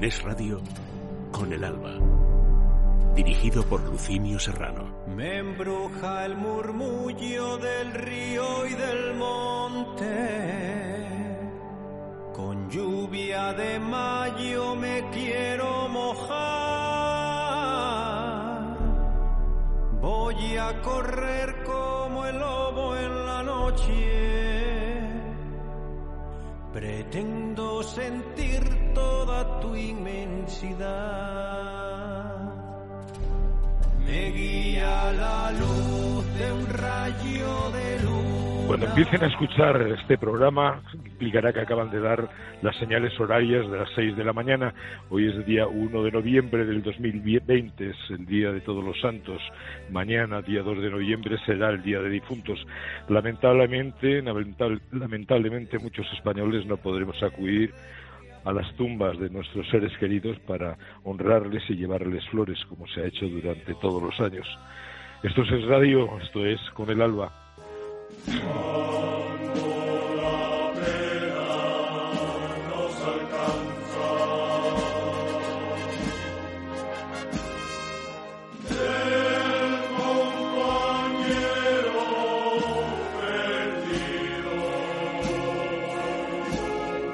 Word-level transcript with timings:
Es 0.00 0.22
Radio, 0.22 0.60
con 1.32 1.52
el 1.52 1.64
alba. 1.64 1.90
Dirigido 3.16 3.64
por 3.64 3.80
Lucinio 3.82 4.38
Serrano. 4.38 4.84
Me 5.08 5.38
embruja 5.38 6.24
el 6.24 6.36
murmullo 6.36 7.58
del 7.58 7.92
río 7.94 8.64
y 8.66 8.74
del 8.74 9.14
monte. 9.16 10.06
Con 12.32 12.70
lluvia 12.70 13.52
de 13.54 13.80
mayo 13.80 14.76
me 14.76 15.04
quiero 15.10 15.88
mojar. 15.88 16.38
Voy 20.00 20.56
a 20.58 20.80
correr 20.80 21.64
como 21.64 22.24
el 22.24 22.38
lobo 22.38 22.96
en 22.96 23.26
la 23.26 23.42
noche. 23.42 25.00
Pretendo 26.72 27.82
sentir 27.82 28.77
inmensidad. 29.78 31.38
Me 34.06 34.30
guía 34.30 35.12
la 35.12 35.52
luz 35.52 36.24
de 36.38 36.52
un 36.52 36.66
rayo 36.66 37.70
de 37.72 38.02
luz. 38.02 38.18
Cuando 38.68 38.84
empiecen 38.84 39.24
a 39.24 39.28
escuchar 39.28 39.80
este 39.98 40.18
programa, 40.18 40.82
implicará 40.92 41.54
que 41.54 41.60
acaban 41.60 41.90
de 41.90 42.00
dar 42.00 42.28
las 42.60 42.76
señales 42.76 43.18
horarias 43.18 43.66
de 43.70 43.78
las 43.78 43.88
6 43.94 44.14
de 44.14 44.24
la 44.24 44.34
mañana. 44.34 44.74
Hoy 45.08 45.26
es 45.26 45.46
día 45.46 45.66
1 45.66 46.02
de 46.02 46.12
noviembre 46.12 46.66
del 46.66 46.82
2020, 46.82 47.88
es 47.88 47.96
el 48.10 48.26
Día 48.26 48.52
de 48.52 48.60
Todos 48.60 48.84
los 48.84 49.00
Santos. 49.00 49.40
Mañana, 49.90 50.42
día 50.42 50.62
2 50.62 50.82
de 50.82 50.90
noviembre, 50.90 51.38
será 51.46 51.70
el 51.70 51.82
Día 51.82 52.00
de 52.00 52.10
Difuntos. 52.10 52.58
Lamentablemente, 53.08 54.22
lamentablemente 54.92 55.78
muchos 55.78 56.06
españoles 56.12 56.66
no 56.66 56.76
podremos 56.76 57.22
acudir 57.22 57.72
a 58.44 58.52
las 58.52 58.72
tumbas 58.76 59.18
de 59.18 59.30
nuestros 59.30 59.68
seres 59.68 59.96
queridos 59.98 60.38
para 60.40 60.76
honrarles 61.04 61.62
y 61.68 61.74
llevarles 61.74 62.26
flores 62.28 62.58
como 62.68 62.86
se 62.88 63.00
ha 63.00 63.06
hecho 63.06 63.26
durante 63.26 63.74
todos 63.74 64.02
los 64.02 64.20
años. 64.20 64.46
Esto 65.22 65.42
es 65.42 65.64
Radio, 65.66 66.18
esto 66.20 66.46
es 66.46 66.60
Con 66.74 66.90
el 66.90 67.02
Alba. 67.02 67.32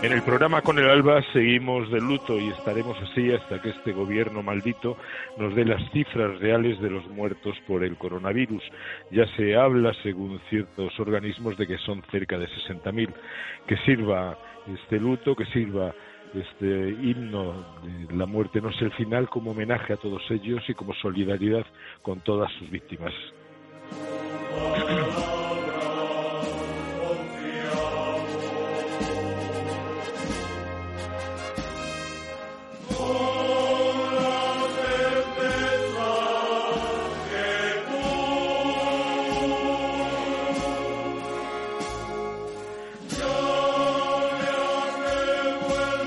En 0.05 0.13
el 0.13 0.21
programa 0.21 0.61
Con 0.61 0.79
el 0.79 0.91
Alba 0.91 1.23
seguimos 1.33 1.91
de 1.91 1.99
luto 1.99 2.39
y 2.39 2.49
estaremos 2.49 2.95
así 3.01 3.33
hasta 3.33 3.63
que 3.63 3.71
este 3.71 3.93
gobierno 3.93 4.43
maldito 4.43 4.99
nos 5.39 5.55
dé 5.55 5.65
las 5.65 5.83
cifras 5.93 6.39
reales 6.41 6.79
de 6.83 6.91
los 6.91 7.09
muertos 7.09 7.57
por 7.67 7.83
el 7.83 7.97
coronavirus. 7.97 8.63
Ya 9.11 9.27
se 9.35 9.57
habla, 9.57 9.95
según 10.03 10.39
ciertos 10.51 11.01
organismos, 11.01 11.57
de 11.57 11.67
que 11.67 11.79
son 11.79 12.03
cerca 12.11 12.37
de 12.37 12.49
60.000. 12.49 13.15
Que 13.67 13.79
sirva 13.79 14.37
este 14.67 15.01
luto, 15.01 15.35
que 15.35 15.47
sirva 15.47 15.95
este 16.35 16.67
himno 16.67 17.65
de 17.83 18.15
la 18.15 18.27
muerte 18.27 18.61
no 18.61 18.69
es 18.69 18.83
el 18.83 18.93
final 18.93 19.31
como 19.31 19.53
homenaje 19.53 19.95
a 19.95 19.97
todos 19.97 20.23
ellos 20.31 20.63
y 20.69 20.75
como 20.75 20.93
solidaridad 20.93 21.65
con 22.03 22.21
todas 22.21 22.53
sus 22.59 22.69
víctimas. 22.71 23.15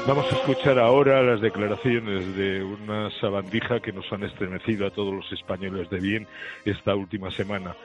Vamos 0.07 0.31
a 0.31 0.37
escuchar 0.37 0.79
ahora 0.79 1.21
las 1.21 1.41
declaraciones 1.41 2.33
de 2.37 2.63
una 2.63 3.11
sabandija 3.19 3.81
que 3.81 3.91
nos 3.91 4.09
han 4.13 4.23
estremecido 4.23 4.87
a 4.87 4.89
todos 4.89 5.13
los 5.13 5.29
españoles 5.33 5.89
de 5.89 5.99
bien 5.99 6.25
esta 6.63 6.95
última 6.95 7.29
semana. 7.29 7.75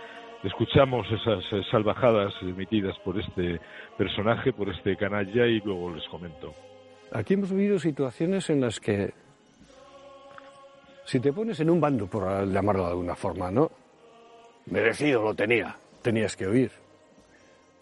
Escuchamos 0.45 1.05
esas 1.11 1.43
salvajadas 1.69 2.33
emitidas 2.43 2.97
por 3.01 3.19
este 3.19 3.61
personaje, 3.99 4.53
por 4.53 4.69
este 4.69 4.97
canalla, 4.97 5.49
y 5.49 5.59
luego 5.63 5.93
les 5.93 6.07
comento. 6.07 6.55
Aquí 7.11 7.35
hemos 7.35 7.51
vivido 7.51 7.81
situaciones 7.81 8.49
en 8.51 8.61
las 8.61 8.79
que, 8.79 9.13
si 11.05 11.19
te 11.19 11.33
pones 11.33 11.59
en 11.59 11.71
un 11.71 11.81
bando, 11.81 12.07
por 12.07 12.47
llamarlo 12.47 12.85
de 12.85 12.91
alguna 12.91 13.17
forma, 13.17 13.51
¿no? 13.51 13.69
Merecido 14.67 15.25
lo 15.25 15.35
tenía, 15.35 15.75
tenías 16.03 16.37
que 16.37 16.47
oír. 16.47 16.82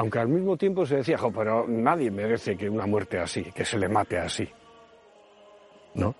Aunque 0.00 0.18
al 0.18 0.28
mismo 0.28 0.56
tiempo 0.56 0.86
se 0.86 0.96
decía, 0.96 1.18
pero 1.34 1.68
nadie 1.68 2.10
merece 2.10 2.56
que 2.56 2.70
una 2.70 2.86
muerte 2.86 3.18
así, 3.18 3.44
que 3.52 3.66
se 3.66 3.78
le 3.78 3.86
mate 3.86 4.16
así. 4.16 4.48
¿No? 5.92 6.14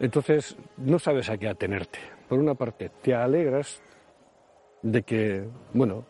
Entonces, 0.00 0.56
no 0.76 0.98
sabes 0.98 1.30
a 1.30 1.38
qué 1.38 1.46
atenerte. 1.46 2.00
Por 2.28 2.40
una 2.40 2.56
parte, 2.56 2.90
te 3.02 3.14
alegras 3.14 3.80
de 4.82 5.00
que, 5.04 5.48
bueno, 5.74 6.04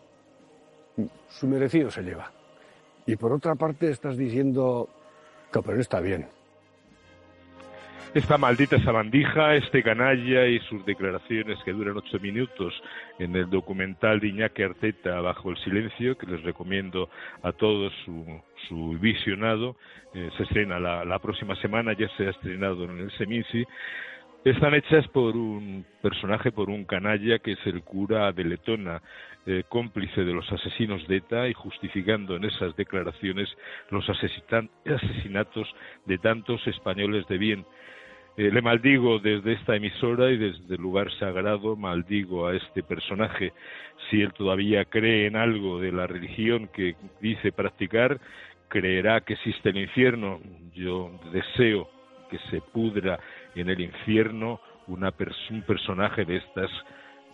su 1.29 1.45
merecido 1.45 1.91
se 1.91 2.01
lleva. 2.01 2.31
Y 3.05 3.15
por 3.17 3.33
otra 3.33 3.53
parte, 3.53 3.91
estás 3.91 4.17
diciendo 4.17 4.89
que, 5.53 5.61
pero 5.61 5.75
no 5.75 5.81
está 5.81 5.99
bien. 5.99 6.27
Esta 8.13 8.37
maldita 8.37 8.79
sabandija, 8.79 9.55
este 9.55 9.83
canalla 9.83 10.47
y 10.47 10.59
sus 10.61 10.83
declaraciones 10.85 11.59
que 11.63 11.73
duran 11.73 11.97
ocho 11.97 12.19
minutos 12.19 12.73
en 13.19 13.35
el 13.35 13.49
documental 13.49 14.19
de 14.19 14.29
Iñaki 14.29 14.63
Arteta 14.63 15.19
Bajo 15.19 15.51
el 15.51 15.57
Silencio, 15.57 16.17
que 16.17 16.25
les 16.25 16.41
recomiendo 16.41 17.09
a 17.43 17.51
todos 17.51 17.93
su, 18.05 18.97
visionado, 18.99 19.75
eh, 20.13 20.29
se 20.37 20.43
estrena 20.43 20.79
la, 20.79 21.19
próxima 21.19 21.55
semana, 21.57 21.93
ya 21.93 22.07
se 22.15 22.27
ha 22.27 22.29
estrenado 22.31 22.85
en 22.85 22.99
el 22.99 23.11
Seminci, 23.17 23.65
están 24.45 24.73
hechas 24.73 25.05
por 25.09 25.35
un 25.35 25.85
personaje, 26.01 26.51
por 26.51 26.69
un 26.69 26.85
canalla 26.85 27.39
que 27.39 27.51
es 27.51 27.59
el 27.65 27.83
cura 27.83 28.31
de 28.31 28.45
Letona, 28.45 29.01
eh, 29.45 29.63
cómplice 29.67 30.23
de 30.23 30.33
los 30.33 30.49
asesinos 30.51 31.05
de 31.07 31.17
ETA 31.17 31.49
y 31.49 31.53
justificando 31.53 32.35
en 32.35 32.45
esas 32.45 32.75
declaraciones 32.77 33.49
los 33.89 34.09
asesinatos 34.09 35.67
de 36.05 36.17
tantos 36.17 36.65
españoles 36.67 37.27
de 37.27 37.37
bien. 37.37 37.65
Eh, 38.37 38.51
le 38.51 38.61
maldigo 38.61 39.17
desde 39.17 39.53
esta 39.53 39.75
emisora 39.75 40.29
y 40.29 40.37
desde 40.37 40.75
el 40.75 40.81
lugar 40.81 41.11
sagrado, 41.17 41.75
maldigo 41.75 42.45
a 42.45 42.55
este 42.55 42.83
personaje. 42.83 43.51
Si 44.09 44.21
él 44.21 44.31
todavía 44.33 44.85
cree 44.85 45.25
en 45.25 45.35
algo 45.35 45.79
de 45.79 45.91
la 45.91 46.05
religión 46.05 46.67
que 46.67 46.95
dice 47.19 47.51
practicar, 47.51 48.19
creerá 48.67 49.21
que 49.21 49.33
existe 49.33 49.69
el 49.69 49.77
infierno. 49.77 50.39
Yo 50.75 51.19
deseo 51.33 51.89
que 52.29 52.37
se 52.51 52.61
pudra 52.61 53.19
en 53.55 53.69
el 53.69 53.81
infierno 53.81 54.61
una 54.85 55.11
un 55.49 55.61
personaje 55.63 56.23
de 56.23 56.37
estas 56.37 56.69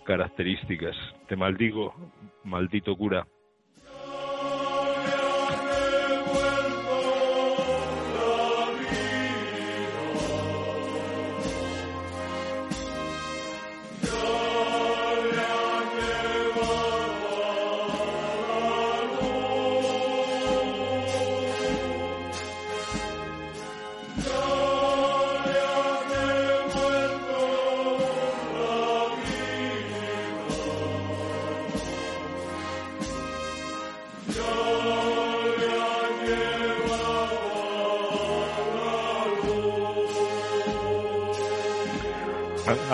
características. 0.05 0.95
Te 1.27 1.35
maldigo, 1.35 1.93
maldito 2.45 2.95
cura. 2.95 3.27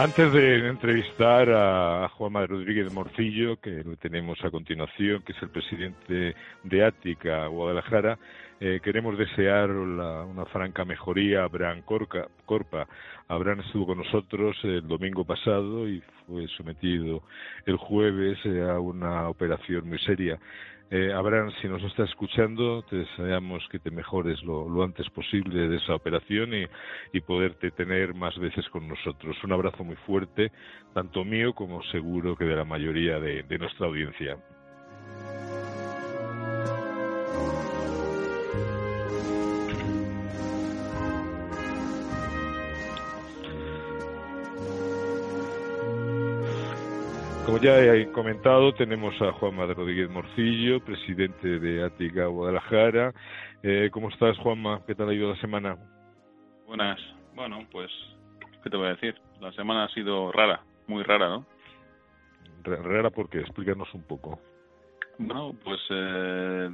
Antes 0.01 0.31
de 0.31 0.69
entrevistar 0.69 1.49
a 1.49 2.07
Juanma 2.13 2.47
Rodríguez 2.47 2.89
Morcillo, 2.93 3.57
que 3.59 3.83
lo 3.83 3.97
tenemos 3.97 4.41
a 4.45 4.49
continuación, 4.49 5.21
que 5.23 5.33
es 5.33 5.41
el 5.41 5.49
presidente 5.49 6.35
de 6.63 6.85
Ática, 6.85 7.47
Guadalajara, 7.47 8.17
Eh, 8.61 8.81
queremos 8.83 9.17
desear 9.17 9.71
una 9.71 10.45
franca 10.47 10.83
mejoría 10.83 11.41
a 11.41 11.43
Abraham 11.45 11.81
Corpa. 11.83 12.87
Abraham 13.29 13.61
estuvo 13.61 13.85
con 13.85 13.99
nosotros 13.99 14.57
el 14.63 14.85
domingo 14.85 15.23
pasado 15.23 15.87
y 15.87 16.03
fue 16.27 16.45
sometido 16.57 17.23
el 17.65 17.77
jueves 17.77 18.37
a 18.45 18.77
una 18.81 19.29
operación 19.29 19.87
muy 19.87 19.97
seria. 19.99 20.37
Eh, 20.91 21.13
Abraham, 21.13 21.51
si 21.61 21.67
nos 21.67 21.83
estás 21.83 22.09
escuchando, 22.09 22.81
te 22.89 22.95
deseamos 22.95 23.63
que 23.69 23.77
te 23.77 23.91
mejores 23.91 24.41
lo, 24.43 24.83
antes 24.83 25.07
posible 25.11 25.67
de 25.67 25.77
esa 25.77 25.93
operación 25.93 26.51
y, 26.55 26.65
y, 27.13 27.21
poderte 27.21 27.69
tener 27.69 28.15
más 28.15 28.35
veces 28.39 28.67
con 28.69 28.87
nosotros. 28.87 29.37
Un 29.43 29.51
abrazo 29.51 29.83
muy 29.83 29.97
fuerte, 29.97 30.51
tanto 30.95 31.23
mío 31.23 31.53
como 31.53 31.83
seguro 31.91 32.35
que 32.35 32.45
de 32.45 32.55
la 32.55 32.65
mayoría 32.65 33.19
de 33.19 33.57
nuestra 33.59 33.85
audiencia. 33.85 34.37
Como 47.49 47.63
ya 47.63 47.79
he 47.79 48.11
comentado, 48.11 48.71
tenemos 48.75 49.19
a 49.23 49.31
Juanma 49.31 49.65
de 49.65 49.73
Rodríguez 49.73 50.07
Morcillo, 50.07 50.85
presidente 50.85 51.59
de 51.59 51.83
Ática 51.83 52.27
Guadalajara. 52.27 53.11
Eh, 53.63 53.89
¿Cómo 53.91 54.09
estás, 54.09 54.37
Juanma? 54.37 54.83
¿Qué 54.85 54.93
tal 54.93 55.09
ha 55.09 55.15
ido 55.15 55.31
la 55.31 55.41
semana? 55.41 55.75
Buenas. 56.67 56.99
Bueno, 57.33 57.65
pues, 57.71 57.89
¿qué 58.63 58.69
te 58.69 58.77
voy 58.77 58.85
a 58.85 58.91
decir? 58.91 59.15
La 59.41 59.51
semana 59.53 59.85
ha 59.85 59.89
sido 59.89 60.31
rara, 60.31 60.61
muy 60.85 61.01
rara, 61.01 61.27
¿no? 61.27 61.45
rara, 62.65 63.09
¿por 63.09 63.27
qué? 63.31 63.39
Explícanos 63.39 63.91
un 63.95 64.03
poco. 64.03 64.39
Bueno, 65.17 65.55
pues, 65.63 65.79
eh, 65.89 66.69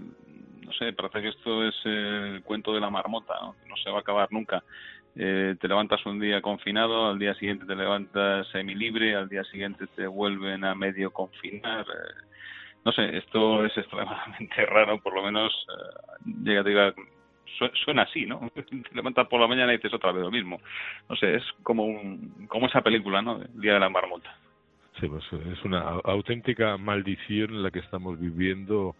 no 0.60 0.74
sé, 0.74 0.92
parece 0.92 1.22
que 1.22 1.30
esto 1.30 1.64
es 1.64 1.76
el 1.86 2.44
cuento 2.44 2.74
de 2.74 2.82
la 2.82 2.90
marmota, 2.90 3.34
¿no? 3.42 3.56
No 3.70 3.78
se 3.78 3.90
va 3.90 4.00
a 4.00 4.02
acabar 4.02 4.28
nunca 4.30 4.62
eh, 5.16 5.56
te 5.60 5.68
levantas 5.68 6.06
un 6.06 6.20
día 6.20 6.42
confinado, 6.42 7.10
al 7.10 7.20
día 7.20 7.34
siguiente 7.36 7.66
te 7.66 7.76
levantas 7.76 8.48
semilibre, 8.50 9.16
al 9.16 9.30
día 9.30 9.44
siguiente 9.46 9.88
te 9.96 10.08
vuelven 10.08 10.66
a 10.66 10.76
medio 10.76 11.12
confinar. 11.12 11.86
Eh, 11.86 12.26
no 12.84 12.92
sé, 12.92 13.18
esto 13.18 13.66
es 13.66 13.78
extremadamente 13.78 14.66
raro, 14.66 15.00
por 15.00 15.16
lo 15.16 15.24
menos, 15.24 15.54
eh, 15.70 16.32
llega, 16.44 16.64
diga, 16.64 16.94
suena 17.86 18.04
así, 18.04 18.26
¿no? 18.26 18.52
Te 18.56 18.96
levantas 18.96 19.28
por 19.28 19.40
la 19.40 19.48
mañana 19.48 19.74
y 19.74 19.78
dices 19.78 19.94
otra 19.94 20.12
vez 20.12 20.24
lo 20.24 20.32
mismo. 20.32 20.60
No 21.10 21.16
sé, 21.16 21.36
es 21.36 21.44
como, 21.64 21.86
un, 21.86 22.48
como 22.48 22.68
esa 22.68 22.82
película, 22.82 23.22
¿no? 23.22 23.42
El 23.42 23.62
Día 23.62 23.76
de 23.76 23.80
la 23.80 23.90
Marmota. 23.90 24.36
Sí, 25.00 25.08
pues 25.08 25.24
es 25.32 25.64
una 25.66 25.82
auténtica 26.04 26.78
maldición 26.78 27.62
la 27.62 27.72
que 27.72 27.80
estamos 27.80 28.20
viviendo 28.20 28.96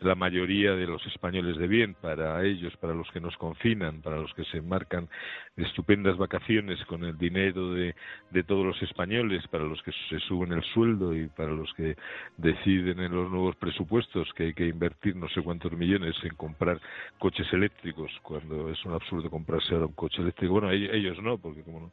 la 0.00 0.14
mayoría 0.14 0.74
de 0.74 0.86
los 0.86 1.04
españoles 1.06 1.56
de 1.56 1.68
bien, 1.68 1.94
para 1.94 2.42
ellos, 2.44 2.74
para 2.78 2.94
los 2.94 3.10
que 3.10 3.20
nos 3.20 3.36
confinan, 3.36 4.00
para 4.00 4.16
los 4.16 4.32
que 4.34 4.44
se 4.44 4.60
marcan 4.62 5.08
estupendas 5.56 6.16
vacaciones 6.16 6.82
con 6.86 7.04
el 7.04 7.18
dinero 7.18 7.72
de, 7.72 7.94
de 8.30 8.42
todos 8.42 8.64
los 8.64 8.82
españoles, 8.82 9.46
para 9.48 9.64
los 9.64 9.82
que 9.82 9.92
se 10.08 10.18
suben 10.20 10.52
el 10.52 10.62
sueldo 10.64 11.14
y 11.14 11.28
para 11.28 11.50
los 11.50 11.72
que 11.74 11.96
deciden 12.38 13.00
en 13.00 13.14
los 13.14 13.30
nuevos 13.30 13.56
presupuestos 13.56 14.32
que 14.34 14.44
hay 14.44 14.54
que 14.54 14.66
invertir 14.66 15.16
no 15.16 15.28
sé 15.28 15.42
cuántos 15.42 15.72
millones 15.72 16.16
en 16.22 16.34
comprar 16.34 16.80
coches 17.18 17.46
eléctricos, 17.52 18.10
cuando 18.22 18.70
es 18.70 18.84
un 18.84 18.94
absurdo 18.94 19.30
comprarse 19.30 19.74
ahora 19.74 19.86
un 19.86 19.92
coche 19.92 20.22
eléctrico. 20.22 20.54
Bueno, 20.54 20.70
ellos 20.70 21.20
no, 21.22 21.38
porque 21.38 21.62
como 21.62 21.80
no, 21.80 21.90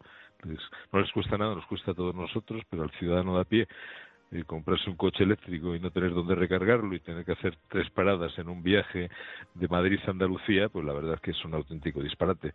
les, 0.50 0.59
no 0.94 1.00
les 1.01 1.12
cuesta 1.12 1.38
nada, 1.38 1.56
nos 1.56 1.65
cuesta 1.65 1.92
a 1.92 1.94
todos 1.94 2.15
nosotros, 2.15 2.62
pero 2.69 2.83
al 2.83 2.92
ciudadano 2.92 3.36
de 3.36 3.42
a 3.42 3.45
pie 3.45 3.68
y 4.31 4.44
comprarse 4.44 4.89
un 4.89 4.97
coche 4.97 5.24
eléctrico 5.24 5.74
y 5.75 5.79
no 5.79 5.91
tener 5.91 6.13
dónde 6.13 6.35
recargarlo 6.35 6.94
y 6.94 7.00
tener 7.00 7.24
que 7.24 7.31
hacer 7.31 7.57
tres 7.69 7.89
paradas 7.91 8.38
en 8.38 8.50
un 8.50 8.62
viaje 8.62 9.09
de 9.53 9.68
Madrid 9.68 10.00
a 10.06 10.12
Andalucía, 10.12 10.69
pues 10.69 10.85
la 10.85 10.94
verdad 10.94 11.15
es 11.15 11.21
que 11.21 11.31
es 11.31 11.45
un 11.45 11.53
auténtico 11.53 12.01
disparate. 12.01 12.53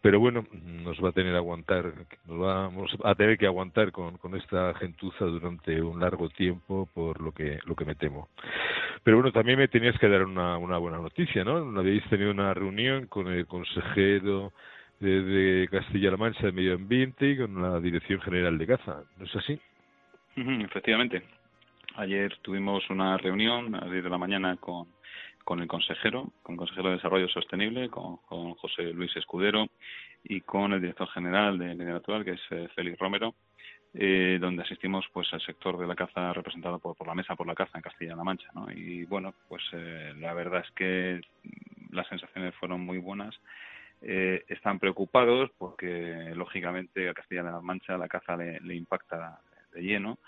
Pero 0.00 0.18
bueno, 0.18 0.46
nos 0.52 1.02
va 1.02 1.10
a 1.10 1.12
tener 1.12 1.34
aguantar, 1.36 1.92
nos 2.26 2.38
vamos 2.38 2.96
a 3.04 3.14
tener 3.14 3.36
que 3.36 3.46
aguantar 3.46 3.92
con, 3.92 4.16
con 4.18 4.34
esta 4.34 4.72
gentuza 4.74 5.24
durante 5.26 5.80
un 5.82 6.00
largo 6.00 6.28
tiempo 6.30 6.88
por 6.94 7.20
lo 7.20 7.32
que 7.32 7.58
lo 7.66 7.74
que 7.74 7.84
me 7.84 7.94
temo. 7.94 8.28
Pero 9.02 9.18
bueno, 9.18 9.32
también 9.32 9.58
me 9.58 9.68
tenías 9.68 9.98
que 9.98 10.08
dar 10.08 10.24
una, 10.24 10.58
una 10.58 10.78
buena 10.78 10.98
noticia, 10.98 11.44
¿no? 11.44 11.56
Habéis 11.78 12.04
tenido 12.08 12.30
una 12.30 12.52
reunión 12.54 13.06
con 13.06 13.28
el 13.28 13.46
consejero 13.46 14.52
de, 15.00 15.22
de 15.22 15.68
Castilla-La 15.68 16.16
Mancha 16.16 16.46
de 16.46 16.52
Medio 16.52 16.74
Ambiente 16.74 17.30
y 17.30 17.36
con 17.38 17.60
la 17.62 17.80
Dirección 17.80 18.20
General 18.20 18.56
de 18.58 18.66
Caza, 18.66 19.02
¿no 19.18 19.24
es 19.24 19.36
así? 19.36 19.58
Efectivamente. 20.36 21.22
Ayer 21.96 22.36
tuvimos 22.42 22.88
una 22.88 23.16
reunión 23.16 23.74
a 23.74 23.80
las 23.80 23.90
10 23.90 24.04
de 24.04 24.10
la 24.10 24.18
mañana 24.18 24.56
con, 24.56 24.86
con 25.44 25.60
el 25.60 25.66
consejero, 25.66 26.32
con 26.42 26.54
el 26.54 26.58
consejero 26.58 26.88
de 26.88 26.96
Desarrollo 26.96 27.28
Sostenible, 27.28 27.88
con, 27.88 28.16
José 28.16 28.84
Luis 28.92 29.14
Escudero 29.16 29.66
y 30.22 30.40
con 30.42 30.72
el 30.72 30.80
director 30.80 31.08
general 31.08 31.58
de 31.58 31.74
Medio 31.74 31.94
Natural, 31.94 32.24
que 32.24 32.32
es 32.32 32.40
eh, 32.50 32.68
Félix 32.74 32.98
Romero, 32.98 33.34
eh, 33.92 34.38
donde 34.40 34.62
asistimos 34.62 35.04
pues 35.12 35.32
al 35.32 35.40
sector 35.40 35.76
de 35.76 35.86
la 35.86 35.96
caza 35.96 36.32
representado 36.32 36.78
por, 36.78 36.96
por 36.96 37.08
la 37.08 37.14
Mesa 37.14 37.34
por 37.34 37.48
la 37.48 37.56
Caza 37.56 37.76
en 37.76 37.82
Castilla-La 37.82 38.22
Mancha. 38.22 38.48
¿no? 38.54 38.70
Y 38.70 39.04
bueno, 39.04 39.34
pues 39.48 39.62
eh, 39.72 40.14
la 40.18 40.32
verdad 40.32 40.62
es 40.64 40.70
que 40.72 41.20
las 41.90 42.06
sensaciones 42.06 42.54
fueron 42.54 42.82
muy 42.82 42.98
buenas. 42.98 43.34
Eh, 44.02 44.44
están 44.48 44.78
preocupados 44.78 45.50
porque 45.58 46.32
lógicamente 46.36 47.08
a 47.08 47.14
Castilla-La 47.14 47.60
Mancha 47.60 47.98
la 47.98 48.08
caza 48.08 48.36
le 48.36 48.74
impacta 48.76 49.40
de 49.72 49.82
lleno. 49.82 50.18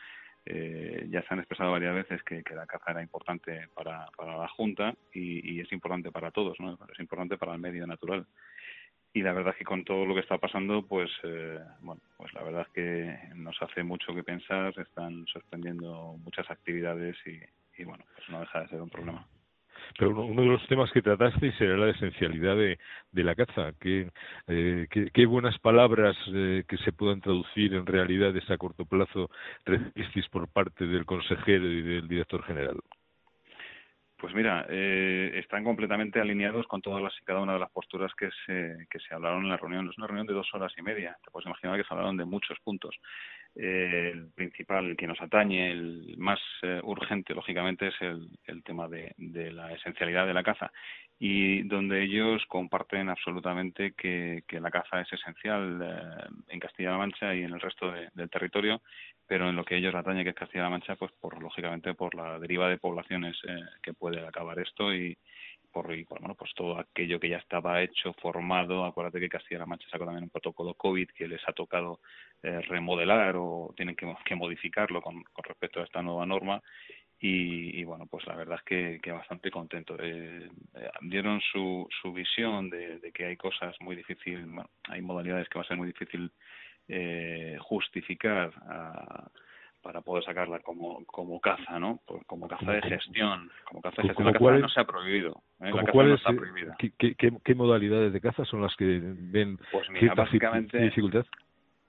Eh, 0.45 1.07
ya 1.09 1.23
se 1.23 1.29
han 1.31 1.39
expresado 1.39 1.71
varias 1.71 1.95
veces 1.95 2.23
que, 2.25 2.43
la 2.55 2.67
caza 2.67 2.91
era 2.91 3.03
importante 3.03 3.69
para, 3.75 4.07
para 4.17 4.37
la 4.37 4.49
Junta 4.49 4.95
y, 5.13 5.61
es 5.61 5.71
importante 5.73 6.11
para 6.11 6.33
todos, 6.33 6.59
¿no? 6.59 6.77
es 6.93 6.99
importante 6.99 7.37
para 7.37 7.55
el 7.55 7.61
medio 7.61 7.87
natural. 7.87 8.27
Y 9.15 9.23
la 9.23 9.33
verdad 9.33 9.53
es 9.53 9.59
que 9.59 9.65
con 9.65 9.85
todo 9.85 10.07
lo 10.07 10.15
que 10.15 10.21
está 10.21 10.39
pasando, 10.39 10.87
pues 10.87 11.11
eh, 11.23 11.61
bueno, 11.81 12.01
pues 12.17 12.33
la 12.33 12.43
verdad 12.43 12.63
es 12.63 12.73
que 12.73 13.35
nos 13.35 13.61
hace 13.61 13.83
mucho 13.83 14.15
que 14.15 14.25
pensar, 14.25 14.73
están 14.79 15.27
suspendiendo 15.27 16.17
muchas 16.25 16.51
actividades 16.51 17.17
y, 17.27 17.39
y 17.81 17.85
bueno, 17.85 18.05
pues 18.17 18.29
no 18.31 18.41
deja 18.41 18.63
de 18.63 18.69
ser 18.69 18.81
un 18.81 18.91
problema. 18.91 19.27
Pero 19.99 20.11
uno, 20.25 20.43
de 20.43 20.49
los 20.49 20.67
temas 20.69 20.91
que 20.93 21.03
trataste 21.03 21.53
era 21.61 21.77
la 21.77 21.91
esencialidad 21.91 22.57
de, 22.57 22.79
de 23.11 23.25
la 23.25 23.35
caza. 23.35 23.73
Qué, 23.81 24.11
eh, 24.49 24.87
qué, 25.13 25.27
buenas 25.27 25.59
palabras 25.59 26.17
eh, 26.33 26.65
que 26.69 26.77
se 26.79 26.93
puedan 26.93 27.21
traducir 27.21 27.75
en 27.75 27.87
realidades 27.87 28.49
a 28.51 28.59
corto 28.59 28.85
plazo 28.85 29.31
recibisteis 29.65 30.29
por 30.29 30.49
parte 30.49 30.87
del 30.87 31.07
consejero 31.07 31.67
y 31.67 31.83
del 31.83 32.09
director 32.09 32.43
general. 32.45 32.79
Pues 34.23 34.35
mira, 34.37 34.67
eh, 34.69 35.33
están 35.35 35.65
completamente 35.65 36.21
alineados 36.21 36.69
con 36.69 36.81
todas 36.81 37.03
las 37.03 37.13
y 37.21 37.25
cada 37.25 37.41
una 37.41 37.55
de 37.55 37.59
las 37.59 37.73
posturas 37.73 38.13
que 38.15 38.29
se, 38.47 38.87
que 38.89 39.01
se 39.01 39.13
hablaron 39.13 39.43
en 39.43 39.49
la 39.49 39.57
reunión. 39.57 39.89
Es 39.89 39.99
una 39.99 40.07
reunión 40.07 40.29
de 40.29 40.33
dos 40.33 40.49
horas 40.55 40.73
y 40.79 40.83
media. 40.83 41.17
Te 41.25 41.33
puedes 41.33 41.47
imaginar 41.47 41.77
que 41.77 41.83
se 41.83 41.93
hablaron 41.93 42.17
de 42.17 42.25
muchos 42.25 42.57
puntos. 42.61 42.95
Eh, 43.55 44.11
el 44.15 44.31
principal, 44.35 44.97
que 44.97 45.07
nos 45.07 45.21
atañe, 45.21 45.71
el 45.71 46.15
más 46.17 46.41
eh, 46.63 46.81
urgente, 46.83 47.35
lógicamente, 47.35 47.89
es 47.89 47.95
el, 48.01 48.29
el 48.47 48.63
tema 48.63 48.89
de, 48.89 49.13
de, 49.19 49.53
la 49.53 49.73
esencialidad 49.73 50.27
de 50.27 50.35
la 50.35 50.43
caza. 50.43 50.73
Y 51.19 51.63
donde 51.63 52.03
ellos 52.03 52.45
comparten 52.49 53.09
absolutamente 53.09 53.93
que, 53.93 54.43
que 54.49 54.61
la 54.61 54.71
caza 54.71 55.01
es 55.01 55.13
esencial 55.13 55.81
eh, 55.83 56.27
en 56.49 56.61
Castilla-La 56.61 56.99
Mancha 56.99 57.35
y 57.35 57.43
en 57.43 57.53
el 57.53 57.61
resto 57.61 57.93
del 58.15 58.31
territorio 58.31 58.81
pero 59.33 59.49
en 59.49 59.57
lo 59.57 59.65
que 59.65 59.77
ellos 59.77 59.95
atañe, 59.95 60.25
que 60.25 60.31
es 60.31 60.37
Castilla-La 60.37 60.69
Mancha, 60.69 60.95
pues 60.97 61.11
por 61.13 61.41
lógicamente 61.43 61.95
por 61.95 62.15
la 62.15 62.39
deriva 62.39 62.69
de 62.69 62.77
poblaciones 62.77 63.35
eh, 63.49 63.61
que 63.83 63.95
puede 63.95 64.21
acabar 64.27 64.59
esto 64.59 64.93
y 64.93 65.17
por, 65.73 65.87
bueno, 65.87 66.35
pues 66.35 66.53
todo 66.55 66.79
aquello 66.79 67.19
que 67.19 67.29
ya 67.29 67.39
estaba 67.39 67.83
hecho, 67.83 68.13
formado, 68.15 68.85
acuérdate 68.85 69.21
que 69.21 69.29
Castilla-La 69.29 69.67
Mancha 69.67 69.89
sacó 69.91 70.05
también 70.05 70.25
un 70.25 70.31
protocolo 70.31 70.75
COVID 70.75 71.09
que 71.11 71.27
les 71.27 71.41
ha 71.49 71.53
tocado 71.53 72.01
eh, 72.43 72.61
remodelar 72.63 73.35
o 73.37 73.73
tienen 73.77 73.97
que, 73.97 74.35
modificarlo 74.35 75.01
con, 75.01 75.23
con, 75.25 75.45
respecto 75.45 75.81
a 75.81 75.85
esta 75.85 76.03
nueva 76.03 76.27
norma 76.27 76.63
y, 77.19 77.81
y, 77.81 77.85
bueno, 77.85 78.07
pues 78.07 78.27
la 78.27 78.35
verdad 78.35 78.59
es 78.59 78.65
que, 78.65 79.01
que 79.01 79.13
bastante 79.13 79.51
contento. 79.51 79.97
Eh, 80.01 80.49
eh, 80.75 80.91
dieron 81.03 81.41
su, 81.41 81.89
su 82.03 82.13
visión 82.13 82.69
de, 82.69 82.99
de, 82.99 83.13
que 83.13 83.27
hay 83.27 83.37
cosas 83.37 83.77
muy 83.81 83.95
difíciles, 83.95 84.45
bueno, 84.45 84.69
hay 84.89 85.01
modalidades 85.03 85.49
que 85.49 85.59
va 85.59 85.65
a 85.65 85.69
ser 85.69 85.77
muy 85.77 85.87
difícil 85.87 86.33
eh, 86.89 87.57
justificar 87.61 88.53
a, 88.69 89.31
para 89.83 90.01
poder 90.01 90.25
sacarla 90.25 90.61
como, 90.61 91.05
como 91.07 91.41
caza, 91.41 91.79
¿no? 91.79 92.01
Como 92.27 92.49
caza 92.49 92.73
de 92.73 92.83
gestión. 92.83 93.51
Como 93.65 93.83
caza 93.83 94.01
de 94.03 94.09
gestión. 94.09 94.27
La 94.27 94.33
caza 94.33 94.59
no 94.59 94.69
se 94.69 94.81
ha 94.81 94.85
prohibido. 94.85 95.43
¿eh? 95.61 95.71
La 95.73 95.85
caza 95.85 96.03
no 96.03 96.15
está 96.15 96.33
prohibida. 96.33 96.77
¿qué, 96.79 96.93
qué, 96.97 97.33
qué, 97.45 97.55
modalidades 97.55 98.13
de 98.13 98.21
caza 98.21 98.45
son 98.45 98.63
las 98.63 98.75
que 98.77 99.01
ven 99.03 99.59
pues 99.71 99.91
mira, 99.91 100.15
básicamente, 100.15 100.79
dificultad? 100.79 101.27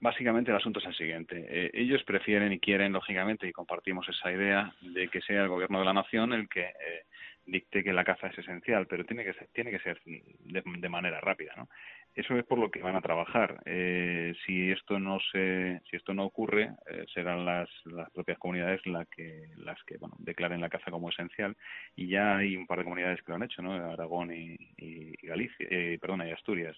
Básicamente 0.00 0.50
el 0.50 0.56
asunto 0.56 0.80
es 0.80 0.86
el 0.86 0.94
siguiente. 0.94 1.46
Eh, 1.48 1.70
ellos 1.72 2.02
prefieren 2.02 2.52
y 2.52 2.58
quieren, 2.58 2.92
lógicamente, 2.92 3.48
y 3.48 3.52
compartimos 3.52 4.08
esa 4.08 4.30
idea, 4.30 4.74
de 4.82 5.08
que 5.08 5.20
sea 5.22 5.42
el 5.42 5.48
gobierno 5.48 5.78
de 5.78 5.84
la 5.84 5.94
nación 5.94 6.32
el 6.32 6.48
que 6.48 6.62
eh, 6.62 7.04
dicte 7.46 7.82
que 7.82 7.92
la 7.92 8.04
caza 8.04 8.26
es 8.26 8.38
esencial, 8.38 8.86
pero 8.86 9.04
tiene 9.04 9.24
que 9.24 9.32
ser, 9.34 9.48
tiene 9.52 9.70
que 9.70 9.78
ser 9.78 10.00
de, 10.04 10.62
de 10.64 10.88
manera 10.88 11.20
rápida, 11.20 11.54
¿no? 11.56 11.68
Eso 12.14 12.38
es 12.38 12.44
por 12.44 12.58
lo 12.58 12.70
que 12.70 12.80
van 12.80 12.94
a 12.94 13.00
trabajar. 13.00 13.60
Eh, 13.66 14.34
si 14.46 14.70
esto 14.70 15.00
no 15.00 15.18
se, 15.32 15.80
si 15.90 15.96
esto 15.96 16.14
no 16.14 16.24
ocurre, 16.24 16.70
eh, 16.88 17.04
serán 17.12 17.44
las, 17.44 17.68
las 17.86 18.10
propias 18.10 18.38
comunidades 18.38 18.86
las 18.86 19.08
que, 19.08 19.48
las 19.56 19.82
que 19.84 19.98
bueno, 19.98 20.14
declaren 20.18 20.60
la 20.60 20.68
caza 20.68 20.92
como 20.92 21.10
esencial. 21.10 21.56
Y 21.96 22.08
ya 22.08 22.36
hay 22.36 22.56
un 22.56 22.66
par 22.66 22.78
de 22.78 22.84
comunidades 22.84 23.20
que 23.22 23.32
lo 23.32 23.36
han 23.36 23.42
hecho, 23.42 23.62
¿no? 23.62 23.72
Aragón 23.72 24.32
y, 24.32 24.56
y 24.76 25.26
Galicia, 25.26 25.66
eh, 25.68 25.98
perdona, 26.00 26.28
y 26.28 26.32
Asturias. 26.32 26.76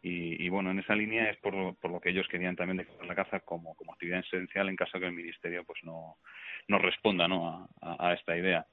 Y, 0.00 0.44
y, 0.44 0.48
bueno, 0.48 0.70
en 0.70 0.78
esa 0.78 0.94
línea 0.94 1.28
es 1.28 1.36
por, 1.38 1.74
por 1.76 1.90
lo 1.90 2.00
que 2.00 2.10
ellos 2.10 2.28
querían 2.28 2.54
también 2.54 2.76
declarar 2.76 3.06
la 3.06 3.16
caza 3.16 3.40
como, 3.40 3.74
como 3.74 3.92
actividad 3.92 4.20
esencial 4.20 4.68
en 4.68 4.76
caso 4.76 4.92
de 4.94 5.00
que 5.00 5.06
el 5.08 5.12
ministerio 5.12 5.64
pues 5.64 5.82
no, 5.82 6.18
no 6.68 6.78
responda 6.78 7.26
¿no? 7.26 7.68
a 7.80 8.14
esta 8.14 8.36
idea. 8.36 8.64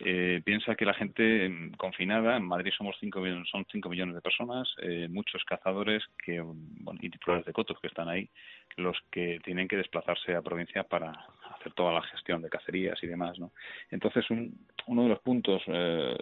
Eh, 0.00 0.42
piensa 0.44 0.74
que 0.74 0.84
la 0.84 0.94
gente 0.94 1.48
mm, 1.48 1.72
confinada, 1.76 2.36
en 2.36 2.44
Madrid 2.44 2.72
somos 2.76 2.96
cinco, 2.98 3.22
son 3.50 3.64
5 3.70 3.88
millones 3.88 4.14
de 4.14 4.20
personas, 4.20 4.68
eh, 4.82 5.08
muchos 5.08 5.44
cazadores 5.44 6.02
que, 6.24 6.40
bueno, 6.40 6.98
y 7.00 7.10
titulares 7.10 7.46
de 7.46 7.52
cotos 7.52 7.78
que 7.80 7.86
están 7.86 8.08
ahí, 8.08 8.28
los 8.76 8.96
que 9.10 9.40
tienen 9.44 9.68
que 9.68 9.76
desplazarse 9.76 10.34
a 10.34 10.42
provincia 10.42 10.82
para 10.82 11.12
hacer 11.54 11.72
toda 11.74 11.92
la 11.92 12.02
gestión 12.02 12.42
de 12.42 12.50
cacerías 12.50 13.02
y 13.02 13.06
demás. 13.06 13.38
¿no? 13.38 13.52
Entonces, 13.90 14.28
un, 14.30 14.66
uno 14.86 15.04
de 15.04 15.08
los 15.10 15.20
puntos 15.20 15.62
eh, 15.68 16.16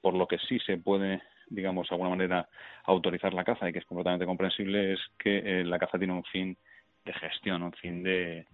por 0.00 0.14
lo 0.14 0.26
que 0.26 0.38
sí 0.38 0.58
se 0.60 0.78
puede 0.78 1.20
digamos, 1.50 1.88
de 1.88 1.94
alguna 1.94 2.10
manera 2.10 2.48
autorizar 2.84 3.32
la 3.32 3.44
caza 3.44 3.68
y 3.68 3.72
que 3.72 3.78
es 3.78 3.84
completamente 3.86 4.26
comprensible 4.26 4.92
es 4.92 5.00
que 5.18 5.38
eh, 5.38 5.64
la 5.64 5.78
caza 5.78 5.98
tiene 5.98 6.12
un 6.12 6.24
fin 6.24 6.56
de 7.04 7.12
gestión, 7.14 7.62
un 7.62 7.72
fin 7.72 8.02
de, 8.02 8.46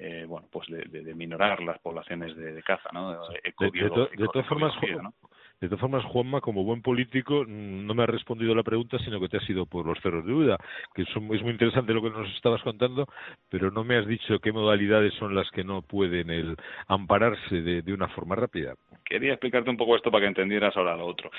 eh, 0.00 0.24
bueno, 0.26 0.48
pues 0.50 0.66
de, 0.68 0.82
de, 1.02 1.14
minorar 1.14 1.62
las 1.62 1.78
poblaciones 1.80 2.34
de, 2.34 2.52
de 2.52 2.62
caza, 2.62 2.88
¿no? 2.92 3.12
De, 3.28 3.38
de 3.44 4.28
todas 4.32 4.48
formas, 4.48 4.72
¿no? 5.02 5.12
De 5.60 5.68
todas 5.68 5.80
formas, 5.80 6.04
Juanma, 6.06 6.40
como 6.40 6.64
buen 6.64 6.80
político, 6.80 7.44
mm, 7.46 7.86
no 7.86 7.94
me 7.94 8.04
ha 8.04 8.06
respondido 8.06 8.54
la 8.54 8.62
pregunta, 8.62 8.98
sino 9.00 9.20
que 9.20 9.28
te 9.28 9.36
has 9.36 9.50
ido 9.50 9.66
por 9.66 9.86
los 9.86 9.98
cerros 10.00 10.24
de 10.24 10.32
duda, 10.32 10.56
que 10.94 11.02
es 11.02 11.16
muy 11.16 11.38
interesante 11.38 11.92
lo 11.92 12.00
que 12.02 12.08
nos 12.08 12.30
estabas 12.34 12.62
contando, 12.62 13.06
pero 13.50 13.70
no 13.70 13.84
me 13.84 13.96
has 13.96 14.06
dicho 14.06 14.38
qué 14.38 14.52
modalidades 14.52 15.12
son 15.14 15.34
las 15.34 15.50
que 15.50 15.62
no 15.62 15.82
pueden 15.82 16.30
el 16.30 16.56
ampararse 16.88 17.60
de, 17.60 17.82
de 17.82 17.92
una 17.92 18.08
forma 18.08 18.36
rápida. 18.36 18.74
Quería 19.04 19.32
explicarte 19.32 19.68
un 19.68 19.76
poco 19.76 19.96
esto 19.96 20.10
para 20.10 20.22
que 20.22 20.28
entendieras 20.28 20.74
ahora 20.76 20.96
lo 20.96 21.06
otro. 21.06 21.30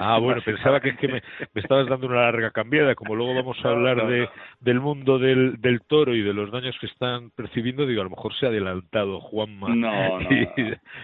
Ah, 0.00 0.18
bueno, 0.22 0.40
pensaba 0.42 0.80
que 0.80 0.90
es 0.90 0.96
que 0.96 1.08
me, 1.08 1.22
me, 1.52 1.60
estabas 1.60 1.88
dando 1.88 2.06
una 2.06 2.22
larga 2.22 2.50
cambiada, 2.52 2.94
como 2.94 3.16
luego 3.16 3.34
vamos 3.34 3.58
a 3.64 3.68
hablar 3.68 4.06
de, 4.06 4.28
del 4.60 4.80
mundo 4.80 5.18
del, 5.18 5.60
del 5.60 5.82
toro 5.82 6.14
y 6.14 6.22
de 6.22 6.32
los 6.32 6.50
daños 6.50 6.76
que 6.80 6.86
están 6.86 7.30
percibiendo, 7.30 7.86
digo, 7.86 8.00
a 8.00 8.04
lo 8.04 8.10
mejor 8.10 8.34
se 8.34 8.46
ha 8.46 8.48
adelantado 8.48 9.20
Juanma 9.20 9.74
no, 9.74 10.20
no, 10.20 10.30
y, 10.30 10.48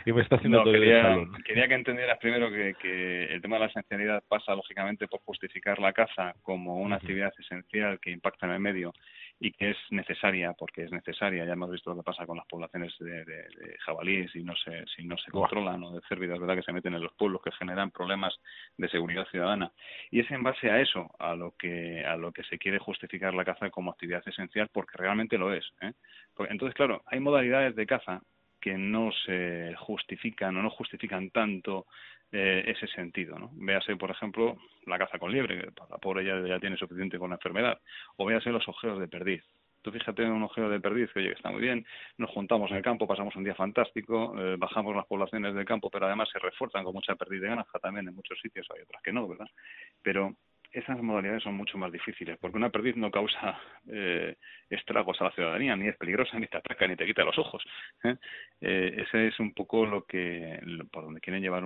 y, 0.06 0.12
me 0.12 0.22
está 0.22 0.36
haciendo 0.36 0.58
no, 0.58 0.64
todo 0.64 0.72
quería, 0.72 0.96
el 0.98 1.02
salón. 1.02 1.32
Quería 1.44 1.68
que 1.68 1.74
entendieras 1.74 2.18
primero 2.18 2.50
que, 2.54 2.74
que, 2.74 3.24
el 3.26 3.42
tema 3.42 3.56
de 3.56 3.60
la 3.60 3.66
esencialidad 3.66 4.22
pasa 4.28 4.54
lógicamente 4.54 5.08
por 5.08 5.20
justificar 5.20 5.78
la 5.78 5.92
caza 5.92 6.34
como 6.42 6.76
una 6.76 6.96
actividad 6.96 7.32
esencial 7.38 8.00
que 8.00 8.10
impacta 8.10 8.46
en 8.46 8.52
el 8.52 8.60
medio 8.60 8.92
y 9.40 9.52
que 9.52 9.70
es 9.70 9.76
necesaria 9.90 10.52
porque 10.52 10.84
es 10.84 10.92
necesaria. 10.92 11.44
Ya 11.44 11.52
hemos 11.52 11.70
visto 11.70 11.90
lo 11.90 11.96
que 11.96 12.02
pasa 12.02 12.26
con 12.26 12.36
las 12.36 12.46
poblaciones 12.46 12.94
de, 12.98 13.24
de, 13.24 13.36
de 13.42 13.76
jabalíes 13.84 14.30
si 14.32 14.42
no 14.42 14.54
se 14.56 14.84
si 14.94 15.04
no 15.04 15.16
se 15.18 15.30
controlan 15.30 15.82
o 15.82 15.92
de 15.92 16.00
cérvidas 16.08 16.38
verdad 16.38 16.56
que 16.56 16.62
se 16.62 16.72
meten 16.72 16.94
en 16.94 17.02
los 17.02 17.12
pueblos 17.14 17.42
que 17.42 17.52
generan 17.52 17.90
problemas 17.90 18.34
de 18.76 18.88
seguridad 18.88 19.26
ciudadana. 19.30 19.72
Y 20.10 20.20
es 20.20 20.30
en 20.30 20.42
base 20.42 20.70
a 20.70 20.80
eso 20.80 21.10
a 21.18 21.34
lo 21.34 21.54
que 21.58 22.04
a 22.04 22.16
lo 22.16 22.32
que 22.32 22.44
se 22.44 22.58
quiere 22.58 22.78
justificar 22.78 23.34
la 23.34 23.44
caza 23.44 23.70
como 23.70 23.90
actividad 23.90 24.22
esencial 24.26 24.68
porque 24.72 24.96
realmente 24.96 25.38
lo 25.38 25.52
es 25.52 25.64
¿eh? 25.80 25.92
entonces 26.48 26.74
claro 26.74 27.02
hay 27.06 27.20
modalidades 27.20 27.74
de 27.76 27.86
caza 27.86 28.20
que 28.60 28.78
no 28.78 29.10
se 29.26 29.74
justifican 29.76 30.56
o 30.56 30.62
no 30.62 30.70
justifican 30.70 31.30
tanto 31.30 31.86
eh, 32.36 32.64
ese 32.66 32.88
sentido. 32.88 33.38
¿no? 33.38 33.50
Véase, 33.52 33.94
por 33.94 34.10
ejemplo, 34.10 34.58
la 34.86 34.98
caza 34.98 35.20
con 35.20 35.30
liebre, 35.30 35.56
que 35.56 35.70
la 35.88 35.98
pobre 35.98 36.24
ya, 36.24 36.40
ya 36.40 36.58
tiene 36.58 36.76
suficiente 36.76 37.16
con 37.16 37.30
la 37.30 37.36
enfermedad, 37.36 37.80
o 38.16 38.26
véase 38.26 38.50
los 38.50 38.66
ojeos 38.68 38.98
de 38.98 39.06
perdiz. 39.06 39.44
Tú 39.82 39.92
fíjate 39.92 40.24
en 40.24 40.32
un 40.32 40.42
ojeo 40.42 40.68
de 40.68 40.80
perdiz, 40.80 41.12
que 41.12 41.20
oye, 41.20 41.32
está 41.32 41.52
muy 41.52 41.60
bien, 41.60 41.86
nos 42.18 42.30
juntamos 42.30 42.72
en 42.72 42.78
el 42.78 42.82
campo, 42.82 43.06
pasamos 43.06 43.36
un 43.36 43.44
día 43.44 43.54
fantástico, 43.54 44.34
eh, 44.36 44.56
bajamos 44.58 44.96
las 44.96 45.06
poblaciones 45.06 45.54
del 45.54 45.64
campo, 45.64 45.90
pero 45.90 46.06
además 46.06 46.28
se 46.32 46.40
refuerzan 46.40 46.82
con 46.82 46.94
mucha 46.94 47.14
perdiz 47.14 47.40
de 47.40 47.48
granja 47.50 47.78
también 47.78 48.08
en 48.08 48.14
muchos 48.16 48.36
sitios, 48.40 48.66
hay 48.74 48.82
otras 48.82 49.00
que 49.02 49.12
no, 49.12 49.28
¿verdad? 49.28 49.46
Pero 50.02 50.34
esas 50.74 51.00
modalidades 51.00 51.44
son 51.44 51.54
mucho 51.54 51.78
más 51.78 51.92
difíciles, 51.92 52.36
porque 52.40 52.56
una 52.56 52.70
perdiz 52.70 52.96
no 52.96 53.10
causa 53.12 53.60
eh, 53.88 54.34
estragos 54.68 55.20
a 55.20 55.24
la 55.24 55.30
ciudadanía, 55.30 55.76
ni 55.76 55.86
es 55.86 55.96
peligrosa, 55.96 56.36
ni 56.38 56.48
te 56.48 56.56
ataca, 56.56 56.88
ni 56.88 56.96
te 56.96 57.06
quita 57.06 57.22
los 57.22 57.38
ojos. 57.38 57.62
¿eh? 58.02 58.16
Eh, 58.60 59.04
ese 59.06 59.28
es 59.28 59.38
un 59.38 59.54
poco 59.54 59.86
lo 59.86 60.04
que, 60.04 60.58
por 60.90 61.04
donde 61.04 61.20
quieren 61.20 61.42
llevar 61.42 61.62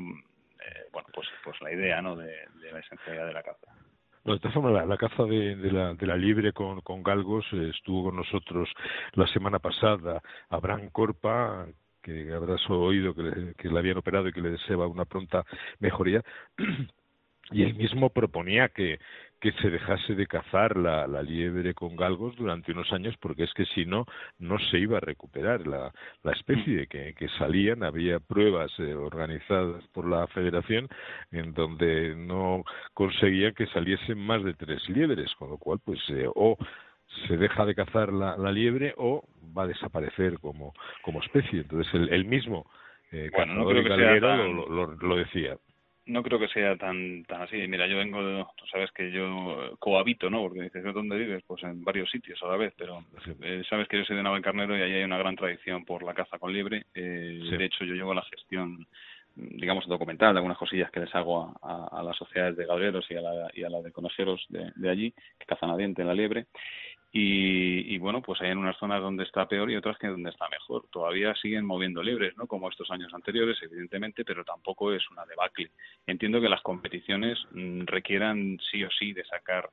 eh, 0.64 0.86
bueno, 0.92 1.08
pues, 1.14 1.28
pues 1.44 1.60
la 1.60 1.72
idea 1.72 2.02
¿no? 2.02 2.16
de, 2.16 2.26
de 2.26 2.72
la 2.72 2.80
esencialidad 2.80 3.26
de 3.26 3.32
la 3.32 3.42
caza. 3.42 3.72
No, 4.24 4.34
de 4.34 4.40
todas 4.40 4.54
formas, 4.54 4.86
la, 4.86 4.96
caza 4.96 5.24
de, 5.24 5.56
de, 5.56 5.72
la, 5.72 5.94
de 5.94 6.06
la 6.06 6.16
liebre 6.16 6.52
con, 6.52 6.80
con 6.82 7.02
galgos 7.02 7.46
eh, 7.52 7.70
estuvo 7.74 8.04
con 8.04 8.16
nosotros 8.16 8.68
la 9.14 9.26
semana 9.28 9.58
pasada 9.58 10.20
Abraham 10.50 10.90
Corpa, 10.90 11.66
que 12.02 12.32
habrás 12.32 12.60
oído 12.68 13.14
que 13.14 13.22
le, 13.22 13.54
que 13.54 13.68
le 13.68 13.78
habían 13.78 13.96
operado 13.96 14.28
y 14.28 14.32
que 14.32 14.40
le 14.40 14.50
deseaba 14.50 14.86
una 14.86 15.04
pronta 15.04 15.44
mejoría. 15.78 16.22
y 17.50 17.62
él 17.62 17.74
mismo 17.74 18.10
proponía 18.10 18.68
que, 18.68 18.98
que 19.40 19.52
se 19.52 19.71
dejase 19.71 20.14
de 20.14 20.26
cazar 20.26 20.76
la, 20.76 21.07
la, 21.07 21.23
liebre 21.23 21.75
con 21.75 21.97
galgos 21.97 22.35
durante 22.37 22.73
unos 22.73 22.92
años 22.92 23.14
porque 23.21 23.45
es 23.45 23.54
que 23.54 23.66
si 23.66 23.87
no 23.87 24.04
no 24.38 24.59
se 24.59 24.78
iba 24.78 24.99
a 24.99 25.00
recuperar 25.00 25.66
la, 25.66 25.92
la 26.23 26.33
especie 26.33 26.87
que, 26.88 27.14
que 27.14 27.28
salían. 27.38 27.85
Había 27.85 28.18
pruebas 28.18 28.71
eh, 28.78 28.95
organizadas 28.95 29.87
por 29.88 30.09
la 30.09 30.26
federación 30.28 30.88
en 31.30 31.54
donde 31.54 32.14
no 32.16 32.64
conseguían 32.95 33.54
que 33.54 33.66
saliesen 33.66 34.18
más 34.18 34.42
de 34.42 34.54
tres 34.54 34.88
liebres 34.88 35.33
con 35.37 35.50
lo 35.50 35.59
cual 35.59 35.78
pues 35.85 36.00
eh, 36.09 36.28
o 36.35 36.57
se 37.26 37.37
deja 37.37 37.64
de 37.64 37.75
cazar 37.75 38.12
la, 38.12 38.37
la, 38.37 38.52
liebre 38.52 38.95
o 38.97 39.25
va 39.57 39.62
a 39.62 39.68
desaparecer 39.68 40.38
como 40.40 40.73
como 41.02 41.23
especie. 41.23 41.61
Entonces 41.61 41.92
el, 41.95 42.09
el 42.09 42.25
mismo 42.25 42.66
eh, 43.12 43.30
bueno, 43.33 43.54
no 43.54 43.66
creo 43.66 43.83
que 43.85 43.97
sea 43.97 44.21
tan... 44.21 44.57
lo, 44.57 44.68
lo, 44.68 44.87
lo 44.97 45.16
decía 45.16 45.57
no 46.08 46.22
creo 46.22 46.38
que 46.38 46.48
sea 46.48 46.76
tan 46.76 47.24
tan 47.24 47.42
así. 47.42 47.56
Mira, 47.68 47.86
yo 47.86 47.98
vengo, 47.98 48.24
de, 48.24 48.44
tú 48.56 48.66
sabes 48.66 48.90
que 48.92 49.10
yo 49.10 49.76
cohabito, 49.78 50.28
¿no? 50.28 50.40
Porque 50.42 50.62
dices, 50.62 50.82
¿dónde 50.92 51.16
vives? 51.16 51.44
Pues 51.46 51.62
en 51.62 51.84
varios 51.84 52.10
sitios 52.10 52.42
a 52.42 52.48
la 52.48 52.56
vez, 52.56 52.74
pero 52.76 53.04
eh, 53.42 53.62
sabes 53.68 53.86
que 53.88 53.98
yo 53.98 54.04
soy 54.04 54.16
de 54.16 54.22
Navalcarnero 54.22 54.76
y 54.76 54.82
ahí 54.82 54.94
hay 54.94 55.04
una 55.04 55.18
gran 55.18 55.36
tradición 55.36 55.84
por 55.84 56.02
la 56.02 56.14
caza 56.14 56.38
con 56.38 56.52
liebre. 56.52 56.86
Eh, 56.94 57.40
sí. 57.48 57.56
De 57.56 57.64
hecho, 57.64 57.84
yo 57.84 57.94
llevo 57.94 58.14
la 58.14 58.22
gestión 58.22 58.86
digamos 59.36 59.86
documental 59.86 60.34
de 60.34 60.38
algunas 60.38 60.58
cosillas 60.58 60.90
que 60.90 60.98
les 60.98 61.14
hago 61.14 61.56
a, 61.62 61.68
a, 61.96 62.00
a 62.00 62.02
las 62.02 62.16
sociedades 62.16 62.56
de 62.56 62.66
galgueros 62.66 63.08
y 63.08 63.14
a 63.14 63.20
la, 63.20 63.50
y 63.54 63.62
a 63.62 63.70
la 63.70 63.80
de 63.82 63.92
conejeros 63.92 64.44
de, 64.48 64.72
de 64.74 64.90
allí 64.90 65.14
que 65.38 65.46
cazan 65.46 65.70
a 65.70 65.76
diente 65.76 66.02
en 66.02 66.08
la 66.08 66.14
liebre 66.14 66.46
y, 67.20 67.94
y, 67.94 67.98
bueno, 67.98 68.22
pues 68.22 68.40
hay 68.40 68.50
en 68.50 68.58
unas 68.58 68.76
zonas 68.76 69.02
donde 69.02 69.25
está 69.25 69.48
peor 69.48 69.68
y 69.72 69.76
otras 69.76 69.98
que 69.98 70.06
donde 70.06 70.30
está 70.30 70.48
mejor. 70.48 70.87
Todavía 70.88 71.34
siguen 71.34 71.64
moviendo 71.64 72.00
libres, 72.00 72.37
¿no? 72.37 72.46
Como 72.46 72.68
estos 72.68 72.88
años 72.92 73.12
anteriores, 73.12 73.58
evidentemente, 73.60 74.25
pero 74.25 74.44
tampoco 74.44 74.92
es 74.92 75.02
una 75.10 75.26
debacle. 75.26 75.72
Entiendo 76.06 76.40
que 76.40 76.48
las 76.48 76.62
competiciones 76.62 77.37
mmm, 77.50 77.87
requieran 77.87 78.60
sí 78.70 78.84
o 78.84 78.88
sí 78.96 79.12
de 79.12 79.25
sacar 79.25 79.68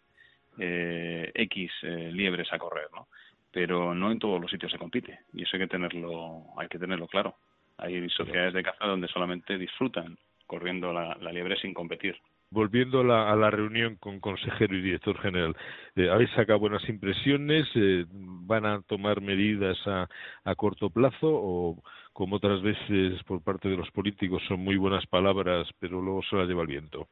eh, 0.58 1.32
X 1.36 1.72
eh, 1.84 2.10
liebres 2.12 2.52
a 2.52 2.58
correr, 2.58 2.88
¿no? 2.92 3.10
Pero 3.52 3.94
no 3.94 4.12
en 4.12 4.18
todos 4.18 4.42
los 4.42 4.50
sitios 4.50 4.72
se 4.72 4.80
compite 4.80 5.20
y 5.34 5.44
eso 5.44 5.52
hay 5.54 5.62
que 5.62 5.68
tenerlo, 5.68 6.46
hay 6.58 6.68
que 6.68 6.80
tenerlo 6.80 7.08
claro. 7.08 7.36
Hay 7.78 8.10
sociedades 8.10 8.56
de 8.56 8.64
caza 8.64 8.88
donde 8.88 9.08
solamente 9.08 9.60
disfrutan 9.60 10.18
corriendo 10.48 10.92
la 10.92 11.32
liebre 11.32 11.58
sin 11.58 11.74
competir 11.74 12.20
volviendo 12.50 13.02
a 13.02 13.04
la, 13.04 13.32
a 13.32 13.36
la, 13.36 13.50
reunión 13.52 13.96
con 13.96 14.20
consejero 14.20 14.76
y 14.76 14.82
director 14.82 15.20
general, 15.20 15.56
eh, 15.96 16.10
¿habéis 16.10 16.30
sacado 16.32 16.60
buenas 16.60 16.88
impresiones? 16.88 17.68
Eh, 17.76 18.06
¿Van 18.10 18.66
a 18.66 18.82
tomar 18.84 19.22
medidas 19.22 19.78
a, 19.86 20.08
a, 20.44 20.56
corto 20.56 20.90
plazo 20.90 21.28
o, 21.28 21.84
como 22.14 22.38
otras 22.38 22.62
veces 22.62 23.22
por 23.24 23.44
parte 23.44 23.68
de 23.68 23.78
los 23.78 23.90
políticos, 23.92 24.42
son 24.48 24.60
muy 24.62 24.78
buenas 24.78 25.06
palabras, 25.08 25.68
pero 25.80 26.02
luego 26.02 26.22
se 26.24 26.36
la 26.36 26.46
lleva 26.46 26.62
el 26.62 26.68
viento? 26.68 27.08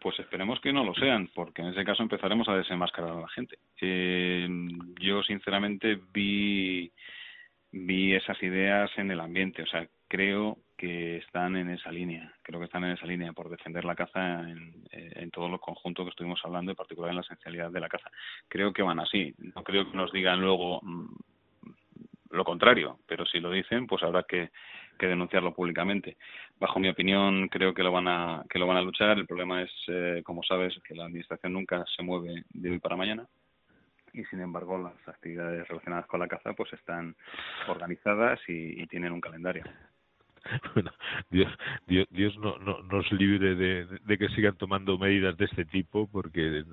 Pues 0.00 0.18
esperemos 0.18 0.58
que 0.60 0.72
no 0.72 0.82
lo 0.82 0.94
sean, 0.94 1.28
porque 1.34 1.60
en 1.60 1.68
ese 1.68 1.84
caso 1.84 2.02
empezaremos 2.02 2.48
a 2.48 2.56
desenmascarar 2.56 3.18
a 3.18 3.20
la 3.20 3.28
gente. 3.28 3.58
Eh, 3.82 4.48
yo, 4.98 5.22
sinceramente, 5.22 5.98
vi, 6.12 6.90
vi 7.70 8.14
esas 8.14 8.42
ideas 8.42 8.90
en 8.96 9.10
el 9.10 9.20
ambiente. 9.20 9.62
O 9.62 9.66
sea, 9.66 9.86
creo 10.08 10.56
que 10.80 11.18
están 11.18 11.56
en 11.56 11.68
esa 11.68 11.92
línea, 11.92 12.32
creo 12.42 12.58
que 12.58 12.64
están 12.64 12.84
en 12.84 12.92
esa 12.92 13.04
línea 13.04 13.34
por 13.34 13.50
defender 13.50 13.84
la 13.84 13.94
caza 13.94 14.40
en, 14.48 14.72
en 14.92 15.30
todos 15.30 15.50
los 15.50 15.60
conjuntos 15.60 16.06
que 16.06 16.10
estuvimos 16.10 16.40
hablando, 16.42 16.72
en 16.72 16.76
particular 16.76 17.10
en 17.10 17.16
la 17.16 17.20
esencialidad 17.20 17.70
de 17.70 17.80
la 17.80 17.88
caza. 17.90 18.10
Creo 18.48 18.72
que 18.72 18.82
van 18.82 18.98
así, 18.98 19.34
no 19.54 19.62
creo 19.62 19.90
que 19.90 19.94
nos 19.94 20.10
digan 20.10 20.40
luego 20.40 20.80
mmm, 20.80 21.14
lo 22.30 22.44
contrario, 22.44 23.00
pero 23.06 23.26
si 23.26 23.40
lo 23.40 23.50
dicen, 23.50 23.86
pues 23.86 24.02
habrá 24.02 24.22
que, 24.22 24.48
que 24.98 25.06
denunciarlo 25.06 25.52
públicamente. 25.52 26.16
Bajo 26.58 26.80
mi 26.80 26.88
opinión, 26.88 27.48
creo 27.48 27.74
que 27.74 27.82
lo 27.82 27.92
van 27.92 28.08
a 28.08 28.44
que 28.48 28.58
lo 28.58 28.66
van 28.66 28.78
a 28.78 28.82
luchar. 28.82 29.18
El 29.18 29.26
problema 29.26 29.60
es, 29.60 29.70
eh, 29.88 30.22
como 30.24 30.42
sabes, 30.42 30.72
que 30.82 30.94
la 30.94 31.04
administración 31.04 31.52
nunca 31.52 31.84
se 31.94 32.02
mueve 32.02 32.44
de 32.54 32.70
hoy 32.70 32.78
para 32.78 32.96
mañana 32.96 33.26
y 34.14 34.24
sin 34.24 34.40
embargo 34.40 34.78
las 34.78 35.08
actividades 35.08 35.68
relacionadas 35.68 36.06
con 36.06 36.20
la 36.20 36.26
caza 36.26 36.54
pues 36.54 36.72
están 36.72 37.14
organizadas 37.68 38.40
y, 38.48 38.80
y 38.82 38.86
tienen 38.86 39.12
un 39.12 39.20
calendario. 39.20 39.64
bueno, 40.74 40.90
Dios, 41.30 41.52
Dios, 41.86 42.06
Dios 42.10 42.36
no, 42.38 42.58
no, 42.58 42.82
nos 42.82 43.10
libre 43.12 43.54
de, 43.54 43.86
de, 43.86 44.18
que 44.18 44.28
sigan 44.30 44.56
tomando 44.56 44.98
medidas 44.98 45.36
de 45.36 45.44
este 45.44 45.64
tipo, 45.64 46.08
porque 46.10 46.64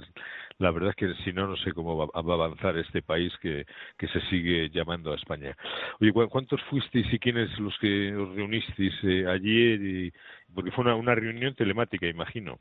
la 0.59 0.71
verdad 0.71 0.91
es 0.91 0.95
que 0.95 1.13
si 1.23 1.33
no, 1.33 1.47
no 1.47 1.57
sé 1.57 1.71
cómo 1.73 1.97
va, 1.97 2.05
a 2.13 2.19
avanzar 2.19 2.77
este 2.77 3.01
país 3.01 3.33
que, 3.41 3.65
que 3.97 4.07
se 4.07 4.21
sigue 4.29 4.69
llamando 4.69 5.11
a 5.11 5.15
España. 5.15 5.55
Oye, 5.99 6.11
¿cuántos 6.11 6.61
fuisteis 6.63 7.11
y 7.11 7.19
quiénes 7.19 7.57
los 7.59 7.77
que 7.79 8.15
os 8.15 8.35
reunisteis 8.35 8.93
eh, 9.03 9.25
ayer? 9.27 10.11
Porque 10.53 10.71
fue 10.71 10.83
una, 10.83 10.95
una 10.95 11.15
reunión 11.15 11.55
telemática, 11.55 12.07
imagino. 12.07 12.59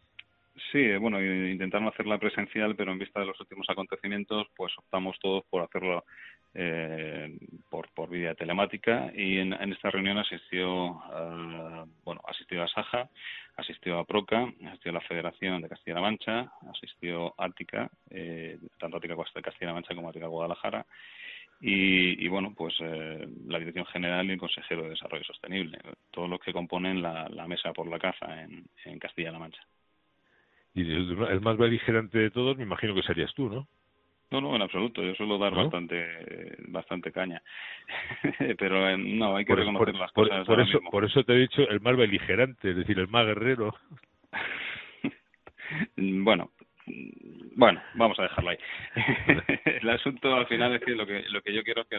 Sí, 0.73 0.97
bueno, 0.97 1.21
intentaron 1.21 1.89
hacerla 1.89 2.19
presencial, 2.19 2.75
pero 2.77 2.91
en 2.91 2.99
vista 2.99 3.21
de 3.21 3.27
los 3.27 3.39
últimos 3.41 3.69
acontecimientos, 3.69 4.47
pues 4.57 4.73
optamos 4.79 5.19
todos 5.21 5.45
por 5.51 5.63
hacerlo 5.63 6.05
eh, 6.59 7.39
por, 7.69 7.91
por 7.91 8.09
vía 8.09 8.35
telemática 8.35 9.13
y 9.15 9.39
en, 9.39 9.53
esta 9.53 9.91
reunión 9.91 10.17
asistió, 10.17 10.93
uh, 10.93 11.87
bueno, 12.03 12.23
asistió 12.27 12.63
a 12.63 12.69
Saja, 12.69 13.11
asistió 13.57 13.99
a 13.99 14.07
Proca, 14.07 14.51
asistió 14.69 14.91
a 14.91 14.95
la 14.95 15.01
Federación 15.03 15.61
de 15.61 15.69
Castilla-La 15.69 16.01
Mancha, 16.01 16.51
asistió 16.71 17.35
Ártica, 17.37 17.91
eh, 18.09 18.59
tanto 18.79 18.97
Ártica 18.97 19.15
de 19.35 19.43
Castilla-La 19.43 19.75
Mancha 19.75 19.95
como 19.95 20.09
Ártica 20.09 20.29
Guadalajara, 20.29 20.87
y, 21.61 22.29
bueno, 22.29 22.55
pues 22.57 22.75
eh, 22.81 23.27
la 23.47 23.59
Dirección 23.59 23.87
General 23.87 24.27
y 24.27 24.33
el 24.33 24.39
Consejero 24.39 24.83
de 24.83 24.91
Desarrollo 24.91 25.25
Sostenible, 25.25 25.79
todos 26.11 26.29
los 26.29 26.41
que 26.41 26.53
componen 26.53 27.03
la, 27.03 27.47
mesa 27.47 27.73
por 27.73 27.87
la 27.87 27.99
caza 27.99 28.43
en, 28.43 28.67
en 28.85 28.99
Castilla-La 28.99 29.39
Mancha. 29.39 29.63
Y 30.75 30.83
el, 30.83 31.41
más 31.41 31.57
beligerante 31.57 32.19
de 32.19 32.31
todos, 32.31 32.57
me 32.57 32.65
imagino 32.65 32.95
que 32.95 33.03
serías 33.03 33.33
tú, 33.35 33.49
¿no? 33.49 33.67
No, 34.30 34.40
no, 34.40 34.56
en 34.56 34.62
absoluto. 34.62 35.02
Yo 35.02 35.14
suelo 35.14 35.38
dar 35.38 35.54
bastante, 35.54 36.56
bastante 36.68 37.12
caña. 37.12 37.40
Pero 38.59 38.88
eh, 38.88 38.97
no, 38.99 39.37
hay 39.37 39.45
que 39.45 39.54
reconocer 39.54 39.95
las 39.95 40.12
cosas. 40.12 40.45
Por 40.47 40.61
eso, 40.61 40.80
por 40.90 41.04
eso 41.04 41.23
te 41.25 41.33
he 41.35 41.38
dicho 41.38 41.62
el 41.68 41.80
más 41.80 41.97
beligerante, 41.97 42.71
es 42.71 42.76
decir, 42.76 42.99
el 42.99 43.09
más 43.09 43.25
guerrero. 43.25 43.75
bueno, 45.97 46.50
bueno, 47.56 47.83
vamos 47.95 48.18
a 48.18 48.25
dejarlo 48.25 48.50
ahí. 48.50 48.59
el 49.64 49.90
asunto 49.90 50.35
al 50.35 50.47
final 50.47 50.75
es 50.75 50.83
que 50.83 50.92
lo 50.92 51.06
que 51.06 51.23
lo 51.28 51.42
que 51.42 51.52
yo 51.52 51.62
quiero 51.64 51.83
es 51.83 51.88
que 51.88 51.97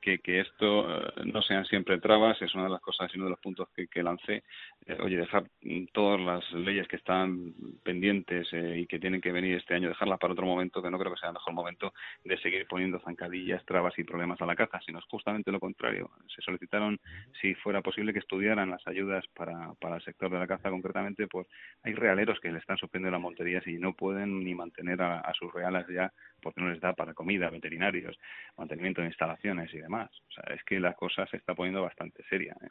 que, 0.00 0.18
que 0.18 0.40
esto 0.40 0.90
eh, 0.90 1.12
no 1.24 1.42
sean 1.42 1.64
siempre 1.64 1.98
trabas, 1.98 2.40
es 2.40 2.54
una 2.54 2.64
de 2.64 2.70
las 2.70 2.80
cosas 2.80 3.10
y 3.12 3.16
uno 3.16 3.26
de 3.26 3.30
los 3.30 3.40
puntos 3.40 3.68
que, 3.74 4.02
lancé. 4.02 4.44
Eh, 4.86 4.96
oye, 5.00 5.16
dejar 5.16 5.44
todas 5.92 6.20
las 6.20 6.50
leyes 6.52 6.86
que 6.86 6.96
están 6.96 7.52
pendientes 7.82 8.48
eh, 8.52 8.78
y 8.78 8.86
que 8.86 8.98
tienen 8.98 9.20
que 9.20 9.32
venir 9.32 9.56
este 9.56 9.74
año, 9.74 9.88
dejarlas 9.88 10.18
para 10.18 10.32
otro 10.32 10.46
momento, 10.46 10.82
que 10.82 10.90
no 10.90 10.98
creo 10.98 11.12
que 11.12 11.18
sea 11.18 11.30
el 11.30 11.34
mejor 11.34 11.52
momento 11.52 11.92
de 12.24 12.38
seguir 12.38 12.66
poniendo 12.68 13.00
zancadillas, 13.00 13.64
trabas 13.64 13.98
y 13.98 14.04
problemas 14.04 14.40
a 14.40 14.46
la 14.46 14.56
caza, 14.56 14.80
sino 14.86 14.98
es 14.98 15.04
justamente 15.06 15.50
lo 15.50 15.60
contrario. 15.60 16.10
Se 16.34 16.42
solicitaron, 16.42 16.98
si 17.40 17.54
fuera 17.54 17.82
posible, 17.82 18.12
que 18.12 18.20
estudiaran 18.20 18.70
las 18.70 18.86
ayudas 18.86 19.26
para, 19.34 19.74
para 19.80 19.96
el 19.96 20.02
sector 20.02 20.30
de 20.30 20.38
la 20.38 20.46
caza 20.46 20.70
concretamente, 20.70 21.26
pues 21.26 21.46
hay 21.82 21.94
realeros 21.94 22.38
que 22.40 22.52
le 22.52 22.58
están 22.58 22.78
suspendiendo 22.78 23.16
las 23.16 23.22
monterías 23.22 23.66
y 23.66 23.78
no 23.78 23.94
pueden 23.94 24.44
ni 24.44 24.54
mantener 24.54 25.02
a, 25.02 25.20
a 25.20 25.34
sus 25.34 25.52
reales 25.52 25.86
ya 25.88 26.12
porque 26.40 26.60
no 26.60 26.70
les 26.70 26.80
da 26.80 26.92
para 26.92 27.14
comida, 27.14 27.50
veterinarios, 27.50 28.18
mantenimiento 28.56 29.00
de 29.00 29.08
instalaciones 29.08 29.72
y 29.74 29.78
demás. 29.78 29.87
O 29.96 30.32
sea, 30.32 30.54
es 30.54 30.62
que 30.64 30.80
la 30.80 30.94
cosa 30.94 31.26
se 31.26 31.36
está 31.36 31.54
poniendo 31.54 31.82
bastante 31.82 32.22
seria. 32.28 32.54
¿eh? 32.62 32.68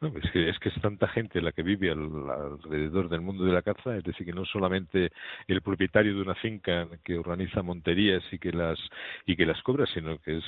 No, 0.00 0.08
es 0.08 0.30
que, 0.30 0.50
es 0.50 0.58
que 0.58 0.68
es 0.68 0.80
tanta 0.82 1.08
gente 1.08 1.40
la 1.40 1.52
que 1.52 1.62
vive 1.62 1.90
alrededor 1.90 3.08
del 3.08 3.22
mundo 3.22 3.44
de 3.44 3.52
la 3.52 3.62
caza, 3.62 3.96
es 3.96 4.04
decir, 4.04 4.26
que 4.26 4.32
no 4.32 4.44
solamente 4.44 5.10
el 5.48 5.62
propietario 5.62 6.14
de 6.14 6.20
una 6.20 6.34
finca 6.34 6.86
que 7.02 7.16
organiza 7.16 7.62
monterías 7.62 8.22
y 8.30 8.38
que 8.38 8.52
las 8.52 8.78
y 9.24 9.36
que 9.36 9.46
las 9.46 9.62
cobra, 9.62 9.86
sino 9.86 10.18
que 10.18 10.36
es 10.36 10.44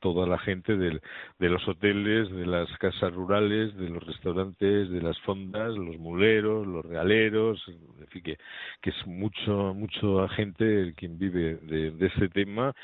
toda 0.00 0.26
la 0.26 0.38
gente 0.38 0.76
del, 0.76 1.00
de 1.38 1.48
los 1.48 1.66
hoteles, 1.68 2.30
de 2.30 2.46
las 2.46 2.68
casas 2.78 3.12
rurales, 3.12 3.76
de 3.76 3.88
los 3.88 4.04
restaurantes, 4.04 4.90
de 4.90 5.00
las 5.00 5.18
fondas, 5.20 5.74
los 5.74 5.98
muleros, 5.98 6.66
los 6.66 6.84
realeros, 6.84 7.62
en 7.68 8.06
fin, 8.08 8.22
que, 8.22 8.36
que 8.80 8.90
es 8.90 9.06
mucho, 9.06 9.74
mucho 9.74 10.26
gente 10.28 10.94
quien 10.96 11.18
vive 11.18 11.56
de, 11.62 11.90
de 11.92 12.06
ese 12.06 12.28
tema 12.28 12.74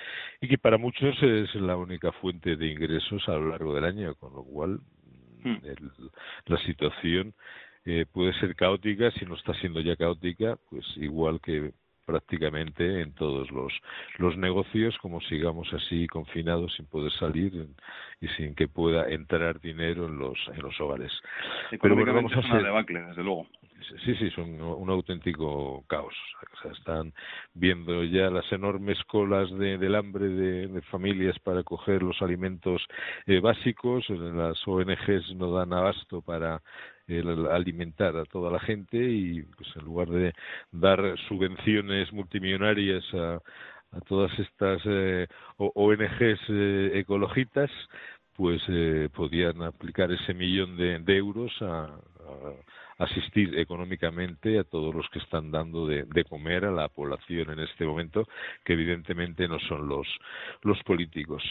y 0.41 0.49
que 0.49 0.59
para 0.59 0.79
muchos 0.79 1.21
es 1.23 1.55
la 1.55 1.77
única 1.77 2.13
fuente 2.13 2.57
de 2.57 2.67
ingresos 2.67 3.29
a 3.29 3.33
lo 3.33 3.49
largo 3.51 3.75
del 3.75 3.85
año, 3.85 4.15
con 4.17 4.35
lo 4.35 4.45
cual 4.45 4.81
hmm. 5.43 5.57
el, 5.65 5.91
la 6.47 6.59
situación 6.59 7.35
eh, 7.85 8.05
puede 8.13 8.33
ser 8.41 8.57
caótica, 8.57 9.11
si 9.13 9.25
no 9.25 9.37
está 9.37 9.55
siendo 9.55 9.81
ya 9.81 9.97
caótica, 9.97 10.59
pues 10.71 10.85
igual 10.97 11.41
que 11.41 11.73
prácticamente 12.07 13.03
en 13.03 13.13
todos 13.13 13.51
los, 13.51 13.73
los 14.19 14.37
negocios, 14.39 14.97
como 14.99 15.21
sigamos 15.23 15.71
así 15.75 16.07
confinados 16.07 16.75
sin 16.77 16.87
poder 16.87 17.13
salir 17.13 17.67
y 18.21 18.29
sin 18.29 18.55
que 18.55 18.69
pueda 18.69 19.09
entrar 19.11 19.61
dinero 19.61 20.07
en 20.07 20.19
los, 20.19 20.39
en 20.55 20.63
los 20.63 20.81
hogares. 20.81 21.13
Pero 21.83 21.97
bueno, 21.97 22.15
vamos 22.15 22.33
a 22.33 22.39
hacer... 22.39 22.63
debacle, 22.63 23.01
desde 23.03 23.23
luego. 23.23 23.47
Sí, 24.05 24.15
sí, 24.17 24.31
son 24.31 24.61
un 24.61 24.91
auténtico 24.91 25.85
caos. 25.87 26.15
O 26.53 26.63
sea, 26.63 26.73
están 26.73 27.13
viendo 27.55 28.03
ya 28.05 28.31
las 28.31 28.51
enormes 28.51 29.03
colas 29.05 29.51
de, 29.59 29.79
del 29.79 29.95
hambre 29.95 30.29
de, 30.29 30.69
de 30.69 30.83
familias 30.83 31.39
para 31.41 31.63
coger 31.63 32.03
los 32.03 32.21
alimentos 32.23 32.85
eh, 33.27 33.39
básicos. 33.41 34.09
Las 34.09 34.67
ONGs 34.67 35.35
no 35.37 35.53
dan 35.53 35.73
abasto 35.73 36.23
para 36.23 36.63
el 37.09 37.47
alimentar 37.47 38.17
a 38.17 38.25
toda 38.25 38.51
la 38.51 38.61
gente 38.61 38.97
y 38.97 39.43
pues 39.43 39.69
en 39.77 39.85
lugar 39.85 40.09
de 40.09 40.33
dar 40.73 41.01
subvenciones 41.29 42.13
multimillonarias 42.13 43.05
a, 43.15 43.41
todas 44.09 44.37
estas 44.39 44.83
eh, 44.85 45.27
ONGs 45.57 46.41
eh, 46.49 47.05
pues 48.37 48.63
eh, 48.69 49.09
podían 49.15 49.63
aplicar 49.63 50.13
ese 50.13 50.35
millón 50.35 50.77
de, 50.77 50.99
de 50.99 51.17
euros 51.17 51.51
a, 51.63 51.85
a, 51.85 53.05
asistir 53.05 53.59
económicamente 53.59 54.59
a 54.59 54.65
todos 54.65 54.95
los 54.95 55.09
que 55.11 55.19
están 55.19 55.51
dando 55.51 55.87
de, 55.87 56.05
de, 56.05 56.25
comer 56.25 56.67
a 56.67 56.71
la 56.71 56.89
población 56.89 57.51
en 57.51 57.61
este 57.61 57.87
momento, 57.87 58.27
que 58.65 58.75
evidentemente 58.75 59.49
no 59.49 59.59
son 59.61 59.89
los, 59.89 60.07
los 60.63 60.83
políticos. 60.83 61.43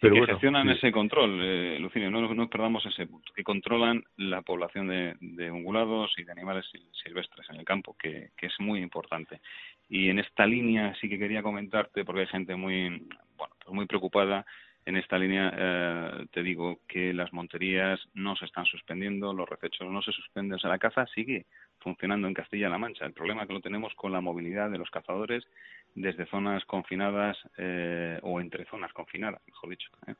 Pero 0.00 0.14
que 0.14 0.32
gestionan 0.32 0.68
ese 0.70 0.90
control, 0.90 1.40
eh, 1.42 1.78
Lucinio, 1.78 2.10
no, 2.10 2.32
no 2.32 2.48
perdamos 2.48 2.84
ese 2.86 3.06
punto, 3.06 3.32
que 3.34 3.44
controlan 3.44 4.02
la 4.16 4.40
población 4.40 4.88
de, 4.88 5.14
de 5.20 5.50
ungulados 5.50 6.12
y 6.16 6.24
de 6.24 6.32
animales 6.32 6.64
silvestres 7.04 7.48
en 7.50 7.56
el 7.56 7.66
campo, 7.66 7.94
que, 7.98 8.30
que, 8.36 8.46
es 8.46 8.54
muy 8.60 8.80
importante. 8.80 9.40
Y 9.90 10.08
en 10.08 10.18
esta 10.18 10.46
línea 10.46 10.94
sí 11.00 11.08
que 11.08 11.18
quería 11.18 11.42
comentarte, 11.42 12.04
porque 12.06 12.22
hay 12.22 12.26
gente 12.28 12.56
muy, 12.56 12.88
bueno, 13.36 13.54
pues 13.62 13.74
muy 13.74 13.84
preocupada, 13.84 14.46
en 14.86 14.96
esta 14.96 15.18
línea 15.18 15.52
eh, 15.56 16.26
te 16.32 16.42
digo 16.42 16.80
que 16.88 17.12
las 17.12 17.32
monterías 17.32 18.00
no 18.14 18.34
se 18.36 18.46
están 18.46 18.64
suspendiendo, 18.64 19.32
los 19.32 19.48
recechos 19.48 19.90
no 19.90 20.00
se 20.00 20.12
suspenden, 20.12 20.54
o 20.54 20.58
sea, 20.58 20.70
la 20.70 20.78
caza 20.78 21.06
sigue 21.14 21.46
funcionando 21.78 22.26
en 22.26 22.34
Castilla-La 22.34 22.78
Mancha. 22.78 23.04
El 23.04 23.12
problema 23.12 23.46
que 23.46 23.52
lo 23.52 23.60
tenemos 23.60 23.94
con 23.94 24.12
la 24.12 24.20
movilidad 24.20 24.70
de 24.70 24.78
los 24.78 24.90
cazadores 24.90 25.46
desde 25.94 26.26
zonas 26.26 26.64
confinadas 26.64 27.36
eh, 27.58 28.18
o 28.22 28.40
entre 28.40 28.64
zonas 28.66 28.92
confinadas, 28.92 29.40
mejor 29.46 29.70
dicho. 29.70 29.90
¿eh? 30.06 30.14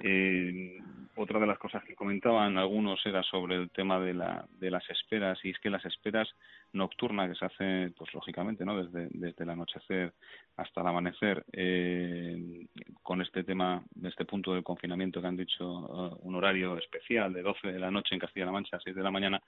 Eh, 0.00 0.78
otra 1.16 1.38
de 1.38 1.46
las 1.46 1.58
cosas 1.58 1.84
que 1.84 1.94
comentaban 1.94 2.56
algunos 2.56 3.04
era 3.04 3.22
sobre 3.22 3.56
el 3.56 3.70
tema 3.70 4.00
de, 4.00 4.14
la, 4.14 4.46
de 4.58 4.70
las 4.70 4.88
esperas 4.90 5.38
y 5.44 5.50
es 5.50 5.58
que 5.58 5.70
las 5.70 5.84
esperas 5.84 6.28
nocturnas 6.72 7.28
que 7.30 7.36
se 7.36 7.44
hacen, 7.44 7.94
pues 7.96 8.12
lógicamente, 8.14 8.64
¿no? 8.64 8.82
desde, 8.82 9.08
desde 9.10 9.44
el 9.44 9.50
anochecer 9.50 10.12
hasta 10.56 10.80
el 10.80 10.86
amanecer, 10.86 11.44
eh, 11.52 12.66
con 13.02 13.20
este 13.22 13.44
tema, 13.44 13.82
de 13.94 14.08
este 14.08 14.24
punto 14.24 14.54
del 14.54 14.62
confinamiento 14.62 15.20
que 15.20 15.26
han 15.26 15.36
dicho, 15.36 15.66
uh, 15.66 16.18
un 16.22 16.34
horario 16.34 16.76
especial 16.76 17.32
de 17.32 17.42
12 17.42 17.72
de 17.72 17.78
la 17.78 17.90
noche 17.90 18.14
en 18.14 18.20
Castilla-La 18.20 18.52
Mancha 18.52 18.76
a 18.76 18.80
6 18.80 18.94
de 18.94 19.02
la 19.02 19.10
mañana, 19.10 19.42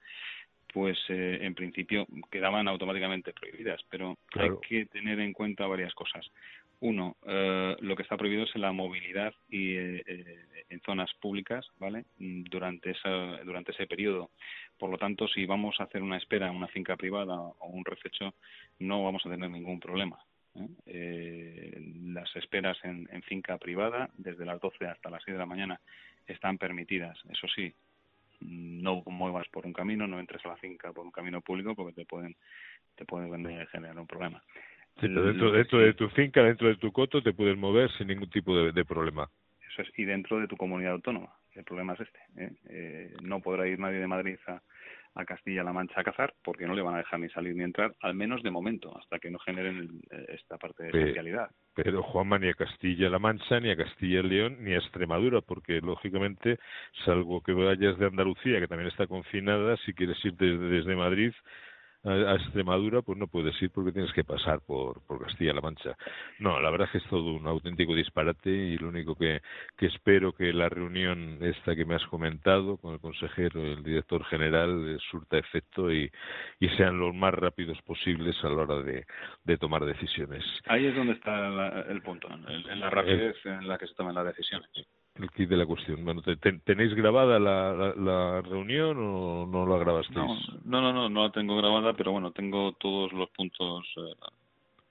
pues 0.72 0.98
eh, 1.08 1.38
en 1.42 1.54
principio 1.54 2.06
quedaban 2.30 2.68
automáticamente 2.68 3.32
prohibidas. 3.32 3.80
Pero 3.90 4.18
hay 4.34 4.50
que 4.66 4.86
tener 4.86 5.20
en 5.20 5.32
cuenta 5.32 5.66
varias 5.66 5.94
cosas. 5.94 6.26
Uno, 6.80 7.16
eh, 7.26 7.76
lo 7.78 7.94
que 7.94 8.02
está 8.02 8.16
prohibido 8.16 8.42
es 8.42 8.56
la 8.56 8.72
movilidad 8.72 9.32
y 9.48 9.76
eh, 9.76 10.02
eh, 10.04 10.64
en 10.68 10.80
zonas 10.80 11.14
públicas, 11.20 11.64
¿vale? 11.78 12.06
Durante 12.18 12.90
esa, 12.90 13.08
durante 13.44 13.70
ese 13.70 13.86
periodo. 13.86 14.30
Por 14.78 14.90
lo 14.90 14.98
tanto, 14.98 15.28
si 15.28 15.46
vamos 15.46 15.76
a 15.78 15.84
hacer 15.84 16.02
una 16.02 16.16
espera 16.16 16.48
en 16.48 16.56
una 16.56 16.66
finca 16.66 16.96
privada 16.96 17.36
o 17.36 17.68
un 17.68 17.84
rececho, 17.84 18.34
no 18.80 19.04
vamos 19.04 19.24
a 19.24 19.30
tener 19.30 19.48
ningún 19.48 19.78
problema. 19.78 20.18
¿eh? 20.56 20.68
Eh, 20.86 21.92
las 22.06 22.34
esperas 22.36 22.76
en, 22.82 23.08
en, 23.12 23.22
finca 23.22 23.58
privada, 23.58 24.10
desde 24.16 24.44
las 24.44 24.60
12 24.60 24.86
hasta 24.86 25.10
las 25.10 25.22
6 25.24 25.34
de 25.34 25.38
la 25.38 25.46
mañana, 25.46 25.80
están 26.26 26.58
permitidas. 26.58 27.16
Eso 27.30 27.46
sí, 27.54 27.72
no 28.44 29.02
muevas 29.06 29.48
por 29.48 29.66
un 29.66 29.72
camino, 29.72 30.06
no 30.06 30.20
entres 30.20 30.44
a 30.44 30.48
la 30.48 30.56
finca 30.56 30.92
por 30.92 31.04
un 31.04 31.12
camino 31.12 31.40
público 31.40 31.74
porque 31.74 31.92
te 31.92 32.04
pueden 32.04 32.36
te 32.94 33.04
pueden 33.04 33.44
generar 33.68 33.98
un 33.98 34.06
problema. 34.06 34.42
Sí, 35.00 35.08
pero 35.08 35.24
dentro, 35.24 35.52
dentro 35.52 35.78
de 35.78 35.94
tu 35.94 36.08
finca, 36.10 36.42
dentro 36.42 36.68
de 36.68 36.76
tu 36.76 36.92
coto, 36.92 37.22
te 37.22 37.32
puedes 37.32 37.56
mover 37.56 37.90
sin 37.92 38.08
ningún 38.08 38.28
tipo 38.28 38.54
de, 38.54 38.72
de 38.72 38.84
problema. 38.84 39.28
Eso 39.70 39.82
es, 39.82 39.88
y 39.96 40.04
dentro 40.04 40.38
de 40.38 40.46
tu 40.46 40.56
comunidad 40.56 40.92
autónoma. 40.92 41.30
El 41.54 41.64
problema 41.64 41.94
es 41.94 42.00
este. 42.00 42.18
¿eh? 42.36 42.52
Eh, 42.68 43.14
no 43.22 43.40
podrá 43.40 43.66
ir 43.66 43.78
nadie 43.78 43.98
de 43.98 44.06
Madrid 44.06 44.38
a, 44.46 44.60
a 45.14 45.24
Castilla-La 45.24 45.72
Mancha 45.72 46.00
a 46.00 46.04
cazar, 46.04 46.34
porque 46.42 46.66
no 46.66 46.74
le 46.74 46.82
van 46.82 46.94
a 46.94 46.98
dejar 46.98 47.20
ni 47.20 47.28
salir 47.28 47.54
ni 47.54 47.64
entrar, 47.64 47.94
al 48.00 48.14
menos 48.14 48.42
de 48.42 48.50
momento, 48.50 48.96
hasta 48.96 49.18
que 49.18 49.30
no 49.30 49.38
generen 49.38 50.00
esta 50.28 50.58
parte 50.58 50.84
de 50.84 50.88
especialidad. 50.88 51.50
Pero 51.74 52.02
Juanma 52.02 52.38
ni 52.38 52.48
a 52.48 52.54
Castilla-La 52.54 53.18
Mancha, 53.18 53.60
ni 53.60 53.70
a 53.70 53.76
Castilla-León, 53.76 54.58
ni 54.60 54.72
a 54.72 54.78
Extremadura, 54.78 55.40
porque 55.40 55.80
lógicamente, 55.80 56.58
salvo 57.04 57.42
que 57.42 57.52
vayas 57.52 57.98
de 57.98 58.06
Andalucía, 58.06 58.60
que 58.60 58.68
también 58.68 58.88
está 58.88 59.06
confinada, 59.06 59.76
si 59.78 59.92
quieres 59.92 60.22
ir 60.24 60.34
desde 60.34 60.96
Madrid, 60.96 61.32
a, 62.04 62.34
Extremadura, 62.34 63.02
pues 63.02 63.18
no 63.18 63.26
puedes 63.26 63.60
ir 63.62 63.70
porque 63.70 63.92
tienes 63.92 64.12
que 64.12 64.24
pasar 64.24 64.60
por, 64.60 65.04
por 65.06 65.24
Castilla-La 65.24 65.60
Mancha. 65.60 65.96
No, 66.38 66.60
la 66.60 66.70
verdad 66.70 66.86
es 66.86 66.92
que 66.92 66.98
es 66.98 67.10
todo 67.10 67.32
un 67.34 67.46
auténtico 67.46 67.94
disparate 67.94 68.50
y 68.50 68.78
lo 68.78 68.88
único 68.88 69.14
que, 69.14 69.40
que 69.76 69.86
espero 69.86 70.32
que 70.32 70.52
la 70.52 70.68
reunión 70.68 71.38
esta 71.40 71.76
que 71.76 71.84
me 71.84 71.94
has 71.94 72.06
comentado 72.06 72.76
con 72.76 72.94
el 72.94 73.00
consejero 73.00 73.62
el 73.62 73.82
director 73.82 74.24
general 74.24 74.98
surta 75.10 75.38
efecto 75.38 75.92
y, 75.92 76.10
y 76.60 76.68
sean 76.70 76.98
los 76.98 77.14
más 77.14 77.34
rápidos 77.34 77.80
posibles 77.82 78.36
a 78.42 78.48
la 78.48 78.62
hora 78.62 78.82
de, 78.82 79.04
de 79.44 79.58
tomar 79.58 79.84
decisiones. 79.84 80.44
Ahí 80.66 80.86
es 80.86 80.94
donde 80.94 81.14
está 81.14 81.82
el 81.88 82.02
punto, 82.02 82.28
en, 82.28 82.80
la 82.80 82.90
rapidez 82.90 83.36
en 83.44 83.68
la 83.68 83.78
que 83.78 83.86
se 83.86 83.94
toman 83.94 84.14
las 84.14 84.26
decisiones 84.26 84.70
el 85.20 85.30
kit 85.30 85.48
de 85.48 85.56
la 85.56 85.66
cuestión. 85.66 86.04
Bueno, 86.04 86.22
¿tenéis 86.64 86.94
grabada 86.94 87.38
la, 87.38 87.94
la, 87.96 88.40
reunión 88.42 88.96
o 88.98 89.46
no 89.46 89.66
la 89.66 89.78
grabasteis? 89.78 90.16
No, 90.64 90.80
no, 90.80 90.92
no, 90.92 91.08
no, 91.08 91.24
la 91.24 91.32
tengo 91.32 91.56
grabada, 91.56 91.92
pero 91.92 92.12
bueno, 92.12 92.30
tengo 92.32 92.72
todos 92.72 93.12
los 93.12 93.28
puntos 93.30 93.86
eh, 93.96 94.14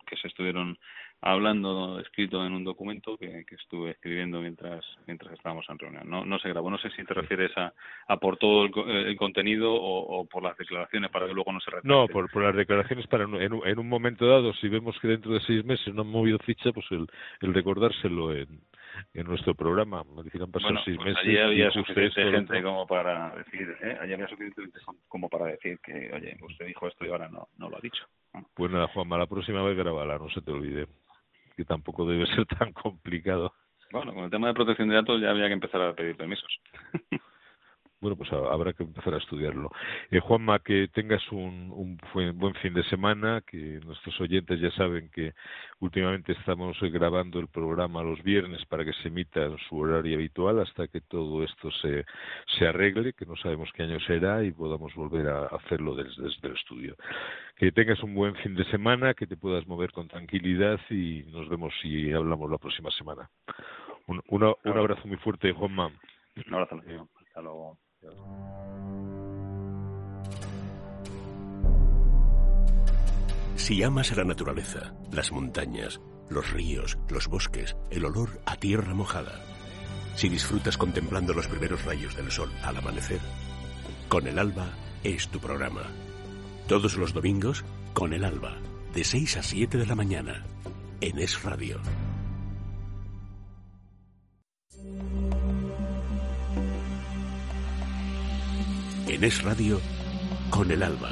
que 0.05 0.15
se 0.17 0.27
estuvieron 0.27 0.77
hablando, 1.23 1.99
escrito 1.99 2.43
en 2.43 2.53
un 2.53 2.63
documento 2.63 3.15
que, 3.15 3.45
que, 3.45 3.53
estuve 3.55 3.91
escribiendo 3.91 4.41
mientras 4.41 4.84
mientras 5.05 5.31
estábamos 5.34 5.65
en 5.69 5.77
reunión. 5.77 6.10
No, 6.10 6.25
no 6.25 6.39
se 6.39 6.49
grabó. 6.49 6.71
No 6.71 6.79
sé 6.79 6.89
si 6.91 7.03
te 7.03 7.13
refieres 7.13 7.55
a, 7.57 7.73
a 8.07 8.17
por 8.17 8.38
todo 8.38 8.65
el, 8.65 9.15
contenido 9.17 9.71
o, 9.73 10.25
por 10.25 10.41
las 10.41 10.57
declaraciones 10.57 11.12
para 11.12 11.27
que 11.27 11.34
luego 11.34 11.51
no 11.51 11.60
se 11.60 11.69
repita. 11.69 11.93
No, 11.93 12.07
por, 12.07 12.29
por 12.31 12.43
las 12.43 12.55
declaraciones 12.55 13.05
para 13.07 13.25
en, 13.25 13.53
en, 13.63 13.79
un 13.79 13.88
momento 13.88 14.25
dado, 14.25 14.51
si 14.53 14.67
vemos 14.67 14.99
que 14.99 15.10
dentro 15.10 15.34
de 15.34 15.41
seis 15.41 15.63
meses 15.63 15.93
no 15.93 16.01
han 16.01 16.07
movido 16.07 16.39
ficha, 16.39 16.71
pues 16.71 16.88
el, 16.91 17.07
el 17.41 17.53
recordárselo 17.53 18.34
en, 18.34 18.60
en 19.13 19.25
nuestro 19.25 19.55
programa. 19.55 20.03
Me 20.03 20.43
han 20.43 20.51
pasado 20.51 20.75
seis 20.85 20.97
pues 20.97 21.13
meses. 21.13 21.23
Allí 21.23 21.37
había 21.37 21.71
suficiente 21.71 22.31
gente 22.31 22.63
como 22.63 22.87
para 22.87 23.35
decir, 23.35 23.77
¿eh? 23.81 23.97
allí 23.99 24.13
había 24.13 24.27
suficiente 24.27 24.79
como 25.07 25.29
para 25.29 25.45
decir 25.45 25.79
que, 25.79 26.11
oye, 26.13 26.37
usted 26.41 26.65
dijo 26.65 26.87
esto 26.87 27.05
y 27.05 27.09
ahora 27.09 27.29
no, 27.29 27.47
no 27.57 27.69
lo 27.69 27.77
ha 27.77 27.81
dicho. 27.81 28.03
Pues 28.53 28.71
nada, 28.71 28.87
Juanma, 28.87 29.17
la 29.17 29.27
próxima 29.27 29.63
vez 29.63 29.77
grabala, 29.77 30.17
no 30.17 30.29
se 30.29 30.41
te 30.41 30.51
olvide. 30.51 30.87
Que 31.55 31.65
tampoco 31.65 32.05
debe 32.05 32.25
ser 32.27 32.45
tan 32.45 32.71
complicado. 32.73 33.53
Bueno, 33.91 34.13
con 34.13 34.23
el 34.23 34.29
tema 34.29 34.47
de 34.47 34.53
protección 34.53 34.87
de 34.87 34.95
datos 34.95 35.21
ya 35.21 35.31
había 35.31 35.47
que 35.47 35.53
empezar 35.53 35.81
a 35.81 35.93
pedir 35.93 36.15
permisos. 36.15 36.59
Bueno, 38.01 38.15
pues 38.15 38.31
habrá 38.33 38.73
que 38.73 38.81
empezar 38.81 39.13
a 39.13 39.17
estudiarlo. 39.17 39.69
Eh, 40.09 40.19
Juanma, 40.19 40.57
que 40.59 40.87
tengas 40.87 41.21
un, 41.31 41.71
un, 41.71 42.37
buen 42.37 42.55
fin 42.55 42.73
de 42.73 42.83
semana, 42.85 43.41
que 43.45 43.79
nuestros 43.85 44.19
oyentes 44.19 44.59
ya 44.59 44.71
saben 44.71 45.09
que 45.11 45.33
últimamente 45.79 46.31
estamos 46.31 46.75
grabando 46.81 47.39
el 47.39 47.47
programa 47.47 48.01
los 48.01 48.21
viernes 48.23 48.65
para 48.65 48.83
que 48.83 48.93
se 48.93 49.09
emita 49.09 49.43
en 49.43 49.57
su 49.69 49.77
horario 49.77 50.15
habitual 50.15 50.59
hasta 50.59 50.87
que 50.87 51.01
todo 51.01 51.43
esto 51.43 51.69
se, 51.71 52.05
se 52.57 52.67
arregle, 52.67 53.13
que 53.13 53.27
no 53.27 53.35
sabemos 53.35 53.69
qué 53.73 53.83
año 53.83 53.99
será 53.99 54.43
y 54.43 54.51
podamos 54.51 54.95
volver 54.95 55.27
a 55.27 55.45
hacerlo 55.45 55.95
desde, 55.95 56.23
el 56.41 56.55
estudio. 56.55 56.95
Que 57.55 57.71
tengas 57.71 58.01
un 58.01 58.15
buen 58.15 58.33
fin 58.37 58.55
de 58.55 58.65
semana, 58.65 59.13
que 59.13 59.27
te 59.27 59.37
puedas 59.37 59.67
mover 59.67 59.91
con 59.91 60.07
tranquilidad 60.07 60.79
y 60.89 61.23
nos 61.31 61.47
vemos 61.49 61.71
y 61.83 62.11
hablamos 62.11 62.49
la 62.49 62.57
próxima 62.57 62.89
semana. 62.91 63.29
Un, 64.07 64.21
un 64.27 64.77
abrazo 64.77 65.07
muy 65.07 65.17
fuerte, 65.17 65.51
Juanma. 65.51 65.91
Un 66.47 66.53
abrazo, 66.53 66.81
hasta 67.27 67.41
luego. 67.41 67.77
Si 73.55 73.83
amas 73.83 74.11
a 74.11 74.15
la 74.15 74.23
naturaleza, 74.23 74.93
las 75.11 75.31
montañas, 75.31 76.01
los 76.29 76.51
ríos, 76.51 76.97
los 77.09 77.27
bosques, 77.27 77.75
el 77.91 78.05
olor 78.05 78.41
a 78.45 78.55
tierra 78.55 78.95
mojada, 78.95 79.39
si 80.15 80.29
disfrutas 80.29 80.77
contemplando 80.77 81.33
los 81.33 81.47
primeros 81.47 81.85
rayos 81.85 82.15
del 82.15 82.31
sol 82.31 82.51
al 82.63 82.77
amanecer, 82.77 83.19
Con 84.09 84.25
el 84.25 84.39
Alba 84.39 84.73
es 85.03 85.27
tu 85.27 85.39
programa. 85.39 85.83
Todos 86.67 86.97
los 86.97 87.13
domingos, 87.13 87.63
Con 87.93 88.13
el 88.13 88.25
Alba, 88.25 88.57
de 88.95 89.03
6 89.03 89.37
a 89.37 89.43
7 89.43 89.77
de 89.77 89.85
la 89.85 89.95
mañana, 89.95 90.43
en 90.99 91.19
Es 91.19 91.43
Radio. 91.43 91.79
En 99.21 99.25
Es 99.25 99.43
Radio 99.43 99.77
con 100.49 100.71
el 100.71 100.81
Alba, 100.81 101.12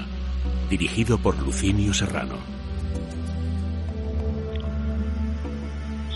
dirigido 0.68 1.20
por 1.20 1.38
Lucinio 1.38 1.94
Serrano. 1.94 2.38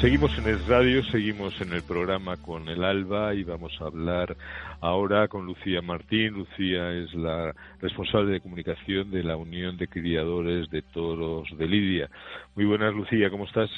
Seguimos 0.02 0.36
en 0.40 0.48
Es 0.48 0.68
Radio, 0.68 1.04
seguimos 1.04 1.62
en 1.62 1.72
el 1.72 1.84
programa 1.84 2.38
con 2.38 2.68
el 2.68 2.84
Alba 2.84 3.36
y 3.36 3.44
vamos 3.44 3.80
a 3.80 3.86
hablar 3.86 4.36
ahora 4.82 5.28
con 5.28 5.46
Lucía 5.46 5.84
Martín. 5.84 6.34
Lucía 6.34 6.92
es 6.94 7.14
la 7.14 7.54
responsable 7.80 8.32
de 8.32 8.42
comunicación 8.42 9.12
de 9.12 9.24
la 9.24 9.38
Unión 9.38 9.78
de 9.78 9.88
Criadores 9.88 10.72
de 10.72 10.82
Toros 10.82 11.48
de 11.56 11.68
Lidia. 11.68 12.10
Muy 12.56 12.66
buenas, 12.66 12.94
Lucía, 12.96 13.30
¿cómo 13.30 13.46
estás? 13.46 13.70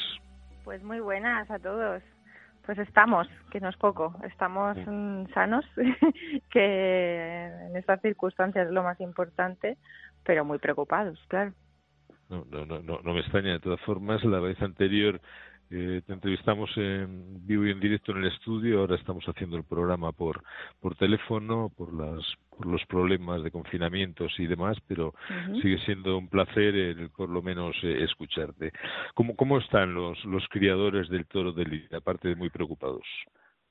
Pues 0.64 0.82
muy 0.84 1.02
buenas 1.02 1.52
a 1.52 1.60
todos. 1.60 2.02
Pues 2.66 2.80
estamos, 2.80 3.28
que 3.52 3.60
no 3.60 3.70
es 3.70 3.78
poco, 3.78 4.16
estamos 4.24 4.76
mm, 4.88 5.26
sanos, 5.34 5.66
que 6.52 7.46
en 7.68 7.76
estas 7.76 8.02
circunstancias 8.02 8.68
es 8.68 8.74
lo 8.74 8.84
más 8.84 9.00
importante, 9.02 9.78
pero 10.24 10.44
muy 10.44 10.58
preocupados, 10.58 11.20
claro. 11.28 11.54
No, 12.30 12.44
no, 12.50 12.66
no, 12.66 12.82
no, 12.82 13.14
me 13.14 13.20
extraña. 13.20 13.54
De 13.54 13.60
todas 13.60 13.80
formas, 13.82 14.24
la 14.24 14.40
vez 14.40 14.60
anterior 14.62 15.22
eh, 15.72 16.02
te 16.06 16.14
entrevistamos 16.14 16.70
en 16.78 17.46
vivo 17.46 17.66
y 17.66 17.72
en 17.72 17.80
directo 17.80 18.12
en 18.12 18.20
el 18.20 18.32
estudio, 18.32 18.80
ahora 18.80 18.96
estamos 18.96 19.26
haciendo 19.26 19.58
el 19.58 19.64
programa 19.64 20.12
por, 20.12 20.44
por 20.80 20.96
teléfono, 20.96 21.72
por 21.76 21.94
las 21.94 22.24
por 22.56 22.68
los 22.68 22.86
problemas 22.86 23.44
de 23.44 23.52
confinamientos 23.52 24.34
y 24.40 24.48
demás, 24.48 24.78
pero 24.88 25.14
sigue 25.62 25.78
siendo 25.80 26.18
un 26.18 26.30
placer 26.30 26.76
el, 26.76 27.10
por 27.10 27.30
lo 27.30 27.42
menos 27.42 27.76
eh, 27.84 28.04
escucharte. 28.04 28.72
¿Cómo, 29.14 29.36
¿Cómo 29.36 29.58
están 29.58 29.94
los, 29.94 30.24
los 30.26 30.48
criadores 30.50 31.10
del 31.10 31.26
toro 31.26 31.52
de 31.52 31.66
Lidia, 31.66 31.98
aparte 31.98 32.30
de 32.30 32.36
muy 32.36 32.50
preocupados? 32.50 33.04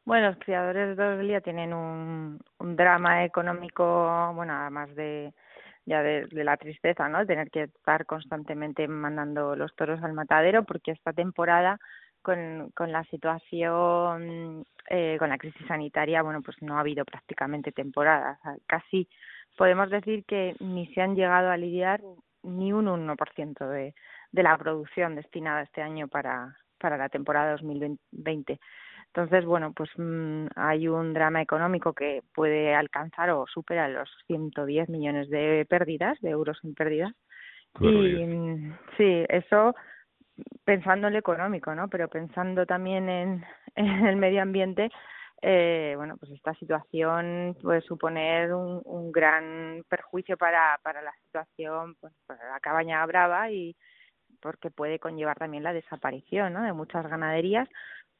Bueno, 0.04 0.28
los 0.28 0.38
criadores 0.38 0.88
del 0.88 0.96
toro 0.96 1.16
de 1.16 1.22
Lidia 1.22 1.40
tienen 1.40 1.72
un, 1.72 2.38
un 2.58 2.76
drama 2.76 3.24
económico, 3.24 4.32
bueno, 4.34 4.52
además 4.52 4.94
de 4.94 5.32
ya 5.86 6.02
de, 6.02 6.28
la 6.44 6.56
tristeza, 6.56 7.08
¿no? 7.08 7.26
Tener 7.26 7.50
que 7.50 7.64
estar 7.64 8.06
constantemente 8.06 8.88
mandando 8.88 9.56
los 9.56 9.74
toros 9.76 10.02
al 10.02 10.12
matadero, 10.12 10.64
porque 10.64 10.92
esta 10.92 11.12
temporada 11.12 11.78
con, 12.22 12.70
con 12.74 12.90
la 12.90 13.04
situación, 13.04 14.64
eh, 14.88 15.16
con 15.18 15.28
la 15.28 15.38
crisis 15.38 15.66
sanitaria, 15.66 16.22
bueno, 16.22 16.42
pues 16.42 16.56
no 16.62 16.76
ha 16.76 16.80
habido 16.80 17.04
prácticamente 17.04 17.72
temporadas. 17.72 18.38
Casi 18.66 19.08
podemos 19.56 19.90
decir 19.90 20.24
que 20.24 20.56
ni 20.60 20.86
se 20.94 21.02
han 21.02 21.16
llegado 21.16 21.50
a 21.50 21.56
lidiar 21.56 22.00
ni 22.42 22.72
un 22.72 22.86
1% 22.86 23.68
de, 23.68 23.94
de 24.32 24.42
la 24.42 24.56
producción 24.58 25.14
destinada 25.14 25.62
este 25.62 25.82
año 25.82 26.08
para, 26.08 26.56
para 26.78 26.96
la 26.96 27.08
temporada 27.08 27.52
2020. 27.52 28.58
Entonces, 29.16 29.44
bueno, 29.44 29.72
pues 29.72 29.90
mm, 29.96 30.46
hay 30.56 30.88
un 30.88 31.14
drama 31.14 31.40
económico 31.40 31.92
que 31.92 32.22
puede 32.34 32.74
alcanzar 32.74 33.30
o 33.30 33.46
supera 33.46 33.88
los 33.88 34.10
110 34.26 34.88
millones 34.88 35.30
de 35.30 35.64
pérdidas, 35.70 36.20
de 36.20 36.30
euros 36.30 36.58
en 36.64 36.74
pérdidas. 36.74 37.12
Y 37.80 37.86
mm, 37.86 38.76
sí, 38.96 39.24
eso 39.28 39.76
pensando 40.64 41.06
en 41.06 41.12
lo 41.12 41.18
económico, 41.20 41.76
¿no? 41.76 41.86
Pero 41.88 42.08
pensando 42.08 42.66
también 42.66 43.08
en, 43.08 43.44
en 43.76 44.06
el 44.06 44.16
medio 44.16 44.42
ambiente, 44.42 44.90
eh, 45.42 45.94
bueno, 45.96 46.16
pues 46.16 46.32
esta 46.32 46.52
situación 46.54 47.56
puede 47.62 47.82
suponer 47.82 48.52
un, 48.52 48.82
un 48.84 49.12
gran 49.12 49.84
perjuicio 49.88 50.36
para, 50.36 50.80
para 50.82 51.02
la 51.02 51.12
situación, 51.26 51.94
pues 52.00 52.12
para 52.26 52.50
la 52.50 52.58
cabaña 52.58 53.06
brava 53.06 53.48
y 53.52 53.76
porque 54.40 54.70
puede 54.70 54.98
conllevar 54.98 55.38
también 55.38 55.62
la 55.62 55.72
desaparición 55.72 56.52
¿no? 56.52 56.62
de 56.62 56.72
muchas 56.72 57.06
ganaderías, 57.08 57.68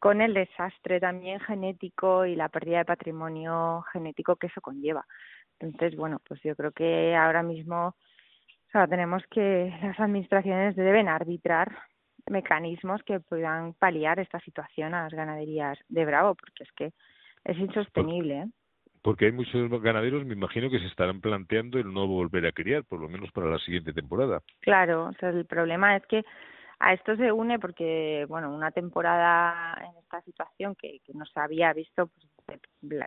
con 0.04 0.20
el 0.20 0.34
desastre 0.34 1.00
también 1.00 1.40
genético 1.40 2.26
y 2.26 2.36
la 2.36 2.50
pérdida 2.50 2.76
de 2.76 2.84
patrimonio 2.84 3.82
genético 3.90 4.36
que 4.36 4.48
eso 4.48 4.60
conlleva. 4.60 5.06
Entonces, 5.58 5.96
bueno, 5.96 6.20
pues 6.28 6.42
yo 6.42 6.54
creo 6.54 6.72
que 6.72 7.16
ahora 7.16 7.42
mismo 7.42 7.86
o 7.86 8.70
sea, 8.70 8.86
tenemos 8.86 9.22
que 9.30 9.74
las 9.82 9.98
administraciones 9.98 10.76
deben 10.76 11.08
arbitrar 11.08 11.74
mecanismos 12.28 13.02
que 13.04 13.18
puedan 13.20 13.72
paliar 13.72 14.20
esta 14.20 14.40
situación 14.40 14.92
a 14.92 15.04
las 15.04 15.14
ganaderías 15.14 15.78
de 15.88 16.04
Bravo, 16.04 16.34
porque 16.34 16.64
es 16.64 16.72
que 16.72 16.92
es 17.42 17.56
insostenible. 17.56 18.40
¿eh? 18.40 18.46
Porque 19.00 19.24
hay 19.24 19.32
muchos 19.32 19.70
ganaderos, 19.80 20.26
me 20.26 20.34
imagino, 20.34 20.68
que 20.68 20.80
se 20.80 20.86
estarán 20.86 21.22
planteando 21.22 21.78
el 21.78 21.90
no 21.90 22.06
volver 22.06 22.44
a 22.44 22.52
criar, 22.52 22.84
por 22.84 23.00
lo 23.00 23.08
menos 23.08 23.32
para 23.32 23.48
la 23.48 23.58
siguiente 23.60 23.94
temporada. 23.94 24.42
Claro, 24.60 25.06
o 25.06 25.12
sea, 25.14 25.30
el 25.30 25.46
problema 25.46 25.96
es 25.96 26.04
que 26.04 26.24
a 26.78 26.92
esto 26.92 27.16
se 27.16 27.32
une 27.32 27.58
porque, 27.58 28.26
bueno, 28.28 28.54
una 28.54 28.70
temporada 28.70 29.76
en 29.82 29.96
esta 29.98 30.20
situación 30.22 30.74
que, 30.74 31.00
que 31.04 31.12
no 31.14 31.24
se 31.26 31.40
había 31.40 31.72
visto, 31.72 32.10
pues, 32.46 32.60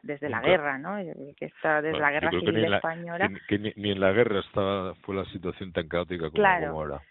desde 0.03 0.29
la 0.29 0.41
guerra, 0.41 0.77
¿no? 0.77 0.97
Que 1.35 1.45
está 1.45 1.81
desde 1.81 1.99
la 1.99 2.11
guerra 2.11 2.31
civil 2.31 2.73
española. 2.73 3.29
que, 3.47 3.59
ni, 3.59 3.91
en 3.91 3.99
la 3.99 4.11
guerra 4.11 4.39
estaba 4.39 4.95
fue 4.95 5.15
la 5.15 5.25
situación 5.25 5.71
tan 5.71 5.87
caótica 5.87 6.29
como, 6.29 6.45
ahora. 6.45 7.01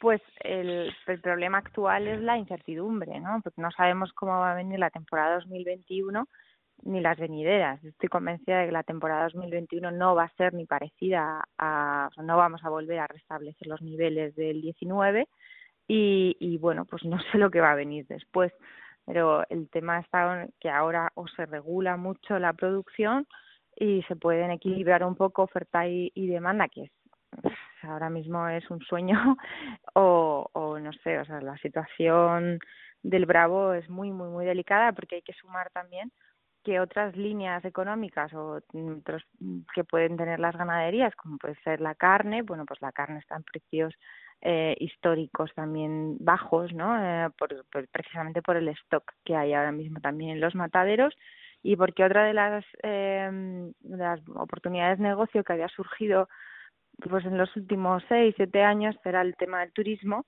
Pues 0.00 0.20
el, 0.40 0.92
el 1.06 1.20
problema 1.20 1.58
actual 1.58 2.08
es 2.08 2.20
la 2.20 2.36
incertidumbre, 2.36 3.20
¿no? 3.20 3.40
Porque 3.42 3.60
no 3.60 3.70
sabemos 3.70 4.12
cómo 4.12 4.32
va 4.32 4.52
a 4.52 4.56
venir 4.56 4.78
la 4.78 4.90
temporada 4.90 5.36
2021 5.36 6.26
ni 6.84 7.00
las 7.00 7.18
venideras. 7.18 7.82
Estoy 7.84 8.08
convencida 8.08 8.58
de 8.60 8.66
que 8.66 8.72
la 8.72 8.82
temporada 8.82 9.24
2021 9.24 9.92
no 9.92 10.14
va 10.14 10.24
a 10.24 10.36
ser 10.36 10.54
ni 10.54 10.66
parecida 10.66 11.44
a, 11.58 12.08
o 12.10 12.14
sea, 12.14 12.24
no 12.24 12.36
vamos 12.36 12.64
a 12.64 12.70
volver 12.70 12.98
a 12.98 13.06
restablecer 13.06 13.68
los 13.68 13.80
niveles 13.82 14.34
del 14.34 14.60
19 14.60 15.28
y, 15.88 16.36
y 16.40 16.58
bueno, 16.58 16.84
pues 16.84 17.04
no 17.04 17.18
sé 17.32 17.38
lo 17.38 17.50
que 17.50 17.60
va 17.60 17.72
a 17.72 17.76
venir 17.76 18.06
después. 18.06 18.52
Pero 19.04 19.44
el 19.48 19.68
tema 19.68 19.98
está 19.98 20.42
en 20.42 20.52
que 20.60 20.70
ahora 20.70 21.10
o 21.14 21.26
se 21.26 21.44
regula 21.46 21.96
mucho 21.96 22.38
la 22.38 22.52
producción 22.52 23.26
y 23.76 24.02
se 24.02 24.16
pueden 24.16 24.50
equilibrar 24.50 25.04
un 25.04 25.16
poco 25.16 25.42
oferta 25.42 25.88
y, 25.88 26.10
demanda, 26.14 26.68
que 26.68 26.84
es 26.84 26.90
ahora 27.82 28.10
mismo 28.10 28.46
es 28.46 28.70
un 28.70 28.80
sueño 28.80 29.16
o, 29.94 30.48
o 30.52 30.78
no 30.78 30.92
sé, 30.92 31.18
o 31.18 31.24
sea, 31.24 31.40
la 31.40 31.56
situación 31.58 32.60
del 33.02 33.26
Bravo 33.26 33.72
es 33.72 33.88
muy, 33.88 34.12
muy, 34.12 34.28
muy 34.28 34.44
delicada 34.44 34.92
porque 34.92 35.16
hay 35.16 35.22
que 35.22 35.32
sumar 35.32 35.70
también 35.70 36.12
que 36.62 36.78
otras 36.78 37.16
líneas 37.16 37.64
económicas 37.64 38.32
o 38.34 38.60
otros 38.98 39.24
que 39.74 39.84
pueden 39.84 40.16
tener 40.16 40.38
las 40.38 40.56
ganaderías, 40.56 41.14
como 41.16 41.38
puede 41.38 41.56
ser 41.64 41.80
la 41.80 41.94
carne, 41.94 42.42
bueno, 42.42 42.64
pues 42.66 42.80
la 42.80 42.92
carne 42.92 43.18
está 43.18 43.36
en 43.36 43.42
precios 43.42 43.94
eh, 44.42 44.76
históricos 44.80 45.52
también 45.54 46.16
bajos, 46.18 46.72
¿no? 46.72 46.96
Eh, 46.98 47.30
por, 47.38 47.64
precisamente 47.90 48.42
por 48.42 48.56
el 48.56 48.68
stock 48.68 49.04
que 49.24 49.36
hay 49.36 49.52
ahora 49.54 49.72
mismo 49.72 50.00
también 50.00 50.32
en 50.32 50.40
los 50.40 50.54
mataderos 50.54 51.14
y 51.62 51.76
porque 51.76 52.04
otra 52.04 52.24
de 52.24 52.34
las, 52.34 52.64
eh, 52.82 53.72
las 53.82 54.20
oportunidades 54.34 54.98
de 54.98 55.04
negocio 55.04 55.44
que 55.44 55.52
había 55.52 55.68
surgido 55.68 56.28
pues 57.08 57.24
en 57.24 57.38
los 57.38 57.54
últimos 57.56 58.02
seis, 58.08 58.34
siete 58.36 58.62
años 58.62 58.96
era 59.04 59.22
el 59.22 59.36
tema 59.36 59.60
del 59.60 59.72
turismo 59.72 60.26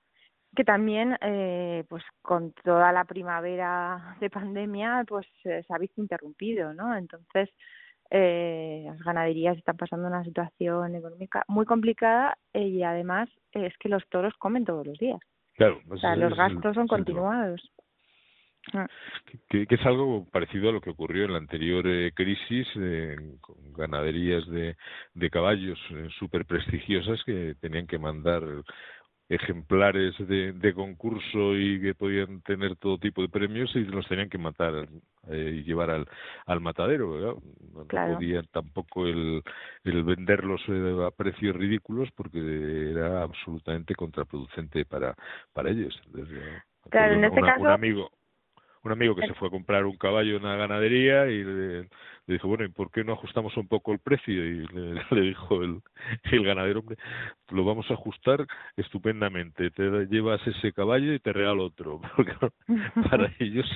que 0.55 0.63
también 0.63 1.17
eh, 1.21 1.83
pues 1.89 2.03
con 2.21 2.53
toda 2.63 2.93
la 2.93 3.03
primavera 3.03 4.15
de 4.21 4.29
pandemia 4.29 5.03
pues 5.05 5.27
se 5.43 5.65
ha 5.67 5.77
visto 5.77 6.01
interrumpido 6.01 6.73
no 6.73 6.95
entonces 6.95 7.49
eh, 8.09 8.83
las 8.85 8.99
ganaderías 8.99 9.57
están 9.57 9.77
pasando 9.77 10.07
una 10.07 10.23
situación 10.23 10.95
económica 10.95 11.43
muy 11.47 11.65
complicada 11.65 12.37
y 12.53 12.83
además 12.83 13.29
es 13.51 13.75
que 13.77 13.89
los 13.89 14.07
toros 14.09 14.33
comen 14.37 14.65
todos 14.65 14.85
los 14.85 14.97
días. 14.97 15.19
Claro 15.55 15.79
o 15.89 15.97
sea, 15.97 16.15
los 16.15 16.35
gastos 16.35 16.75
son 16.75 16.87
continuados. 16.87 17.61
Ah. 18.73 18.87
que, 19.49 19.67
que, 19.67 19.75
es 19.75 19.85
algo 19.85 20.25
parecido 20.31 20.69
a 20.69 20.71
lo 20.71 20.81
que 20.81 20.89
ocurrió 20.89 21.25
en 21.25 21.33
la 21.33 21.37
anterior 21.37 21.85
eh, 21.85 22.11
crisis 22.15 22.67
eh, 22.77 23.15
con 23.39 23.55
ganaderías 23.73 24.47
de, 24.47 24.75
de 25.13 25.29
caballos 25.29 25.77
eh, 25.91 26.07
súper 26.17 26.45
prestigiosas 26.45 27.23
que 27.25 27.55
tenían 27.61 27.85
que 27.85 27.99
mandar 27.99 28.41
ejemplares 29.29 30.15
de, 30.19 30.53
de, 30.53 30.73
concurso 30.73 31.55
y 31.55 31.81
que 31.81 31.95
podían 31.95 32.41
tener 32.41 32.75
todo 32.75 32.97
tipo 32.97 33.21
de 33.21 33.29
premios 33.29 33.75
y 33.75 33.79
los 33.79 34.07
tenían 34.07 34.29
que 34.29 34.37
matar 34.37 34.87
eh, 35.29 35.51
y 35.55 35.63
llevar 35.63 35.89
al, 35.89 36.07
al 36.45 36.61
matadero. 36.61 37.41
No 37.73 37.85
podían 37.85 38.45
tampoco 38.51 39.07
el, 39.07 39.41
el 39.83 40.03
venderlos 40.03 40.61
eh, 40.67 41.05
a 41.05 41.11
precios 41.11 41.55
ridículos 41.55 42.09
porque 42.15 42.91
era 42.91 43.23
absolutamente 43.23 43.95
contraproducente 43.95 44.85
para, 44.85 45.15
para 45.53 45.71
ellos. 45.71 45.99
Claro, 46.89 47.15
en 47.15 47.25
este 47.25 47.41
caso... 47.41 47.61
un 47.61 47.67
amigo 47.69 48.11
un 48.85 48.91
amigo 48.91 49.15
que 49.15 49.27
se 49.27 49.33
fue 49.33 49.47
a 49.47 49.51
comprar 49.51 49.85
un 49.85 49.97
caballo 49.97 50.37
en 50.37 50.45
una 50.45 50.55
ganadería 50.55 51.27
y 51.27 51.43
le, 51.43 51.81
le 51.81 52.33
dijo, 52.33 52.47
bueno, 52.47 52.65
¿y 52.65 52.69
por 52.69 52.91
qué 52.91 53.03
no 53.03 53.13
ajustamos 53.13 53.55
un 53.57 53.67
poco 53.67 53.91
el 53.91 53.99
precio? 53.99 54.33
Y 54.33 54.67
le, 54.67 54.93
le 55.11 55.21
dijo 55.21 55.63
el, 55.63 55.81
el 56.31 56.45
ganadero, 56.45 56.79
hombre, 56.79 56.97
lo 57.49 57.65
vamos 57.65 57.89
a 57.89 57.95
ajustar 57.95 58.45
estupendamente, 58.77 59.71
te 59.71 59.83
llevas 60.07 60.45
ese 60.47 60.71
caballo 60.73 61.13
y 61.13 61.19
te 61.19 61.33
regalo 61.33 61.65
otro, 61.65 62.01
porque 62.15 62.33
para 63.09 63.31
ellos 63.39 63.67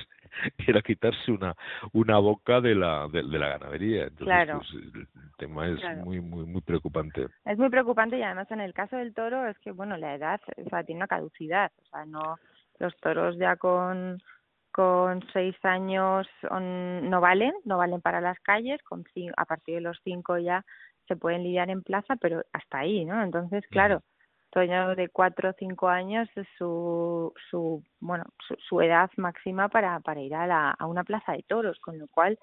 era 0.66 0.80
quitarse 0.80 1.32
una 1.32 1.54
una 1.92 2.18
boca 2.18 2.60
de 2.60 2.74
la 2.74 3.08
de, 3.08 3.22
la 3.22 3.48
ganadería. 3.48 4.04
Entonces 4.04 4.26
claro. 4.26 4.58
pues, 4.58 4.84
el 4.94 5.06
tema 5.38 5.68
es 5.68 5.98
muy 6.04 6.20
muy 6.20 6.46
muy 6.46 6.60
preocupante. 6.60 7.26
Es 7.44 7.58
muy 7.58 7.68
preocupante 7.68 8.16
y 8.16 8.22
además 8.22 8.50
en 8.50 8.60
el 8.60 8.72
caso 8.72 8.96
del 8.96 9.12
toro 9.12 9.46
es 9.48 9.58
que 9.58 9.72
bueno 9.72 9.96
la 9.96 10.14
edad 10.14 10.40
o 10.56 10.68
sea 10.68 10.84
tiene 10.84 11.00
una 11.00 11.08
caducidad. 11.08 11.72
O 11.82 11.86
sea 11.86 12.06
no 12.06 12.36
los 12.78 12.96
toros 12.98 13.36
ya 13.38 13.56
con 13.56 14.22
con 14.72 15.22
seis 15.32 15.56
años 15.64 16.26
no 16.50 17.20
valen, 17.20 17.52
no 17.64 17.78
valen 17.78 18.00
para 18.00 18.20
las 18.20 18.38
calles, 18.40 18.82
con 18.82 19.04
a 19.36 19.44
partir 19.44 19.76
de 19.76 19.80
los 19.80 19.98
cinco 20.04 20.38
ya 20.38 20.64
se 21.08 21.16
pueden 21.16 21.42
lidiar 21.42 21.70
en 21.70 21.82
plaza, 21.82 22.16
pero 22.16 22.42
hasta 22.52 22.78
ahí, 22.78 23.04
¿no? 23.04 23.22
Entonces, 23.22 23.66
claro, 23.68 24.02
Toño 24.50 24.96
de 24.96 25.08
cuatro 25.08 25.50
o 25.50 25.54
cinco 25.58 25.88
años 25.88 26.28
es 26.34 26.46
su, 26.58 27.32
su 27.50 27.84
bueno, 28.00 28.24
su, 28.46 28.56
su, 28.56 28.80
edad 28.80 29.08
máxima 29.16 29.68
para, 29.68 30.00
para 30.00 30.20
ir 30.20 30.34
a, 30.34 30.46
la, 30.46 30.70
a 30.70 30.86
una 30.86 31.04
plaza 31.04 31.32
de 31.32 31.44
toros, 31.44 31.78
con 31.78 31.98
lo 31.98 32.08
cual 32.08 32.36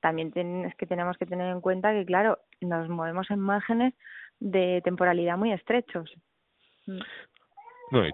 también 0.00 0.32
es 0.64 0.74
que 0.76 0.86
tenemos 0.86 1.16
que 1.18 1.26
tener 1.26 1.52
en 1.52 1.60
cuenta 1.60 1.92
que, 1.92 2.06
claro, 2.06 2.38
nos 2.60 2.88
movemos 2.88 3.30
en 3.30 3.38
márgenes 3.38 3.94
de 4.40 4.80
temporalidad 4.82 5.36
muy 5.36 5.52
estrechos. 5.52 6.12
No, 7.92 8.06
y, 8.06 8.12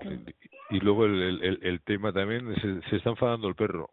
y 0.71 0.81
luego 0.81 1.07
el, 1.07 1.41
el, 1.43 1.59
el 1.63 1.81
tema 1.83 2.13
también, 2.13 2.55
se, 2.57 2.81
se 2.91 2.97
está 2.97 3.11
enfadando 3.11 3.49
el 3.49 3.55
perro. 3.55 3.89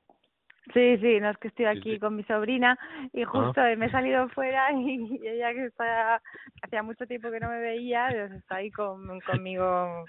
Sí, 0.74 0.98
sí, 0.98 1.20
no 1.20 1.30
es 1.30 1.38
que 1.38 1.50
estoy 1.50 1.66
aquí 1.66 2.00
con 2.00 2.16
mi 2.16 2.24
sobrina 2.24 2.78
y 3.14 3.22
ah. 3.22 3.28
justo 3.28 3.62
me 3.78 3.86
he 3.86 3.92
salido 3.92 4.28
fuera 4.30 4.72
y, 4.74 5.20
ella 5.24 5.54
que 5.54 5.66
está 5.66 6.22
hacía 6.64 6.82
mucho 6.82 7.06
tiempo 7.06 7.30
que 7.30 7.40
no 7.40 7.50
me 7.50 7.60
veía, 7.60 8.08
pues 8.10 8.32
está 8.32 8.56
ahí 8.56 8.72
con, 8.72 9.20
conmigo 9.22 10.06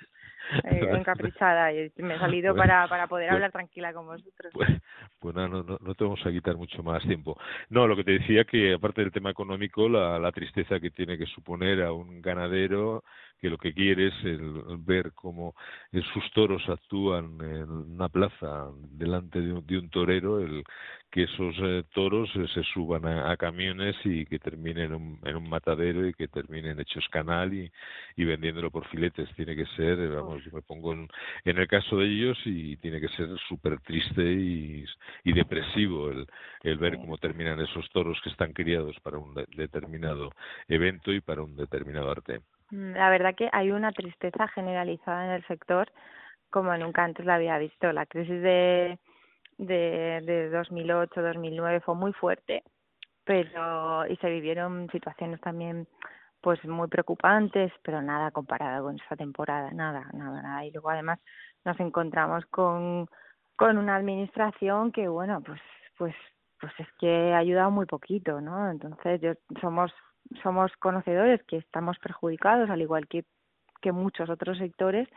eh, 0.64 0.88
encaprichada 0.98 1.72
y 1.72 1.92
me 1.98 2.14
he 2.14 2.18
salido 2.18 2.54
para, 2.56 2.88
para 2.88 3.06
poder 3.06 3.30
hablar 3.30 3.52
tranquila 3.52 3.92
con 3.92 4.06
vosotros. 4.06 4.52
Pues, 4.54 4.70
pues 5.20 5.34
no, 5.34 5.46
no, 5.48 5.62
no, 5.62 5.94
te 5.94 6.04
vamos 6.04 6.24
a 6.24 6.30
quitar 6.30 6.56
mucho 6.56 6.82
más 6.82 7.02
tiempo. 7.02 7.38
No, 7.68 7.86
lo 7.86 7.94
que 7.94 8.04
te 8.04 8.12
decía 8.12 8.44
que 8.44 8.74
aparte 8.74 9.02
del 9.02 9.12
tema 9.12 9.30
económico, 9.30 9.88
la, 9.88 10.18
la 10.18 10.32
tristeza 10.32 10.80
que 10.80 10.90
tiene 10.90 11.18
que 11.18 11.26
suponer 11.26 11.82
a 11.82 11.92
un 11.92 12.22
ganadero 12.22 13.04
que 13.40 13.50
lo 13.50 13.58
que 13.58 13.72
quiere 13.72 14.08
es 14.08 14.24
el, 14.24 14.78
ver 14.78 15.12
cómo 15.14 15.54
sus 16.12 16.30
toros 16.32 16.62
actúan 16.68 17.38
en 17.40 17.70
una 17.70 18.08
plaza 18.08 18.68
delante 18.90 19.40
de 19.40 19.52
un, 19.52 19.66
de 19.66 19.78
un 19.78 19.90
torero, 19.90 20.40
el 20.40 20.64
que 21.10 21.22
esos 21.22 21.54
eh, 21.62 21.84
toros 21.94 22.28
eh, 22.34 22.46
se 22.52 22.62
suban 22.64 23.06
a, 23.06 23.36
camiones 23.38 23.96
y 24.04 24.26
que 24.26 24.38
terminen 24.38 24.86
en 24.86 24.94
un, 24.94 25.20
en 25.24 25.36
un 25.36 25.48
matadero 25.48 26.06
y 26.06 26.12
que 26.12 26.28
terminen 26.28 26.78
hechos 26.80 27.06
canal 27.10 27.54
y, 27.54 27.70
vendiéndolo 28.24 28.70
por 28.70 28.86
filetes. 28.88 29.28
Tiene 29.34 29.56
que 29.56 29.66
ser, 29.76 29.98
eh, 29.98 30.08
vamos, 30.08 30.44
yo 30.44 30.50
me 30.52 30.62
pongo 30.62 30.92
en, 30.92 31.08
el 31.44 31.68
caso 31.68 31.96
de 31.98 32.06
ellos 32.06 32.38
y 32.44 32.76
tiene 32.76 33.00
que 33.00 33.08
ser 33.08 33.28
súper 33.48 33.80
triste 33.80 34.22
y, 34.22 34.84
y 35.24 35.32
depresivo 35.32 36.10
el, 36.10 36.26
el 36.62 36.76
ver 36.78 36.96
cómo 36.96 37.16
terminan 37.18 37.60
esos 37.60 37.88
toros 37.90 38.20
que 38.22 38.30
están 38.30 38.52
criados 38.52 38.96
para 39.00 39.18
un 39.18 39.34
de, 39.34 39.46
determinado 39.56 40.32
evento 40.68 41.12
y 41.12 41.20
para 41.20 41.42
un 41.42 41.56
determinado 41.56 42.10
arte. 42.10 42.40
Mm, 42.70 42.92
la 42.94 43.10
verdad 43.10 43.34
que 43.34 43.48
hay 43.52 43.70
una 43.70 43.92
tristeza 43.92 44.48
generalizada 44.48 45.26
en 45.26 45.30
el 45.32 45.46
sector 45.46 45.90
como 46.50 46.76
nunca 46.76 47.04
antes 47.04 47.26
la 47.26 47.34
había 47.36 47.58
visto. 47.58 47.92
La 47.92 48.06
crisis 48.06 48.42
de, 48.42 48.98
de, 49.58 50.22
de 50.24 50.50
2008-2009 50.52 51.82
fue 51.82 51.94
muy 51.94 52.12
fuerte, 52.12 52.62
pero 53.24 54.06
y 54.06 54.16
se 54.16 54.30
vivieron 54.30 54.88
situaciones 54.90 55.40
también 55.40 55.86
pues 56.40 56.64
muy 56.64 56.88
preocupantes, 56.88 57.72
pero 57.82 58.02
nada 58.02 58.30
comparado 58.30 58.84
con 58.86 58.96
esta 59.00 59.16
temporada, 59.16 59.70
nada, 59.72 60.06
nada, 60.12 60.42
nada. 60.42 60.64
Y 60.64 60.70
luego 60.70 60.90
además 60.90 61.18
nos 61.64 61.78
encontramos 61.80 62.46
con, 62.46 63.08
con 63.56 63.78
una 63.78 63.96
administración 63.96 64.92
que 64.92 65.08
bueno, 65.08 65.42
pues 65.42 65.60
pues 65.98 66.14
pues 66.60 66.72
es 66.78 66.88
que 66.98 67.34
ha 67.34 67.38
ayudado 67.38 67.70
muy 67.70 67.86
poquito, 67.86 68.40
¿no? 68.40 68.70
Entonces 68.70 69.20
yo 69.20 69.32
somos 69.60 69.92
somos 70.42 70.72
conocedores 70.78 71.42
que 71.44 71.56
estamos 71.56 71.98
perjudicados, 71.98 72.70
al 72.70 72.82
igual 72.82 73.06
que, 73.08 73.24
que 73.80 73.92
muchos 73.92 74.30
otros 74.30 74.58
sectores, 74.58 75.08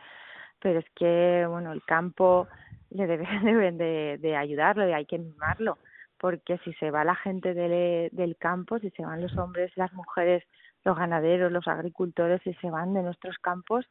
pero 0.60 0.80
es 0.80 0.86
que, 0.94 1.46
bueno, 1.48 1.72
el 1.72 1.82
campo 1.84 2.48
le 2.90 3.06
debe, 3.06 3.26
deben 3.44 3.78
de, 3.78 4.18
de 4.20 4.36
ayudarlo 4.36 4.88
y 4.88 4.92
hay 4.92 5.06
que 5.06 5.18
mimarlo, 5.18 5.78
porque 6.18 6.58
si 6.58 6.72
se 6.74 6.90
va 6.90 7.04
la 7.04 7.14
gente 7.14 7.54
de, 7.54 8.10
del 8.12 8.36
campo, 8.36 8.78
si 8.78 8.90
se 8.90 9.04
van 9.04 9.22
los 9.22 9.36
hombres, 9.38 9.72
las 9.76 9.92
mujeres, 9.92 10.44
los 10.84 10.96
ganaderos, 10.96 11.52
los 11.52 11.66
agricultores, 11.66 12.40
si 12.42 12.54
se 12.54 12.70
van 12.70 12.94
de 12.94 13.02
nuestros 13.02 13.38
campos, 13.38 13.86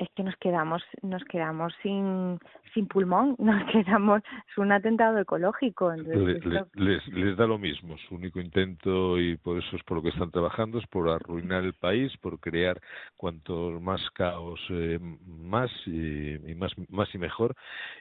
es 0.00 0.08
que 0.16 0.22
nos 0.22 0.34
quedamos 0.36 0.82
nos 1.02 1.22
quedamos 1.24 1.72
sin 1.82 2.38
sin 2.74 2.86
pulmón 2.86 3.36
nos 3.38 3.62
quedamos 3.70 4.22
es 4.48 4.58
un 4.58 4.72
atentado 4.72 5.18
ecológico 5.18 5.92
les, 5.94 7.06
les, 7.08 7.36
da 7.36 7.46
lo 7.46 7.58
mismo 7.58 7.96
su 8.08 8.14
único 8.14 8.40
intento 8.40 9.18
y 9.18 9.36
por 9.36 9.58
eso 9.58 9.76
es 9.76 9.82
por 9.84 9.98
lo 9.98 10.02
que 10.02 10.08
están 10.08 10.30
trabajando 10.30 10.78
es 10.78 10.86
por 10.86 11.08
arruinar 11.10 11.64
el 11.64 11.74
país 11.74 12.16
por 12.16 12.40
crear 12.40 12.80
cuanto 13.16 13.78
más 13.80 14.00
caos 14.12 14.60
eh, 14.70 14.98
más 15.26 15.70
y, 15.86 16.38
más 16.56 16.72
más 16.88 17.14
y 17.14 17.18
mejor 17.18 17.54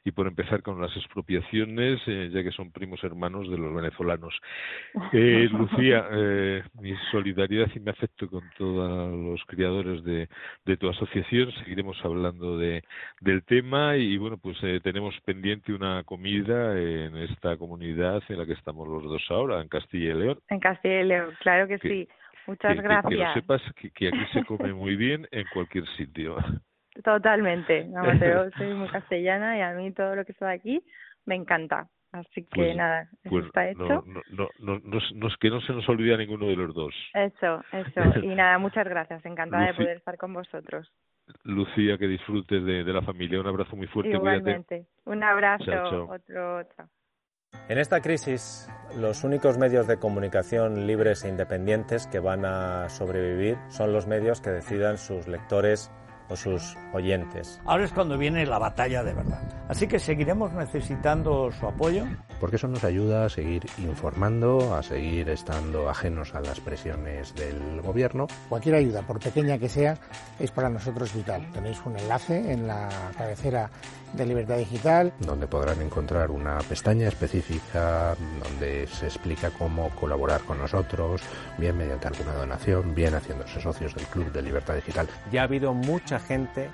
y 0.05 0.11
por 0.11 0.27
empezar 0.27 0.61
con 0.61 0.81
las 0.81 0.95
expropiaciones 0.95 1.99
eh, 2.07 2.29
ya 2.33 2.43
que 2.43 2.51
son 2.51 2.71
primos 2.71 3.03
hermanos 3.03 3.49
de 3.49 3.57
los 3.57 3.73
venezolanos. 3.75 4.33
Eh, 5.11 5.49
Lucía 5.51 6.07
eh, 6.11 6.63
mi 6.79 6.93
solidaridad 7.11 7.67
y 7.75 7.79
mi 7.79 7.89
afecto 7.89 8.29
con 8.29 8.43
todos 8.57 9.11
los 9.13 9.43
criadores 9.45 10.03
de, 10.03 10.29
de 10.65 10.77
tu 10.77 10.89
asociación 10.89 11.51
seguiremos 11.51 11.88
hablando 12.03 12.57
de, 12.57 12.83
del 13.21 13.43
tema 13.43 13.95
y 13.95 14.17
bueno, 14.17 14.37
pues 14.37 14.57
eh, 14.63 14.79
tenemos 14.83 15.15
pendiente 15.25 15.73
una 15.73 16.03
comida 16.03 16.77
en 16.77 17.17
esta 17.17 17.57
comunidad 17.57 18.21
en 18.29 18.37
la 18.37 18.45
que 18.45 18.53
estamos 18.53 18.87
los 18.87 19.03
dos 19.03 19.23
ahora, 19.29 19.61
en 19.61 19.67
Castilla 19.67 20.11
y 20.11 20.13
León. 20.13 20.39
En 20.49 20.59
Castilla 20.59 21.01
y 21.01 21.05
León, 21.05 21.33
claro 21.39 21.67
que, 21.67 21.77
sí. 21.79 22.07
Muchas 22.47 22.77
gracias. 22.77 23.09
Que, 23.09 23.15
lo 23.17 23.33
sepas 23.33 23.61
que, 23.75 24.07
aquí 24.07 24.25
se 24.33 24.43
come 24.45 24.73
muy 24.73 24.95
bien 24.95 25.27
en 25.31 25.45
cualquier 25.53 25.85
sitio. 25.97 26.37
Totalmente. 27.03 27.87
yo 27.87 28.49
soy 28.57 28.73
muy 28.73 28.89
castellana 28.89 29.57
y 29.57 29.61
a 29.61 29.71
mí 29.73 29.91
todo 29.91 30.15
lo 30.15 30.25
que 30.25 30.31
está 30.31 30.49
aquí 30.49 30.83
me 31.25 31.35
encanta. 31.35 31.87
Así 32.11 32.43
que 32.43 32.55
pues, 32.55 32.75
nada, 32.75 33.03
eso 33.03 33.29
pues 33.29 33.45
está 33.45 33.69
hecho. 33.69 33.83
No, 33.83 34.21
no, 34.31 34.49
no, 34.57 34.81
no, 34.83 35.29
que 35.39 35.49
no 35.51 35.61
se 35.61 35.73
nos 35.73 35.87
olvide 35.87 36.15
a 36.15 36.17
ninguno 36.17 36.47
de 36.47 36.55
los 36.55 36.73
dos. 36.73 36.95
Eso, 37.13 37.63
eso. 37.71 38.01
Y 38.23 38.33
nada, 38.33 38.57
muchas 38.57 38.87
gracias. 38.87 39.23
Encantada 39.25 39.67
de 39.67 39.73
poder 39.75 39.97
estar 39.97 40.17
con 40.17 40.33
vosotros. 40.33 40.91
Lucía, 41.43 41.97
que 41.97 42.07
disfrutes 42.07 42.63
de, 42.63 42.83
la 42.83 43.01
familia. 43.01 43.39
Un 43.39 43.47
abrazo 43.47 43.75
muy 43.75 43.87
fuerte. 43.87 44.11
Igualmente. 44.11 44.85
Un 45.05 45.23
abrazo. 45.23 45.63
Otro, 46.09 46.59
otro. 46.59 46.89
En 47.67 47.77
esta 47.77 48.01
crisis, 48.01 48.69
los 48.97 49.23
únicos 49.23 49.57
medios 49.57 49.87
de 49.87 49.97
comunicación 49.97 50.87
libres 50.87 51.23
e 51.23 51.29
independientes 51.29 52.07
que 52.07 52.19
van 52.19 52.45
a 52.45 52.89
sobrevivir 52.89 53.57
son 53.69 53.93
los 53.93 54.07
medios 54.07 54.41
que 54.41 54.49
decidan 54.49 54.97
sus 54.97 55.27
lectores 55.27 55.91
o 56.29 56.35
sus 56.35 56.75
oyentes. 56.93 57.61
Ahora 57.65 57.85
es 57.85 57.93
cuando 57.93 58.17
viene 58.17 58.45
la 58.45 58.59
batalla 58.59 59.03
de 59.03 59.13
verdad. 59.13 59.41
Así 59.67 59.87
que 59.87 59.99
seguiremos 59.99 60.53
necesitando 60.53 61.51
su 61.51 61.67
apoyo. 61.67 62.05
Porque 62.39 62.55
eso 62.55 62.67
nos 62.67 62.83
ayuda 62.83 63.25
a 63.25 63.29
seguir 63.29 63.65
informando, 63.77 64.75
a 64.75 64.83
seguir 64.83 65.29
estando 65.29 65.89
ajenos 65.89 66.33
a 66.35 66.41
las 66.41 66.59
presiones 66.59 67.35
del 67.35 67.81
gobierno. 67.81 68.27
Cualquier 68.47 68.75
ayuda, 68.75 69.01
por 69.01 69.19
pequeña 69.19 69.57
que 69.57 69.69
sea, 69.69 69.97
es 70.39 70.51
para 70.51 70.69
nosotros 70.69 71.13
vital. 71.13 71.45
Tenéis 71.51 71.79
un 71.85 71.97
enlace 71.97 72.51
en 72.51 72.67
la 72.67 72.89
cabecera 73.17 73.69
de 74.13 74.25
Libertad 74.25 74.57
Digital. 74.57 75.13
Donde 75.19 75.47
podrán 75.47 75.81
encontrar 75.81 76.31
una 76.31 76.57
pestaña 76.59 77.07
específica 77.07 78.15
donde 78.43 78.87
se 78.87 79.05
explica 79.05 79.51
cómo 79.51 79.89
colaborar 79.91 80.41
con 80.41 80.57
nosotros, 80.57 81.21
bien 81.57 81.77
mediante 81.77 82.07
alguna 82.07 82.33
donación, 82.33 82.95
bien 82.95 83.13
haciéndose 83.13 83.61
socios 83.61 83.93
del 83.93 84.05
Club 84.05 84.31
de 84.31 84.41
Libertad 84.41 84.75
Digital. 84.75 85.07
Ya 85.31 85.41
ha 85.41 85.43
habido 85.45 85.73
mucha 85.73 86.19
gente 86.19 86.69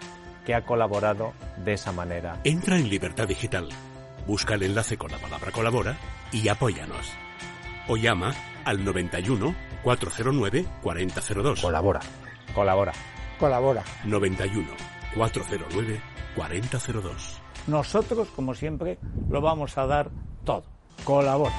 que 0.46 0.54
ha 0.54 0.62
colaborado 0.62 1.34
de 1.64 1.74
esa 1.74 1.92
manera. 1.92 2.38
Entra 2.44 2.78
en 2.78 2.88
Libertad 2.90 3.28
Digital, 3.28 3.70
busca 4.26 4.56
el 4.56 4.64
enlace 4.64 4.98
con 4.98 5.12
la 5.12 5.18
palabra 5.18 5.52
colabora 5.52 5.98
y 6.32 6.48
apóyanos. 6.48 7.12
O 7.88 7.98
llama 7.98 8.34
al 8.66 8.84
91 8.84 9.56
409 9.84 10.66
4002. 10.82 11.62
Colabora. 11.62 12.00
Colabora. 12.54 12.94
Colabora. 13.40 13.84
91 14.06 14.68
409 15.16 16.02
4002. 16.36 17.42
Nosotros, 17.68 18.28
como 18.36 18.54
siempre, 18.54 19.00
lo 19.30 19.42
vamos 19.42 19.78
a 19.78 19.86
dar 19.88 20.10
todo. 20.44 20.64
Colabora. 21.04 21.54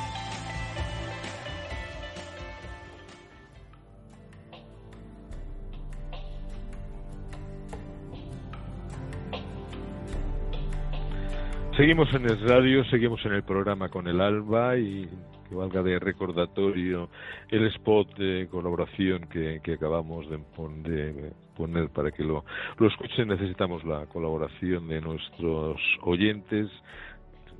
Seguimos 11.76 12.08
en 12.14 12.24
el 12.24 12.40
radio, 12.40 12.82
seguimos 12.86 13.22
en 13.26 13.34
el 13.34 13.42
programa 13.42 13.90
con 13.90 14.08
el 14.08 14.18
Alba 14.22 14.78
y 14.78 15.06
que 15.46 15.54
valga 15.54 15.82
de 15.82 15.98
recordatorio 15.98 17.10
el 17.50 17.66
spot 17.66 18.16
de 18.16 18.48
colaboración 18.50 19.28
que, 19.28 19.60
acabamos 19.74 20.26
de, 20.30 20.38
poner 21.54 21.90
para 21.90 22.12
que 22.12 22.24
lo, 22.24 22.46
lo 22.78 22.86
escuchen. 22.86 23.28
Necesitamos 23.28 23.84
la 23.84 24.06
colaboración 24.06 24.88
de 24.88 25.02
nuestros 25.02 25.78
oyentes, 26.00 26.70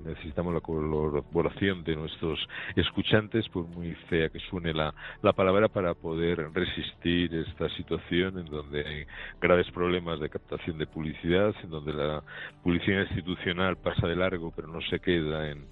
necesitamos 0.05 0.55
la 0.55 0.61
colaboración 0.61 1.85
de 1.85 1.97
nuestros 1.97 2.39
escuchantes, 2.75 3.49
por 3.49 3.67
muy 3.67 3.95
fea 4.09 4.29
que 4.29 4.41
suene 4.41 4.73
la, 4.73 4.95
la 5.23 5.33
palabra, 5.33 5.69
para 5.69 5.95
poder 5.95 6.51
resistir 6.53 7.35
esta 7.35 7.69
situación 7.71 8.39
en 8.39 8.47
donde 8.47 8.87
hay 8.87 9.07
graves 9.41 9.71
problemas 9.71 10.21
de 10.21 10.29
captación 10.29 10.79
de 10.79 10.87
publicidad, 10.87 11.55
en 11.63 11.71
donde 11.71 11.93
la 11.93 12.23
publicidad 12.63 13.03
institucional 13.03 13.77
pasa 13.77 14.07
de 14.07 14.17
largo 14.17 14.53
pero 14.55 14.69
no 14.69 14.81
se 14.83 15.01
queda 15.01 15.51
en, 15.51 15.67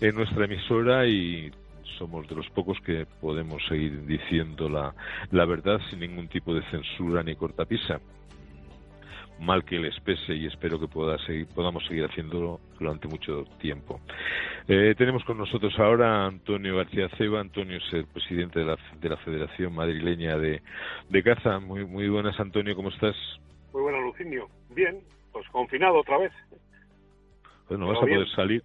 en 0.00 0.14
nuestra 0.14 0.44
emisora 0.44 1.06
y 1.06 1.50
somos 1.98 2.26
de 2.28 2.34
los 2.34 2.48
pocos 2.50 2.78
que 2.80 3.06
podemos 3.20 3.64
seguir 3.66 4.04
diciendo 4.06 4.68
la, 4.68 4.94
la 5.30 5.44
verdad 5.44 5.80
sin 5.90 6.00
ningún 6.00 6.28
tipo 6.28 6.54
de 6.54 6.62
censura 6.70 7.22
ni 7.22 7.36
cortapisa 7.36 8.00
mal 9.40 9.64
que 9.64 9.78
les 9.78 9.98
pese 10.00 10.34
y 10.34 10.46
espero 10.46 10.78
que 10.78 10.88
pueda 10.88 11.18
seguir, 11.26 11.46
podamos 11.54 11.84
seguir 11.86 12.04
haciéndolo 12.04 12.60
durante 12.78 13.08
mucho 13.08 13.44
tiempo. 13.60 14.00
Eh, 14.68 14.94
tenemos 14.96 15.24
con 15.24 15.38
nosotros 15.38 15.78
ahora 15.78 16.22
a 16.22 16.26
Antonio 16.26 16.76
García 16.76 17.08
Ceba. 17.16 17.40
Antonio 17.40 17.78
es 17.78 17.92
el 17.92 18.06
presidente 18.06 18.60
de 18.60 18.66
la, 18.66 18.78
de 19.00 19.08
la 19.08 19.16
Federación 19.18 19.74
Madrileña 19.74 20.38
de, 20.38 20.62
de 21.08 21.22
Caza. 21.22 21.58
Muy, 21.58 21.84
muy 21.84 22.08
buenas, 22.08 22.38
Antonio, 22.38 22.74
¿cómo 22.74 22.88
estás? 22.90 23.16
Muy 23.72 23.82
buenas, 23.82 24.02
Lucinio. 24.02 24.48
Bien, 24.70 25.00
pues 25.32 25.48
confinado 25.48 25.98
otra 25.98 26.18
vez. 26.18 26.32
Pues 27.68 27.80
no 27.80 27.88
vas 27.88 27.98
a 27.98 28.00
poder 28.02 28.28
salir, 28.30 28.62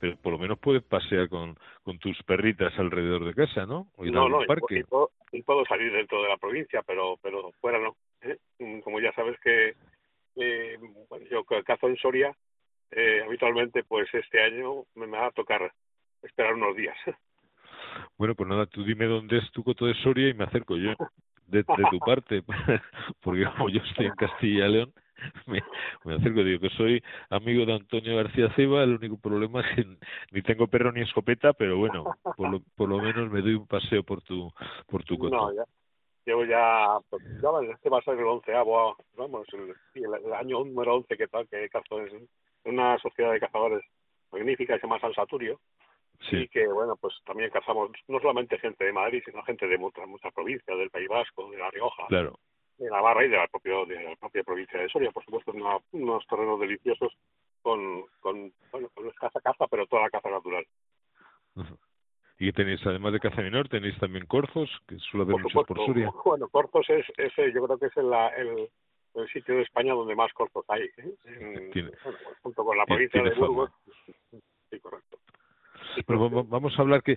pero 0.00 0.16
por 0.16 0.32
lo 0.32 0.38
menos 0.38 0.58
puedes 0.58 0.82
pasear 0.82 1.28
con, 1.28 1.56
con 1.82 1.98
tus 1.98 2.20
perritas 2.22 2.72
alrededor 2.78 3.24
de 3.24 3.34
casa, 3.34 3.66
¿no? 3.66 3.88
O 3.96 4.04
ir 4.04 4.12
no, 4.12 4.28
no, 4.28 4.38
parque. 4.46 4.84
puedo, 4.88 5.10
puedo, 5.44 5.64
salir 5.66 5.92
dentro 5.92 6.22
de 6.22 6.28
la 6.28 6.36
provincia, 6.36 6.82
pero, 6.86 7.16
pero 7.22 7.50
fuera 7.60 7.78
no. 7.78 7.96
¿eh? 8.22 8.38
Como 8.82 9.00
ya 9.00 9.12
sabes 9.12 9.38
que 9.40 9.74
eh, 10.36 10.78
bueno, 11.08 11.26
yo 11.30 11.44
cazo 11.44 11.88
en 11.88 11.96
Soria, 11.96 12.34
eh, 12.90 13.22
habitualmente 13.24 13.84
pues 13.84 14.08
este 14.14 14.42
año 14.42 14.84
me 14.94 15.06
va 15.06 15.26
a 15.26 15.32
tocar 15.32 15.72
esperar 16.22 16.54
unos 16.54 16.76
días. 16.76 16.96
Bueno, 18.18 18.34
pues 18.34 18.48
nada, 18.48 18.66
tú 18.66 18.82
dime 18.84 19.06
dónde 19.06 19.38
es 19.38 19.50
tu 19.52 19.62
coto 19.62 19.86
de 19.86 19.94
Soria 19.94 20.28
y 20.28 20.34
me 20.34 20.44
acerco 20.44 20.76
yo 20.76 20.94
de, 21.46 21.64
tu 21.64 21.98
parte, 22.04 22.42
porque 23.20 23.44
como 23.44 23.68
yo 23.68 23.80
estoy 23.82 24.06
en 24.06 24.14
Castilla 24.14 24.66
y 24.66 24.72
León, 24.72 24.92
me, 25.46 25.62
me, 26.04 26.14
acerco, 26.14 26.42
digo 26.42 26.60
que 26.60 26.70
soy 26.70 27.02
amigo 27.30 27.64
de 27.64 27.74
Antonio 27.74 28.16
García 28.16 28.52
Ceba, 28.54 28.82
el 28.82 28.96
único 28.96 29.18
problema 29.18 29.60
es 29.60 29.76
que 29.76 29.86
ni 30.32 30.42
tengo 30.42 30.66
perro 30.66 30.92
ni 30.92 31.02
escopeta, 31.02 31.52
pero 31.52 31.78
bueno, 31.78 32.04
por 32.36 32.50
lo, 32.50 32.60
por 32.74 32.88
lo 32.88 32.98
menos 32.98 33.30
me 33.30 33.40
doy 33.40 33.54
un 33.54 33.66
paseo 33.66 34.02
por 34.02 34.22
tu, 34.22 34.52
por 34.86 35.04
tu 35.04 35.18
coto. 35.18 35.36
No, 35.36 35.54
ya, 35.54 35.64
llevo 36.26 36.44
ya, 36.44 36.98
pues, 37.08 37.22
ya 37.40 37.72
este 37.72 37.88
va 37.88 37.98
a 37.98 38.02
ser 38.02 38.18
el 38.18 38.26
onceavo, 38.26 38.96
vamos, 39.16 39.46
el, 39.52 39.74
el, 39.94 40.32
año 40.34 40.64
número 40.64 40.96
once 40.96 41.16
que 41.16 41.28
tal, 41.28 41.48
que 41.48 41.68
cazo 41.68 42.00
es 42.02 42.12
una 42.64 42.98
sociedad 42.98 43.32
de 43.32 43.40
cazadores 43.40 43.84
magnífica 44.32 44.74
que 44.74 44.80
se 44.80 44.86
llama 44.86 45.00
San 45.00 45.14
Saturio, 45.14 45.60
sí. 46.28 46.38
y 46.38 46.48
que, 46.48 46.66
bueno, 46.66 46.96
pues 46.96 47.14
también 47.24 47.50
cazamos 47.50 47.90
no 48.08 48.18
solamente 48.18 48.58
gente 48.58 48.84
de 48.84 48.92
Madrid, 48.92 49.22
sino 49.24 49.42
gente 49.44 49.68
de 49.68 49.78
muchas, 49.78 50.06
muchas 50.08 50.32
provincias, 50.34 50.76
del 50.76 50.90
País 50.90 51.08
Vasco, 51.08 51.48
de 51.50 51.58
La 51.58 51.70
Rioja, 51.70 52.06
claro. 52.08 52.38
de 52.76 52.90
Navarra 52.90 53.24
y 53.24 53.28
de 53.28 53.36
la, 53.36 53.46
propia, 53.46 53.84
de 53.86 54.02
la 54.02 54.16
propia 54.16 54.42
provincia 54.42 54.80
de 54.80 54.88
Soria, 54.88 55.12
por 55.12 55.24
supuesto, 55.24 55.52
unos 55.92 56.26
terrenos 56.26 56.58
deliciosos 56.60 57.12
con, 57.62 58.04
con 58.20 58.52
bueno, 58.72 58.88
con 58.94 59.10
caza 59.10 59.40
caza, 59.40 59.66
pero 59.68 59.86
toda 59.86 60.02
la 60.02 60.10
caza 60.10 60.30
natural. 60.30 60.66
Y 62.38 62.52
tenéis, 62.52 62.86
además 62.86 63.12
de 63.14 63.20
caza 63.20 63.40
menor, 63.40 63.68
tenéis 63.68 63.98
también 63.98 64.26
corzos, 64.26 64.70
que 64.86 64.98
suele 64.98 65.24
haber 65.24 65.42
muchos 65.42 65.64
por 65.64 65.86
Suria. 65.86 66.10
Bueno, 66.24 66.48
corzos 66.48 66.84
es, 66.90 67.06
es, 67.16 67.32
yo 67.54 67.64
creo 67.64 67.78
que 67.78 67.86
es 67.86 67.96
el, 67.96 68.12
el, 68.36 68.68
el 69.14 69.28
sitio 69.28 69.56
de 69.56 69.62
España 69.62 69.94
donde 69.94 70.14
más 70.14 70.32
corzos 70.34 70.64
hay, 70.68 70.82
¿eh? 70.82 71.90
junto 72.42 72.64
con 72.64 72.76
la 72.76 72.84
provincia 72.84 73.22
de 73.22 73.30
Burgos. 73.34 73.70
Sí, 74.70 74.78
correcto. 74.80 75.18
Pero 76.06 76.28
vamos 76.44 76.78
a 76.78 76.82
hablar 76.82 77.02
que, 77.02 77.16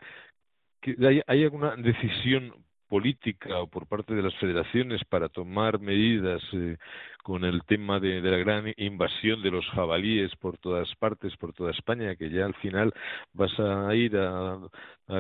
que 0.79 0.95
hay, 1.05 1.21
hay 1.27 1.43
alguna 1.43 1.75
decisión 1.75 2.53
política 2.89 3.59
o 3.59 3.67
por 3.67 3.87
parte 3.87 4.15
de 4.15 4.23
las 4.23 4.35
federaciones 4.35 5.05
para 5.05 5.29
tomar 5.29 5.79
medidas 5.79 6.41
eh, 6.53 6.77
con 7.23 7.45
el 7.45 7.63
tema 7.65 7.99
de, 7.99 8.21
la 8.21 8.37
gran 8.37 8.73
invasión 8.77 9.43
de 9.43 9.51
los 9.51 9.65
jabalíes 9.69 10.35
por 10.37 10.57
todas 10.57 10.93
partes, 10.95 11.35
por 11.37 11.53
toda 11.53 11.71
España, 11.71 12.15
que 12.15 12.29
ya 12.29 12.45
al 12.45 12.55
final 12.55 12.93
vas 13.33 13.51
a 13.59 13.93
ir 13.95 14.17
a, 14.17 14.57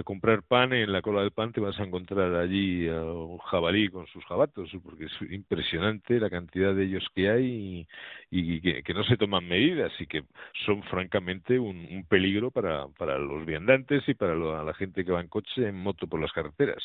comprar 0.03 0.43
pan 0.43 0.71
y 0.73 0.81
en 0.81 0.91
la 0.91 1.01
cola 1.01 1.21
del 1.21 1.31
pan 1.31 1.51
te 1.51 1.59
vas 1.59 1.79
a 1.79 1.83
encontrar 1.83 2.35
allí 2.35 2.87
a 2.87 3.01
un 3.03 3.39
jabalí 3.39 3.89
con 3.89 4.05
sus 4.07 4.23
jabatos, 4.25 4.69
porque 4.83 5.05
es 5.05 5.31
impresionante 5.31 6.19
la 6.19 6.29
cantidad 6.29 6.75
de 6.75 6.85
ellos 6.85 7.05
que 7.15 7.29
hay 7.29 7.87
y, 8.29 8.61
que, 8.61 8.93
no 8.93 9.03
se 9.03 9.17
toman 9.17 9.47
medidas 9.47 9.91
y 9.99 10.07
que 10.07 10.23
son 10.65 10.83
francamente 10.83 11.59
un, 11.59 12.05
peligro 12.07 12.51
para, 12.51 12.87
para 12.97 13.17
los 13.17 13.45
viandantes 13.45 14.07
y 14.07 14.13
para 14.13 14.35
la 14.35 14.73
gente 14.75 15.03
que 15.05 15.11
va 15.11 15.21
en 15.21 15.27
coche, 15.27 15.67
en 15.67 15.75
moto 15.75 16.07
por 16.07 16.21
las 16.21 16.31
carreteras. 16.31 16.83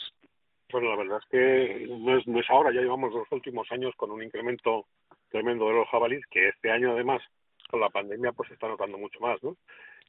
Bueno, 0.75 0.91
la 0.91 0.97
verdad 0.97 1.21
es 1.23 1.31
que 1.31 1.87
no 1.87 2.19
es, 2.19 2.27
no 2.27 2.41
es 2.41 2.51
ahora, 2.51 2.73
ya 2.73 2.81
llevamos 2.81 3.13
los 3.13 3.31
últimos 3.31 3.71
años 3.71 3.95
con 3.97 4.11
un 4.11 4.25
incremento 4.25 4.87
tremendo 5.29 5.69
de 5.69 5.75
los 5.75 5.89
jabalíes, 5.89 6.27
que 6.29 6.49
este 6.49 6.69
año 6.69 6.91
además 6.91 7.23
con 7.71 7.79
la 7.79 7.91
pandemia 7.91 8.33
pues 8.33 8.49
se 8.49 8.55
está 8.55 8.67
notando 8.67 8.99
mucho 8.99 9.21
más, 9.21 9.41
¿no? 9.45 9.57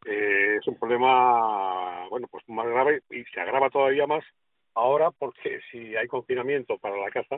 Eh, 0.07 0.57
es 0.59 0.67
un 0.67 0.79
problema, 0.79 2.07
bueno, 2.09 2.27
pues 2.31 2.43
más 2.49 2.65
grave 2.65 3.03
y 3.11 3.23
se 3.25 3.39
agrava 3.39 3.69
todavía 3.69 4.07
más 4.07 4.25
ahora 4.73 5.11
porque 5.11 5.59
si 5.69 5.95
hay 5.95 6.07
confinamiento 6.07 6.79
para 6.79 6.97
la 6.97 7.11
caza, 7.11 7.37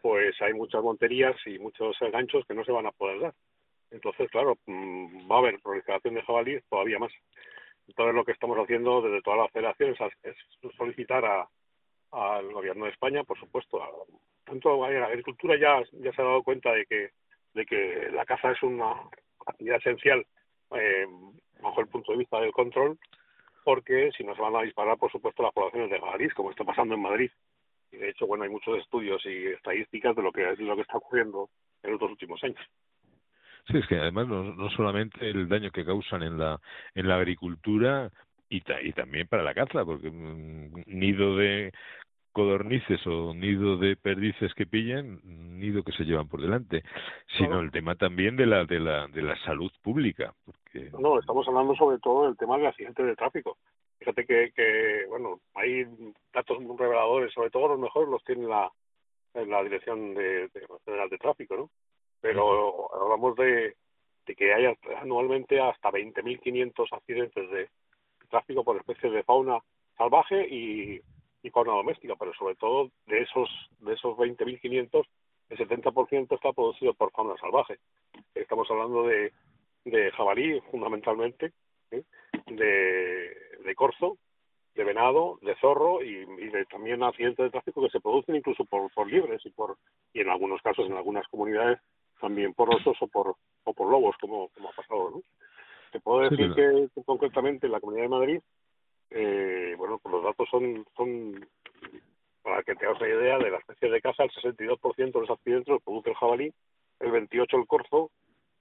pues 0.00 0.40
hay 0.40 0.54
muchas 0.54 0.84
monterías 0.84 1.34
y 1.46 1.58
muchos 1.58 1.96
ganchos 2.12 2.46
que 2.46 2.54
no 2.54 2.64
se 2.64 2.70
van 2.70 2.86
a 2.86 2.92
poder 2.92 3.22
dar. 3.22 3.34
Entonces, 3.90 4.30
claro, 4.30 4.56
mm, 4.66 5.28
va 5.28 5.34
a 5.34 5.38
haber 5.40 5.58
proliferación 5.58 6.14
de 6.14 6.22
jabalíes 6.22 6.62
todavía 6.70 7.00
más. 7.00 7.12
Entonces, 7.88 8.14
lo 8.14 8.24
que 8.24 8.30
estamos 8.30 8.56
haciendo 8.56 9.02
desde 9.02 9.20
todas 9.20 9.40
las 9.40 9.50
federaciones 9.50 9.98
es 10.22 10.36
solicitar 10.76 11.24
a, 11.24 11.48
al 12.12 12.52
gobierno 12.52 12.84
de 12.84 12.90
España, 12.90 13.24
por 13.24 13.38
supuesto, 13.38 13.80
tanto 14.44 14.88
la 14.88 15.06
agricultura 15.06 15.56
ya, 15.58 15.82
ya 15.92 16.12
se 16.12 16.22
ha 16.22 16.24
dado 16.24 16.42
cuenta 16.42 16.72
de 16.72 16.86
que, 16.86 17.10
de 17.54 17.64
que 17.64 18.10
la 18.12 18.24
caza 18.24 18.52
es 18.52 18.62
una 18.62 18.92
actividad 19.46 19.78
esencial 19.78 20.24
eh, 20.74 21.06
bajo 21.62 21.80
el 21.80 21.88
punto 21.88 22.12
de 22.12 22.18
vista 22.18 22.40
del 22.40 22.52
control, 22.52 22.98
porque 23.64 24.10
si 24.16 24.24
no 24.24 24.34
se 24.34 24.42
van 24.42 24.56
a 24.56 24.62
disparar, 24.62 24.98
por 24.98 25.10
supuesto, 25.10 25.42
las 25.42 25.52
poblaciones 25.52 25.90
de 25.90 26.00
jabalíes, 26.00 26.34
como 26.34 26.50
está 26.50 26.64
pasando 26.64 26.94
en 26.94 27.02
Madrid. 27.02 27.30
Y 27.90 27.96
de 27.96 28.10
hecho, 28.10 28.26
bueno, 28.26 28.44
hay 28.44 28.50
muchos 28.50 28.78
estudios 28.78 29.24
y 29.24 29.46
estadísticas 29.46 30.16
de 30.16 30.22
lo 30.22 30.32
que 30.32 30.50
es 30.50 30.58
lo 30.58 30.74
que 30.74 30.82
está 30.82 30.96
ocurriendo 30.96 31.48
en 31.82 31.92
los 31.92 32.02
últimos 32.02 32.42
años. 32.42 32.60
Sí, 33.68 33.78
es 33.78 33.86
que 33.86 33.96
además 33.96 34.26
no, 34.26 34.42
no 34.42 34.70
solamente 34.70 35.28
el 35.28 35.48
daño 35.48 35.70
que 35.70 35.84
causan 35.84 36.22
en 36.22 36.36
la 36.36 36.58
en 36.94 37.06
la 37.06 37.16
agricultura 37.16 38.10
y, 38.52 38.62
y 38.82 38.92
también 38.92 39.26
para 39.26 39.42
la 39.42 39.54
caza, 39.54 39.84
porque 39.84 40.08
un 40.08 40.84
nido 40.86 41.36
de 41.36 41.72
codornices 42.32 43.06
o 43.06 43.34
nido 43.34 43.76
de 43.76 43.96
perdices 43.96 44.54
que 44.54 44.66
pillan, 44.66 45.20
nido 45.58 45.82
que 45.82 45.92
se 45.92 46.04
llevan 46.04 46.28
por 46.28 46.40
delante, 46.40 46.82
sino 47.38 47.60
el 47.60 47.70
tema 47.70 47.94
también 47.94 48.36
de 48.36 48.46
la 48.46 48.64
de 48.64 48.80
la 48.80 49.06
de 49.08 49.22
la 49.22 49.36
salud 49.44 49.70
pública. 49.82 50.34
Porque... 50.44 50.90
No, 50.98 51.18
estamos 51.18 51.46
hablando 51.48 51.74
sobre 51.76 51.98
todo 51.98 52.26
del 52.26 52.36
tema 52.36 52.56
del 52.56 52.66
accidente 52.66 53.02
de 53.02 53.16
tráfico. 53.16 53.58
Fíjate 53.98 54.26
que, 54.26 54.52
que 54.54 55.04
bueno, 55.08 55.40
hay 55.54 55.86
datos 56.32 56.60
muy 56.60 56.76
reveladores, 56.76 57.32
sobre 57.32 57.50
todo 57.50 57.68
los 57.68 57.78
mejores 57.78 58.08
los 58.08 58.24
tiene 58.24 58.46
la, 58.46 58.70
la 59.34 59.62
Dirección 59.62 60.14
de, 60.14 60.50
General 60.84 61.08
de 61.08 61.18
Tráfico, 61.18 61.56
¿no? 61.56 61.70
Pero 62.20 62.92
hablamos 62.94 63.36
de, 63.36 63.76
de 64.26 64.34
que 64.34 64.54
hay 64.54 64.74
anualmente 65.00 65.60
hasta 65.60 65.90
20.500 65.90 66.86
accidentes 66.92 67.50
de 67.50 67.68
tráfico 68.32 68.64
por 68.64 68.76
especies 68.76 69.12
de 69.12 69.22
fauna 69.22 69.60
salvaje 69.96 70.48
y 70.48 71.00
y 71.42 71.50
fauna 71.50 71.72
doméstica, 71.72 72.14
pero 72.16 72.32
sobre 72.34 72.54
todo 72.54 72.90
de 73.06 73.22
esos 73.22 73.48
de 73.80 73.94
esos 73.94 74.16
20.500, 74.16 75.04
el 75.50 75.58
70% 75.58 76.34
está 76.34 76.52
producido 76.52 76.94
por 76.94 77.10
fauna 77.10 77.36
salvaje. 77.38 77.78
Estamos 78.34 78.70
hablando 78.70 79.04
de, 79.04 79.32
de 79.84 80.10
jabalí, 80.12 80.60
fundamentalmente, 80.70 81.52
¿eh? 81.90 82.04
de, 82.46 83.36
de 83.64 83.74
corzo, 83.74 84.18
de 84.74 84.84
venado, 84.84 85.38
de 85.42 85.54
zorro 85.56 86.02
y, 86.02 86.24
de 86.24 86.64
también 86.66 87.02
accidentes 87.02 87.44
de 87.44 87.50
tráfico 87.50 87.82
que 87.82 87.90
se 87.90 88.00
producen 88.00 88.36
incluso 88.36 88.64
por, 88.64 88.90
por 88.92 89.10
libres 89.10 89.44
y 89.44 89.50
por 89.50 89.76
y 90.12 90.20
en 90.20 90.30
algunos 90.30 90.62
casos 90.62 90.86
en 90.86 90.96
algunas 90.96 91.26
comunidades 91.28 91.80
también 92.20 92.54
por 92.54 92.72
osos 92.72 92.96
o 93.00 93.08
por 93.08 93.34
o 93.64 93.74
por 93.74 93.90
lobos 93.90 94.16
como, 94.20 94.48
como 94.50 94.70
ha 94.70 94.72
pasado. 94.72 95.22
Te 95.92 96.00
puedo 96.00 96.28
decir 96.28 96.52
que 96.54 96.88
concretamente 97.04 97.66
en 97.66 97.72
la 97.72 97.80
Comunidad 97.80 98.04
de 98.04 98.08
Madrid 98.08 98.40
eh, 99.14 99.74
bueno, 99.76 99.98
pues 99.98 100.12
los 100.12 100.24
datos 100.24 100.48
son, 100.50 100.86
son, 100.96 101.46
para 102.42 102.62
que 102.62 102.74
te 102.74 102.86
hagas 102.86 103.00
una 103.00 103.10
idea, 103.10 103.38
de 103.38 103.50
la 103.50 103.58
especie 103.58 103.90
de 103.90 104.00
caza, 104.00 104.24
el 104.24 104.30
62% 104.30 104.96
de 104.96 105.20
los 105.20 105.30
accidentes 105.30 105.68
los 105.68 105.82
produce 105.82 106.10
el 106.10 106.16
jabalí, 106.16 106.52
el 107.00 107.10
28% 107.10 107.58
el 107.58 107.66
corzo, 107.66 108.10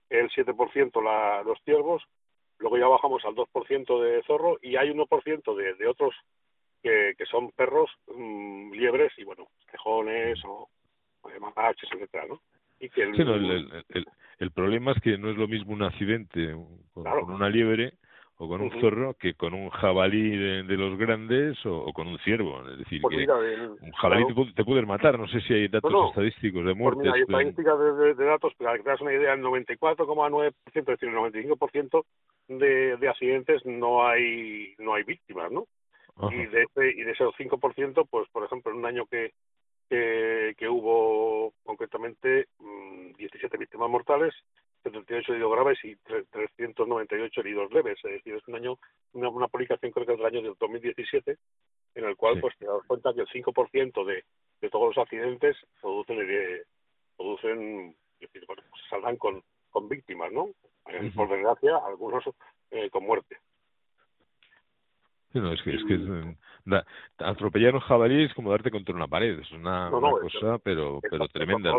el 0.09 0.29
7% 0.29 1.01
la, 1.01 1.43
los 1.43 1.57
ciervos, 1.63 2.03
luego 2.57 2.77
ya 2.77 2.87
bajamos 2.87 3.23
al 3.23 3.35
2% 3.35 4.01
de 4.01 4.23
zorro 4.23 4.57
y 4.61 4.75
hay 4.75 4.89
1% 4.89 5.55
de, 5.55 5.73
de 5.75 5.87
otros 5.87 6.13
que, 6.83 7.13
que 7.17 7.25
son 7.25 7.51
perros, 7.51 7.89
mm, 8.13 8.73
liebres 8.73 9.13
y, 9.17 9.23
bueno, 9.23 9.47
tejones 9.71 10.43
o, 10.43 10.67
o 11.21 11.29
mapaches, 11.39 11.89
etcétera, 11.93 12.25
¿no? 12.27 12.41
Y 12.81 12.89
que 12.89 13.03
el, 13.03 13.19
el, 13.89 14.05
el, 14.39 14.51
problema 14.51 14.93
es 14.93 15.01
que 15.01 15.15
no 15.17 15.29
es 15.29 15.37
lo 15.37 15.47
mismo 15.47 15.71
un 15.71 15.83
accidente 15.83 16.55
con 16.93 17.05
una 17.29 17.47
liebre 17.47 17.93
o 18.37 18.47
con 18.47 18.59
un 18.59 18.71
zorro 18.81 19.13
que 19.13 19.35
con 19.35 19.53
un 19.53 19.69
jabalí 19.69 20.35
de, 20.35 20.75
los 20.75 20.97
grandes 20.97 21.63
o, 21.63 21.93
con 21.93 22.07
un 22.07 22.17
ciervo. 22.19 22.67
Es 22.71 22.79
decir, 22.79 22.99
pues 22.99 23.15
que 23.15 23.31
un 23.31 23.91
jabalí 23.91 24.25
te, 24.55 24.65
puede 24.65 24.83
matar. 24.83 25.19
No 25.19 25.27
sé 25.27 25.41
si 25.41 25.53
hay 25.53 25.67
datos 25.67 26.09
estadísticos 26.09 26.65
de 26.65 26.71
pues 26.71 26.75
muertes. 26.75 27.03
mira, 27.03 27.13
hay 27.13 27.21
estadísticas 27.21 27.79
de, 27.79 28.15
de, 28.15 28.25
datos, 28.25 28.51
para 28.55 28.77
que 28.77 28.83
te 28.83 28.89
das 28.89 29.01
una 29.01 29.13
idea, 29.13 29.33
el 29.33 29.43
94,9%, 29.43 30.53
es 30.65 30.85
decir, 30.85 31.09
el 31.09 31.15
95% 31.15 32.03
de, 32.47 32.97
de 32.97 33.09
accidentes 33.09 33.63
no 33.63 34.07
hay 34.07 34.73
no 34.79 34.95
hay 34.95 35.03
víctimas, 35.03 35.51
¿no? 35.51 35.67
Y 36.31 36.45
de 36.47 36.63
ese 36.63 36.99
y 36.99 37.03
de 37.03 37.11
esos 37.11 37.35
5%, 37.35 38.07
pues 38.09 38.27
por 38.31 38.43
ejemplo, 38.43 38.71
en 38.71 38.79
un 38.79 38.85
año 38.87 39.05
que 39.05 39.33
que, 39.91 40.55
que 40.57 40.69
hubo 40.69 41.53
concretamente 41.65 42.47
17 43.17 43.57
mm, 43.57 43.59
víctimas 43.59 43.89
mortales, 43.89 44.33
78 44.83 45.33
heridos 45.33 45.51
graves 45.51 45.79
y 45.83 45.97
398 45.97 47.41
heridos 47.41 47.73
leves. 47.73 47.97
Es 48.05 48.11
decir, 48.11 48.35
es 48.35 48.47
un 48.47 48.55
año, 48.55 48.79
una, 49.11 49.27
una 49.27 49.49
publicación 49.49 49.91
creo 49.91 50.05
que 50.05 50.13
es 50.13 50.17
del 50.17 50.27
año 50.27 50.55
2017, 50.57 51.37
en 51.95 52.05
el 52.05 52.15
cual 52.15 52.39
pues 52.39 52.57
te 52.57 52.65
das 52.65 52.81
cuenta 52.87 53.13
que 53.13 53.19
el 53.19 53.27
5% 53.27 54.05
de, 54.05 54.23
de 54.61 54.69
todos 54.69 54.95
los 54.95 54.97
accidentes 54.97 55.57
producen, 55.81 56.19
eh, 56.21 56.63
producen 57.17 57.93
decir, 58.17 58.45
bueno, 58.47 58.63
pues 58.69 58.81
saldrán 58.89 59.17
con, 59.17 59.43
con 59.71 59.89
víctimas, 59.89 60.31
¿no? 60.31 60.51
Eh, 60.87 61.11
por 61.13 61.27
desgracia, 61.27 61.75
algunos 61.85 62.23
eh, 62.69 62.89
con 62.89 63.03
muerte. 63.03 63.35
No, 65.33 65.53
es 65.53 65.61
que, 65.61 65.75
es 65.75 65.83
que 65.85 65.97
da, 66.65 66.85
atropellar 67.19 67.75
un 67.75 67.81
jabalí 67.81 68.23
es 68.23 68.33
como 68.33 68.51
darte 68.51 68.71
contra 68.71 68.95
una 68.95 69.07
pared, 69.07 69.39
es 69.39 69.51
una, 69.51 69.89
cosa, 69.89 70.59
pero, 70.63 70.99
pero 71.09 71.27
tremenda. 71.27 71.71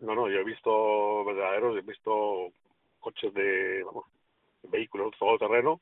No, 0.00 0.14
no, 0.14 0.28
yo 0.28 0.40
he 0.40 0.44
visto 0.44 1.24
verdaderos, 1.24 1.76
he 1.78 1.80
visto 1.80 2.52
coches 3.00 3.32
de, 3.32 3.82
vamos, 3.84 4.04
vehículos 4.64 5.14
todo 5.18 5.38
terreno 5.38 5.80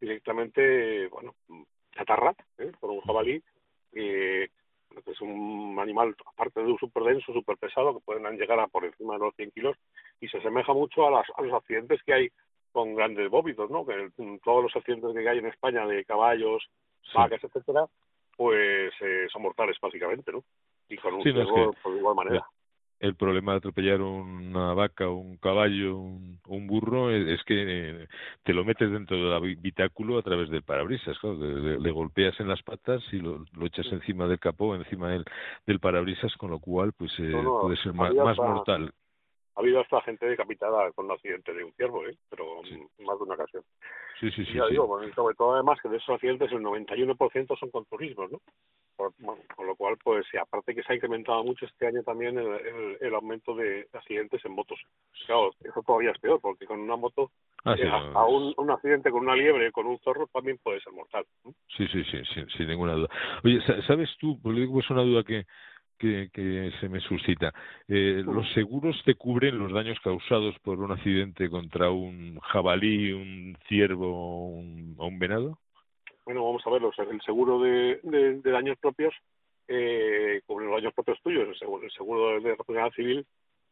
directamente, 0.00 1.08
bueno, 1.08 1.34
chatarra, 1.92 2.34
¿eh? 2.58 2.72
por 2.78 2.90
un 2.90 3.00
jabalí, 3.00 3.42
que 3.92 4.50
es 5.06 5.20
un 5.20 5.76
animal, 5.80 6.14
aparte 6.26 6.60
de 6.60 6.72
un 6.72 6.78
súper 6.78 7.04
denso, 7.04 7.32
súper 7.32 7.56
pesado, 7.56 7.94
que 7.94 8.04
pueden 8.04 8.36
llegar 8.36 8.58
a 8.60 8.66
por 8.66 8.84
encima 8.84 9.14
de 9.14 9.20
los 9.20 9.34
100 9.36 9.50
kilos, 9.52 9.76
y 10.20 10.28
se 10.28 10.38
asemeja 10.38 10.72
mucho 10.72 11.06
a, 11.06 11.10
las, 11.10 11.26
a 11.36 11.42
los 11.42 11.54
accidentes 11.54 12.02
que 12.04 12.12
hay 12.12 12.28
con 12.74 12.96
grandes 12.96 13.30
bóvidos, 13.30 13.70
¿no? 13.70 13.86
Que 13.86 14.10
todos 14.42 14.64
los 14.64 14.76
accidentes 14.76 15.14
que 15.14 15.28
hay 15.28 15.38
en 15.38 15.46
España 15.46 15.86
de 15.86 16.04
caballos, 16.04 16.60
vacas, 17.14 17.42
etcétera, 17.44 17.86
pues 18.36 18.92
eh, 19.00 19.28
son 19.32 19.42
mortales 19.42 19.76
básicamente, 19.80 20.32
¿no? 20.32 20.42
Y 20.88 20.96
con 20.96 21.14
un 21.14 21.22
sí, 21.22 21.32
por 21.82 21.96
igual 21.96 22.16
manera 22.16 22.44
el 23.04 23.16
problema 23.16 23.52
de 23.52 23.58
atropellar 23.58 24.00
una 24.00 24.72
vaca, 24.72 25.10
un 25.10 25.36
caballo, 25.36 25.98
un, 25.98 26.38
un 26.46 26.66
burro 26.66 27.10
es, 27.10 27.42
que 27.44 28.08
te 28.42 28.54
lo 28.54 28.64
metes 28.64 28.90
dentro 28.90 29.16
del 29.16 29.32
habitáculo 29.34 30.18
a 30.18 30.22
través 30.22 30.48
del 30.48 30.62
parabrisas, 30.62 31.16
le, 31.22 31.90
golpeas 31.90 32.38
en 32.40 32.48
las 32.48 32.62
patas 32.62 33.02
y 33.12 33.18
lo, 33.18 33.44
echas 33.62 33.86
encima 33.92 34.26
del 34.26 34.38
capó, 34.38 34.74
encima 34.74 35.10
del, 35.10 35.24
del 35.66 35.80
parabrisas, 35.80 36.34
con 36.36 36.50
lo 36.50 36.60
cual 36.60 36.92
pues 36.96 37.12
eh, 37.18 37.32
puede 37.60 37.76
ser 37.76 37.92
más, 37.92 38.14
mortal. 38.38 38.90
Ha 39.56 39.60
habido 39.60 39.80
hasta 39.80 40.00
gente 40.02 40.26
decapitada 40.26 40.90
con 40.92 41.06
el 41.06 41.12
accidente 41.12 41.52
de 41.52 41.64
un 41.64 41.72
ciervo, 41.74 42.06
¿eh? 42.06 42.16
pero 42.28 42.60
más 42.98 43.18
de 43.18 43.24
una 43.24 43.34
ocasión. 43.34 43.62
Sí, 44.20 44.30
sí, 44.30 44.44
sí. 44.44 44.54
ya 44.54 44.66
digo, 44.66 45.00
sobre 45.14 45.34
todo 45.34 45.54
además 45.54 45.78
que 45.82 45.88
de 45.88 45.96
esos 45.96 46.14
accidentes 46.14 46.50
el 46.52 46.62
91% 46.62 47.56
son 47.56 47.70
con 47.70 47.84
turismos, 47.86 48.30
¿no? 48.30 48.40
con 48.96 49.66
lo 49.66 49.74
cual, 49.74 49.96
pues 50.02 50.24
aparte 50.40 50.74
que 50.74 50.82
se 50.82 50.92
ha 50.92 50.96
incrementado 50.96 51.42
mucho 51.42 51.66
este 51.66 51.86
año 51.86 52.02
también 52.04 52.38
el, 52.38 52.96
el, 53.00 53.14
aumento 53.14 53.54
de 53.54 53.88
accidentes 53.92 54.44
en 54.44 54.52
motos. 54.52 54.78
Claro, 55.26 55.50
eso 55.64 55.82
todavía 55.82 56.12
es 56.12 56.18
peor, 56.20 56.40
porque 56.40 56.64
con 56.64 56.78
una 56.80 56.96
moto 56.96 57.30
Ah, 57.64 57.74
sí, 57.76 57.82
Eh, 57.82 57.86
no, 57.86 57.96
hasta 57.96 58.24
un, 58.26 58.54
un 58.58 58.70
accidente 58.70 59.10
con 59.10 59.22
una 59.22 59.34
liebre, 59.34 59.72
con 59.72 59.86
un 59.86 59.98
zorro, 60.00 60.26
también 60.26 60.58
puede 60.62 60.80
ser 60.80 60.92
mortal. 60.92 61.24
¿no? 61.44 61.52
Sí, 61.76 61.86
sí, 61.88 62.04
sí, 62.04 62.18
sí, 62.34 62.44
sin 62.56 62.68
ninguna 62.68 62.92
duda. 62.92 63.08
Oye, 63.42 63.58
sa- 63.66 63.80
¿sabes 63.86 64.10
tú? 64.20 64.38
Porque 64.42 64.64
es 64.64 64.90
una 64.90 65.02
duda 65.02 65.24
que, 65.24 65.46
que, 65.98 66.28
que 66.32 66.70
se 66.80 66.88
me 66.88 67.00
suscita. 67.00 67.52
Eh, 67.88 68.22
¿Los 68.24 68.50
seguros 68.52 69.00
te 69.04 69.14
cubren 69.14 69.58
los 69.58 69.72
daños 69.72 69.98
causados 70.00 70.58
por 70.60 70.78
un 70.80 70.92
accidente 70.92 71.48
contra 71.48 71.90
un 71.90 72.38
jabalí, 72.40 73.12
un 73.12 73.56
ciervo 73.68 74.08
o 74.08 74.46
un, 74.48 74.94
o 74.98 75.06
un 75.06 75.18
venado? 75.18 75.58
Bueno, 76.24 76.44
vamos 76.44 76.66
a 76.66 76.70
ver, 76.70 76.80
los- 76.82 76.98
el 76.98 77.20
seguro 77.22 77.60
de, 77.60 78.00
de- 78.02 78.40
de 78.40 78.50
daños 78.50 78.78
propios 78.78 79.14
eh, 79.68 80.42
cubre 80.46 80.66
los 80.66 80.74
daños 80.76 80.94
propios 80.94 81.20
tuyos. 81.22 81.48
El 81.48 81.58
seguro, 81.58 81.84
el 81.84 81.90
seguro 81.92 82.40
de 82.40 82.48
responsabilidad 82.50 82.92
civil, 82.94 83.26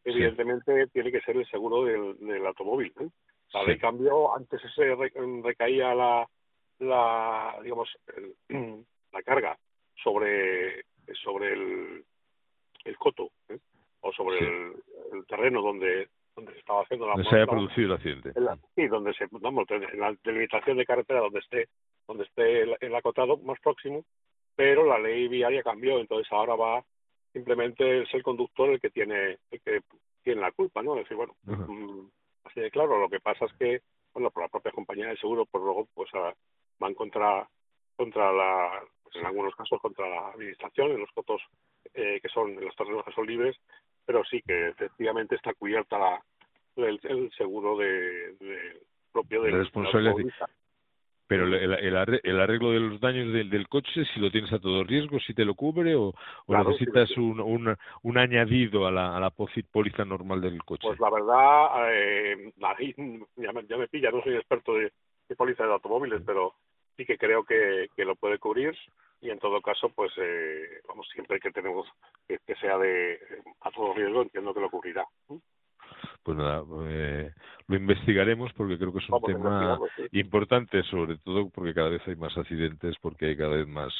evidentemente, 0.05 0.87
tiene 0.89 1.12
que 1.12 1.20
ser 1.20 1.37
el 1.37 1.47
seguro 1.47 1.85
del, 1.85 2.16
del 2.18 2.47
automóvil. 2.47 2.93
¿eh? 3.01 3.09
La 3.53 3.61
Sí. 3.61 3.66
ley 3.68 3.79
cambió, 3.79 4.35
antes 4.35 4.61
se 4.75 4.95
re- 4.95 5.12
recaía 5.43 5.95
la, 5.95 6.27
la 6.79 7.59
digamos, 7.62 7.89
el- 8.16 8.35
la 9.12 9.23
carga 9.23 9.59
sobre, 10.03 10.85
sobre 11.23 11.53
el, 11.53 12.05
el 12.85 12.97
coto 12.97 13.30
¿eh? 13.49 13.59
o 14.01 14.12
sobre 14.12 14.39
Sí. 14.39 14.45
el, 14.45 14.72
el 15.18 15.26
terreno 15.26 15.62
donde, 15.62 16.09
donde 16.35 16.53
se 16.53 16.59
estaba 16.59 16.83
haciendo 16.83 17.07
la 17.07 17.14
Donde 17.14 17.28
se 17.28 17.37
haya 17.37 17.47
producido 17.47 17.87
el 17.89 17.93
accidente. 17.93 18.33
En 18.35 18.45
la- 18.45 18.59
sí, 18.74 18.87
donde 18.89 19.14
se, 19.14 19.26
vamos, 19.30 19.66
en 19.70 20.01
la 20.01 20.14
delimitación 20.24 20.76
de 20.76 20.85
carretera 20.87 21.20
donde 21.20 21.41
esté, 21.41 21.68
donde 22.07 22.24
esté 22.24 22.62
el, 22.62 22.76
el 22.80 22.95
acotado 22.95 23.37
más 23.39 23.61
próximo, 23.61 24.05
pero 24.57 24.85
la 24.85 24.99
ley 24.99 25.28
viaria 25.28 25.62
cambió, 25.62 25.99
entonces 25.99 26.30
ahora 26.33 26.55
va 26.57 26.85
simplemente 27.33 28.03
es 28.03 28.12
el 28.12 28.22
conductor 28.22 28.68
el 28.70 28.80
que 28.80 28.91
tiene, 28.91 29.39
el 29.51 29.61
que 29.62 29.80
tiene 30.22 30.41
la 30.43 30.53
culpa, 30.53 30.83
¿no? 30.83 30.95
Es 30.97 31.05
decir, 31.05 31.16
bueno, 31.16 31.35
mm, 31.45 32.07
así 32.45 32.61
de 32.61 32.70
claro, 32.70 32.99
lo 32.99 33.09
que 33.09 33.20
pasa 33.20 33.47
es 33.47 33.53
que, 33.55 33.80
bueno, 34.12 34.30
por 34.30 34.43
la 34.43 34.49
propia 34.51 34.70
compañía 34.72 35.09
de 35.09 35.16
seguro, 35.16 35.47
pues 35.47 35.64
luego, 35.64 35.89
pues 35.95 36.11
ah, 36.14 36.35
van 36.78 36.93
contra, 36.95 37.49
contra 37.97 38.30
la, 38.33 38.83
pues, 39.03 39.16
en 39.16 39.24
algunos 39.26 39.55
casos 39.57 39.80
contra 39.80 40.07
la 40.09 40.28
administración, 40.33 40.91
en 40.91 41.01
los 41.01 41.11
cotos 41.12 41.41
eh, 41.95 42.20
que 42.20 42.28
son, 42.28 42.57
terrenos 42.76 43.05
que 43.05 43.12
son 43.12 43.26
libres, 43.26 43.57
pero 44.05 44.24
sí 44.24 44.43
que 44.43 44.68
efectivamente 44.68 45.36
está 45.36 45.55
cubierta 45.55 45.99
la, 45.99 46.22
el, 46.76 47.01
el 47.03 47.30
seguro 47.32 47.76
de, 47.76 48.34
de- 48.40 48.82
propio 49.12 49.43
del 49.43 49.53
La 49.53 49.59
responsabilidad. 49.59 50.49
Pero 51.28 51.47
el, 51.47 51.55
el- 51.55 51.72
el 51.72 51.97
arre- 51.97 52.20
el 52.24 52.40
arreglo 52.40 52.72
de 52.72 52.80
los 52.80 53.01
daños 53.01 53.32
del, 53.32 53.49
del 53.49 53.68
coche, 53.68 54.05
si 54.12 54.20
lo 54.20 54.30
tienes 54.30 54.53
a 54.53 54.59
todo 54.59 54.84
riesgo, 54.84 55.18
si 55.20 55.32
te 55.32 55.45
lo 55.45 55.55
cubre 55.55 55.95
o, 55.95 56.09
o 56.09 56.14
Claro, 56.47 56.70
necesitas 56.70 57.09
sí, 57.09 57.14
sí. 57.14 57.20
un, 57.20 57.40
un, 57.40 57.76
un 58.03 58.18
añadido 58.18 58.86
a 58.86 58.90
la, 58.90 59.16
a 59.16 59.20
la 59.20 59.30
póliza 59.30 60.05
normal 60.05 60.40
del 60.40 60.62
coche. 60.64 60.86
Pues 60.88 61.01
la 61.01 61.11
verdad, 61.11 61.93
eh, 61.93 62.53
ya 63.36 63.53
me, 63.53 63.66
ya 63.66 63.76
me 63.78 63.88
pilla, 63.88 64.11
no 64.11 64.22
soy 64.22 64.34
experto 64.34 64.74
de, 64.74 64.93
de 65.28 65.36
póliza 65.36 65.64
de 65.64 65.72
automóviles, 65.72 66.22
pero 66.26 66.55
sí 67.03 67.07
que 67.07 67.18
creo 67.18 67.44
que, 67.44 67.88
que 67.96 68.05
lo 68.05 68.14
puede 68.14 68.38
cubrir 68.38 68.76
y 69.20 69.30
en 69.30 69.38
todo 69.38 69.61
caso, 69.61 69.88
pues 69.88 70.12
eh, 70.16 70.80
vamos, 70.86 71.09
siempre 71.12 71.38
que 71.40 71.50
tenemos 71.50 71.86
que, 72.26 72.38
que 72.46 72.55
sea 72.57 72.78
de 72.78 73.20
a 73.61 73.70
todo 73.70 73.94
riesgo, 73.94 74.22
entiendo 74.22 74.55
que 74.55 74.61
lo 74.61 74.70
cubrirá. 74.70 75.05
Pues 76.22 76.37
nada, 76.39 76.62
eh, 76.89 77.33
lo 77.66 77.76
investigaremos 77.76 78.53
porque 78.53 78.78
creo 78.78 78.93
que 78.93 78.99
es 79.01 79.09
un 79.09 79.20
Vamos 79.20 79.26
tema 79.26 79.78
sí. 79.97 80.18
importante, 80.18 80.83
sobre 80.85 81.16
todo 81.18 81.49
porque 81.51 81.74
cada 81.74 81.89
vez 81.89 82.01
hay 82.07 82.16
más 82.16 82.37
accidentes, 82.39 82.97
porque 83.01 83.26
hay 83.26 83.37
cada 83.37 83.57
vez 83.57 83.66
más 83.66 83.93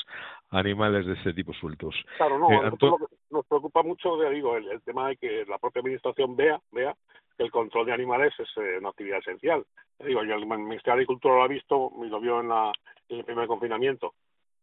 animales 0.51 1.07
de 1.07 1.15
este 1.15 1.33
tipo 1.33 1.53
sueltos. 1.53 1.95
Claro, 2.17 2.39
no, 2.39 2.49
Eh, 2.51 2.57
a 2.59 2.63
nosotros 2.65 2.93
Anto- 2.93 2.99
lo 3.01 3.09
que 3.09 3.17
nos 3.31 3.47
preocupa 3.47 3.83
mucho, 3.83 4.17
digo, 4.31 4.57
el, 4.57 4.69
el 4.69 4.83
tema 4.83 5.09
de 5.09 5.17
que 5.17 5.45
la 5.47 5.59
propia 5.59 5.81
administración 5.81 6.37
vea, 6.37 6.61
vea 6.71 6.95
que 7.37 7.45
el 7.45 7.51
control 7.51 7.87
de 7.87 7.93
animales 7.93 8.33
es 8.39 8.49
eh, 8.57 8.79
una 8.79 8.91
actividad 8.91 9.19
esencial. 9.19 9.65
Digo, 9.99 10.23
yo 10.25 10.35
el 10.35 10.47
Ministerio 10.47 10.83
de 10.85 10.93
Agricultura 10.93 11.35
lo 11.37 11.43
ha 11.45 11.49
visto 11.49 11.91
y 12.05 12.09
lo 12.09 12.21
vio 12.21 12.41
en, 12.41 12.49
la, 12.49 12.73
en 13.09 13.19
el 13.19 13.25
primer 13.25 13.47
confinamiento, 13.47 14.15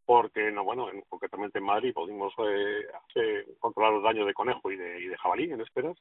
porque 0.06 0.52
no, 0.52 0.64
bueno, 0.64 0.90
en- 0.92 1.02
concretamente 1.10 1.58
en 1.60 1.66
Madrid 1.66 1.94
pudimos 1.94 2.34
eh, 3.16 3.46
controlar 3.60 3.94
los 3.94 4.04
daños 4.04 4.28
de 4.28 4.34
conejo 4.34 4.72
y 4.72 4.78
de, 4.78 5.02
y 5.02 5.08
de 5.08 5.18
jabalí 5.18 5.52
en 5.52 5.62
esperas, 5.62 5.98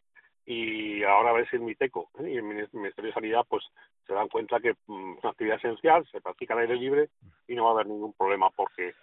y 0.51 1.03
ahora 1.05 1.33
ves 1.35 1.53
el 1.53 1.61
MITECO 1.61 2.09
¿eh? 2.21 2.31
y 2.33 2.37
el 2.37 2.43
Minis- 2.43 2.73
Ministerio 2.73 3.09
de 3.11 3.15
Sanidad, 3.15 3.45
pues 3.49 3.63
se 4.07 4.15
dan 4.15 4.29
cuenta 4.29 4.59
que 4.61 4.73
mm, 4.87 5.13
es 5.19 5.23
una 5.25 5.31
actividad 5.31 5.59
esencial, 5.59 6.07
se 6.11 6.21
practica 6.23 6.55
al 6.55 6.61
aire 6.61 6.77
libre 6.77 7.11
y 7.47 7.55
no 7.55 7.65
va 7.65 7.71
a 7.71 7.75
haber 7.75 7.87
ningún 7.89 8.15
problema 8.15 8.49
porque 8.51 8.95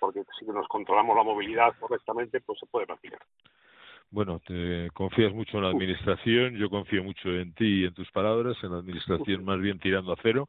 porque 0.00 0.22
si 0.38 0.44
nos 0.46 0.66
controlamos 0.68 1.16
la 1.16 1.22
movilidad 1.22 1.74
correctamente, 1.78 2.40
pues 2.40 2.58
se 2.58 2.66
puede 2.66 2.86
practicar. 2.86 3.20
Bueno, 4.10 4.38
te 4.46 4.90
confías 4.92 5.32
mucho 5.32 5.56
en 5.56 5.64
la 5.64 5.70
administración, 5.70 6.54
yo 6.56 6.70
confío 6.70 7.02
mucho 7.02 7.30
en 7.30 7.52
ti 7.54 7.80
y 7.80 7.84
en 7.84 7.94
tus 7.94 8.10
palabras, 8.12 8.56
en 8.62 8.70
la 8.72 8.78
administración 8.78 9.44
más 9.44 9.58
bien 9.60 9.78
tirando 9.80 10.12
a 10.12 10.16
cero 10.22 10.46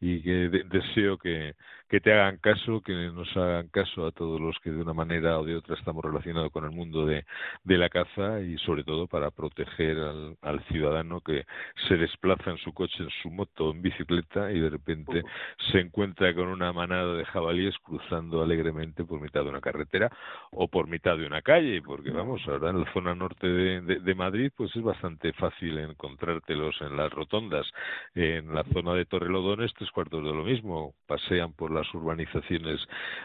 y 0.00 0.20
que 0.22 0.30
de- 0.48 0.64
deseo 0.64 1.16
que, 1.18 1.54
que 1.94 2.00
te 2.00 2.12
hagan 2.12 2.38
caso, 2.38 2.80
que 2.80 2.92
nos 2.92 3.36
hagan 3.36 3.68
caso 3.68 4.04
a 4.04 4.10
todos 4.10 4.40
los 4.40 4.58
que 4.58 4.70
de 4.72 4.82
una 4.82 4.92
manera 4.94 5.38
o 5.38 5.44
de 5.44 5.54
otra 5.54 5.76
estamos 5.76 6.04
relacionados 6.04 6.50
con 6.50 6.64
el 6.64 6.72
mundo 6.72 7.06
de, 7.06 7.24
de 7.62 7.78
la 7.78 7.88
caza 7.88 8.40
y 8.40 8.58
sobre 8.58 8.82
todo 8.82 9.06
para 9.06 9.30
proteger 9.30 9.96
al, 9.98 10.36
al 10.42 10.60
ciudadano 10.64 11.20
que 11.20 11.44
se 11.86 11.96
desplaza 11.96 12.50
en 12.50 12.58
su 12.58 12.72
coche, 12.72 13.00
en 13.04 13.10
su 13.22 13.30
moto, 13.30 13.70
en 13.70 13.80
bicicleta 13.80 14.50
y 14.50 14.58
de 14.58 14.70
repente 14.70 15.22
se 15.70 15.78
encuentra 15.78 16.34
con 16.34 16.48
una 16.48 16.72
manada 16.72 17.14
de 17.14 17.24
jabalíes 17.26 17.78
cruzando 17.78 18.42
alegremente 18.42 19.04
por 19.04 19.20
mitad 19.20 19.44
de 19.44 19.50
una 19.50 19.60
carretera 19.60 20.10
o 20.50 20.66
por 20.66 20.88
mitad 20.88 21.16
de 21.16 21.26
una 21.28 21.42
calle, 21.42 21.80
porque 21.80 22.10
vamos, 22.10 22.42
ahora 22.48 22.70
en 22.70 22.80
la 22.80 22.92
zona 22.92 23.14
norte 23.14 23.46
de, 23.46 23.80
de- 23.82 24.00
de 24.00 24.14
Madrid 24.16 24.50
pues 24.56 24.74
es 24.74 24.82
bastante 24.82 25.32
fácil 25.34 25.78
encontrártelos 25.78 26.74
en 26.80 26.96
las 26.96 27.12
rotondas. 27.12 27.70
En 28.16 28.52
la 28.52 28.64
zona 28.72 28.94
de 28.94 29.04
Torrelodones 29.04 29.72
tres 29.74 29.92
cuartos 29.92 30.24
de 30.24 30.32
lo 30.34 30.42
mismo, 30.42 30.92
pasean 31.06 31.52
por 31.52 31.70
las 31.70 31.83
urbanizaciones 31.92 32.80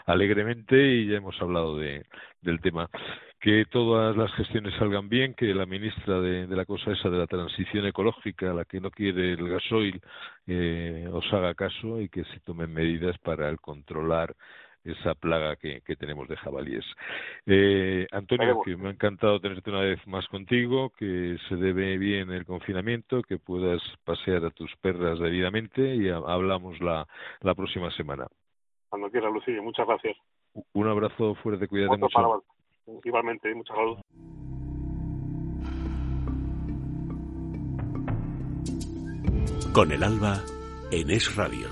alegremente 0.05 0.75
y 0.75 1.07
ya 1.07 1.17
hemos 1.17 1.39
hablado 1.41 1.77
de, 1.77 2.05
del 2.41 2.59
tema. 2.61 2.89
Que 3.39 3.63
todas 3.65 4.17
las 4.17 4.33
gestiones 4.33 4.73
salgan 4.75 5.07
bien, 5.07 5.33
que 5.33 5.53
la 5.53 5.65
ministra 5.65 6.19
de, 6.19 6.45
de 6.47 6.55
la 6.57 6.65
cosa 6.65 6.91
esa 6.91 7.09
de 7.09 7.19
la 7.19 7.27
transición 7.27 7.85
ecológica, 7.85 8.53
la 8.53 8.65
que 8.65 8.81
no 8.81 8.91
quiere 8.91 9.31
el 9.33 9.47
gasoil, 9.49 10.01
eh, 10.47 11.07
os 11.11 11.31
haga 11.31 11.53
caso 11.55 12.01
y 12.01 12.09
que 12.09 12.25
se 12.25 12.39
tomen 12.41 12.73
medidas 12.73 13.17
para 13.19 13.47
el 13.47 13.57
controlar 13.61 14.35
esa 14.83 15.13
plaga 15.13 15.55
que, 15.57 15.81
que 15.81 15.95
tenemos 15.97 16.27
de 16.27 16.37
jabalíes. 16.37 16.85
Eh, 17.45 18.07
Antonio, 18.11 18.61
que 18.65 18.77
me 18.77 18.87
ha 18.89 18.91
encantado 18.91 19.39
tenerte 19.39 19.69
una 19.69 19.81
vez 19.81 20.05
más 20.07 20.25
contigo, 20.27 20.91
que 20.97 21.37
se 21.47 21.55
debe 21.57 21.97
bien 21.97 22.31
el 22.31 22.45
confinamiento, 22.45 23.21
que 23.21 23.37
puedas 23.37 23.81
pasear 24.05 24.45
a 24.45 24.51
tus 24.51 24.73
perras 24.77 25.19
debidamente 25.19 25.95
y 25.95 26.09
ha- 26.09 26.17
hablamos 26.17 26.79
la, 26.81 27.05
la 27.41 27.55
próxima 27.55 27.91
semana. 27.91 28.27
Cuando 28.89 29.09
quiera, 29.09 29.29
Lucía, 29.29 29.61
muchas 29.61 29.87
gracias. 29.87 30.17
Un 30.73 30.87
abrazo 30.87 31.35
fuerte, 31.35 31.67
cuídate 31.67 31.93
Otro 31.93 32.05
mucho. 32.07 32.43
para- 32.85 32.99
igualmente, 33.05 33.53
mucha 33.53 33.73
salud. 33.75 33.97
Con 39.73 39.91
el 39.91 40.03
alba 40.03 40.41
en 40.91 41.09
Es 41.11 41.35
Radio. 41.35 41.67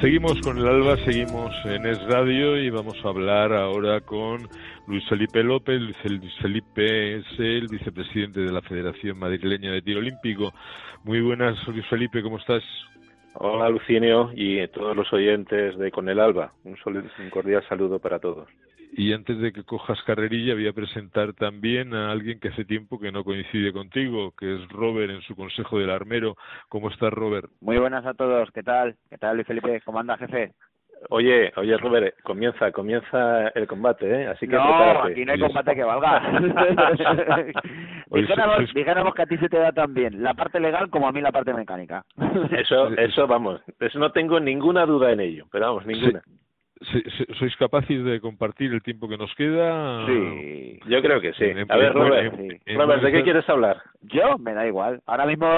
Seguimos 0.00 0.38
con 0.42 0.58
el 0.58 0.66
Alba, 0.66 0.96
seguimos 1.06 1.50
en 1.64 1.86
Es 1.86 1.98
Radio 2.04 2.58
y 2.58 2.68
vamos 2.68 2.94
a 3.02 3.08
hablar 3.08 3.52
ahora 3.54 4.02
con 4.02 4.46
Luis 4.86 5.02
Felipe 5.08 5.42
López. 5.42 5.80
Luis 5.80 5.96
Felipe 6.42 7.16
es 7.16 7.24
el 7.38 7.66
vicepresidente 7.68 8.40
de 8.40 8.52
la 8.52 8.60
Federación 8.60 9.18
Madrileña 9.18 9.72
de 9.72 9.80
Tiro 9.80 10.00
Olímpico. 10.00 10.52
Muy 11.04 11.22
buenas, 11.22 11.56
Luis 11.68 11.86
Felipe, 11.88 12.22
¿cómo 12.22 12.36
estás? 12.38 12.62
Hola 13.38 13.68
Lucinio 13.68 14.30
y 14.34 14.66
todos 14.68 14.96
los 14.96 15.12
oyentes 15.12 15.76
de 15.76 15.90
Con 15.90 16.08
el 16.08 16.20
Alba. 16.20 16.54
Un 16.64 16.74
cordial 17.30 17.62
saludo 17.68 17.98
para 17.98 18.18
todos. 18.18 18.48
Y 18.92 19.12
antes 19.12 19.38
de 19.38 19.52
que 19.52 19.62
cojas 19.62 20.02
carrerilla, 20.06 20.54
voy 20.54 20.68
a 20.68 20.72
presentar 20.72 21.34
también 21.34 21.92
a 21.92 22.10
alguien 22.10 22.40
que 22.40 22.48
hace 22.48 22.64
tiempo 22.64 22.98
que 22.98 23.12
no 23.12 23.24
coincide 23.24 23.74
contigo, 23.74 24.32
que 24.38 24.54
es 24.54 24.68
Robert 24.70 25.10
en 25.12 25.20
su 25.20 25.36
Consejo 25.36 25.78
del 25.78 25.90
Armero. 25.90 26.36
¿Cómo 26.70 26.88
estás, 26.88 27.12
Robert? 27.12 27.50
Muy 27.60 27.76
buenas 27.76 28.06
a 28.06 28.14
todos, 28.14 28.50
¿qué 28.52 28.62
tal? 28.62 28.96
¿Qué 29.10 29.18
tal, 29.18 29.36
Luis 29.36 29.46
Felipe? 29.46 29.82
¿Cómo 29.84 29.98
anda, 29.98 30.16
jefe? 30.16 30.52
Oye, 31.10 31.52
oye 31.56 31.76
Robert, 31.76 32.14
comienza, 32.22 32.72
comienza 32.72 33.48
el 33.48 33.66
combate, 33.66 34.22
¿eh? 34.22 34.26
Así 34.28 34.48
que 34.48 34.56
no, 34.56 34.62
prepárate. 34.64 35.12
aquí 35.12 35.24
no 35.24 35.32
hay 35.32 35.38
combate 35.40 35.74
que 35.74 35.84
valga. 35.84 36.22
Dijéramos, 38.10 38.56
sois- 38.58 38.72
dijéramos 38.74 39.14
que 39.14 39.22
a 39.22 39.26
ti 39.26 39.36
se 39.38 39.48
te 39.48 39.58
da 39.58 39.72
tan 39.72 39.92
bien 39.94 40.22
la 40.22 40.34
parte 40.34 40.60
legal 40.60 40.88
como 40.90 41.08
a 41.08 41.12
mí 41.12 41.20
la 41.20 41.32
parte 41.32 41.52
mecánica. 41.52 42.04
Eso, 42.52 42.88
eso 42.96 43.26
vamos, 43.26 43.60
eso 43.80 43.98
no 43.98 44.10
tengo 44.12 44.40
ninguna 44.40 44.86
duda 44.86 45.12
en 45.12 45.20
ello, 45.20 45.46
pero 45.50 45.66
vamos, 45.66 45.86
ninguna. 45.86 46.22
¿Sois 47.38 47.56
capaces 47.56 48.04
de 48.04 48.20
compartir 48.20 48.70
el 48.72 48.82
tiempo 48.82 49.08
que 49.08 49.16
nos 49.16 49.34
queda? 49.34 50.04
Sí, 50.06 50.78
yo 50.86 51.00
creo 51.00 51.22
que 51.22 51.32
sí. 51.32 51.44
A 51.68 51.76
ver, 51.76 51.92
Robert, 51.94 52.34
Robert 52.66 53.02
¿de 53.02 53.12
qué 53.12 53.22
quieres 53.22 53.48
hablar? 53.48 53.80
Yo, 54.02 54.36
me 54.38 54.52
da 54.52 54.66
igual. 54.66 55.00
Ahora 55.06 55.24
mismo, 55.24 55.48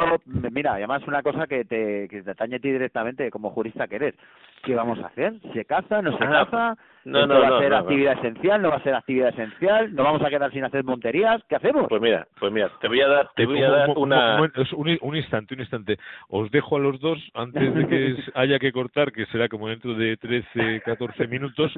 mira, 0.52 0.74
además 0.74 1.02
una 1.08 1.22
cosa 1.24 1.48
que 1.48 1.64
te, 1.64 2.06
que 2.08 2.22
te 2.22 2.30
atañe 2.30 2.56
a 2.56 2.60
ti 2.60 2.70
directamente 2.70 3.30
como 3.32 3.50
jurista 3.50 3.88
que 3.88 3.96
eres. 3.96 4.14
¿Qué 4.62 4.76
vamos 4.76 5.00
a 5.00 5.08
hacer? 5.08 5.34
¿Se 5.52 5.64
caza? 5.64 6.02
¿No 6.02 6.16
se 6.16 6.24
ah, 6.24 6.46
caza? 6.46 6.76
No, 7.08 7.26
no, 7.26 7.40
va 7.40 7.56
a 7.56 7.60
ser 7.60 7.74
actividad 7.74 8.18
esencial? 8.18 8.60
¿No 8.60 8.70
va 8.70 8.76
a 8.76 8.82
ser 8.82 8.94
actividad 8.94 9.30
esencial? 9.30 9.94
¿No 9.94 10.04
vamos 10.04 10.22
a 10.22 10.28
quedar 10.28 10.52
sin 10.52 10.64
hacer 10.64 10.84
monterías? 10.84 11.42
¿Qué 11.48 11.56
hacemos? 11.56 11.86
Pues 11.88 12.02
mira, 12.02 12.26
pues 12.38 12.52
mira, 12.52 12.70
te 12.80 12.88
voy 12.88 13.00
a 13.00 13.08
dar, 13.08 13.30
te 13.34 13.46
voy 13.46 13.62
a 13.62 13.70
dar 13.70 13.90
una... 13.96 14.40
Un, 14.42 14.98
un, 15.00 15.16
instante, 15.16 15.54
un 15.54 15.60
instante. 15.60 15.96
Os 16.28 16.50
dejo 16.50 16.76
a 16.76 16.80
los 16.80 17.00
dos 17.00 17.18
antes 17.34 17.74
de 17.74 17.86
que 17.86 18.16
haya 18.34 18.58
que 18.58 18.72
cortar, 18.72 19.12
que 19.12 19.26
será 19.26 19.48
como 19.48 19.68
dentro 19.68 19.94
de 19.94 20.16
13, 20.16 20.82
14 20.84 21.26
minutos. 21.26 21.72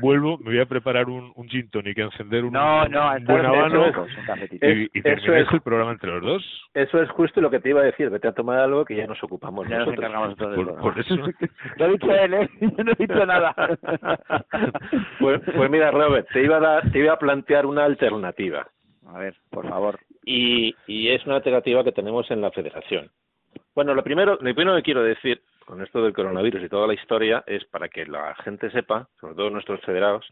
Vuelvo, 0.00 0.38
me 0.38 0.50
voy 0.50 0.60
a 0.60 0.66
preparar 0.66 1.08
un, 1.08 1.32
un 1.34 1.48
gin 1.48 1.68
tonic, 1.70 1.98
a 1.98 2.02
encender 2.02 2.44
un, 2.44 2.52
no, 2.52 2.86
no, 2.86 3.12
buen 3.24 3.46
habano 3.46 3.86
y, 4.60 4.98
y 4.98 5.02
terminéis 5.02 5.48
el 5.52 5.60
programa 5.60 5.92
entre 5.92 6.10
los 6.10 6.22
dos. 6.22 6.70
Eso 6.74 7.02
es 7.02 7.10
justo 7.10 7.40
lo 7.40 7.50
que 7.50 7.60
te 7.60 7.70
iba 7.70 7.80
a 7.80 7.84
decir. 7.84 8.10
Vete 8.10 8.28
a 8.28 8.32
tomar 8.32 8.58
algo 8.58 8.84
que 8.84 8.96
ya 8.96 9.06
nos 9.06 9.22
ocupamos 9.22 9.68
ya 9.68 9.78
nosotros. 9.78 10.10
Nos 10.10 10.10
encargamos 10.10 10.76
por, 10.76 10.80
por 10.80 10.98
eso. 10.98 11.16
lo 11.76 11.84
ha 11.84 11.88
dicho 11.88 12.12
él, 12.12 12.34
¿eh? 12.34 12.48
Yo 12.60 12.84
no 12.84 12.92
he 12.92 12.94
dicho 12.94 13.26
nada. 13.26 13.54
pues, 15.20 15.40
pues 15.54 15.70
mira, 15.70 15.90
Robert, 15.90 16.28
te 16.32 16.42
iba 16.42 16.56
a 16.56 16.60
dar, 16.60 16.90
te 16.90 16.98
iba 16.98 17.12
a 17.12 17.18
plantear 17.18 17.66
una 17.66 17.84
alternativa. 17.84 18.68
A 19.06 19.18
ver, 19.18 19.34
por 19.50 19.68
favor. 19.68 19.98
Y, 20.24 20.74
y 20.86 21.08
es 21.08 21.24
una 21.26 21.36
alternativa 21.36 21.84
que 21.84 21.92
tenemos 21.92 22.30
en 22.30 22.40
la 22.40 22.50
Federación. 22.50 23.10
Bueno, 23.74 23.94
lo 23.94 24.02
primero, 24.02 24.32
lo 24.32 24.54
primero 24.54 24.76
que 24.76 24.82
quiero 24.82 25.02
decir 25.02 25.40
con 25.64 25.82
esto 25.82 26.02
del 26.02 26.14
coronavirus 26.14 26.62
y 26.62 26.68
toda 26.68 26.86
la 26.86 26.94
historia 26.94 27.44
es 27.46 27.64
para 27.66 27.88
que 27.88 28.06
la 28.06 28.34
gente 28.36 28.70
sepa, 28.70 29.08
sobre 29.20 29.34
todo 29.34 29.50
nuestros 29.50 29.80
federados, 29.82 30.26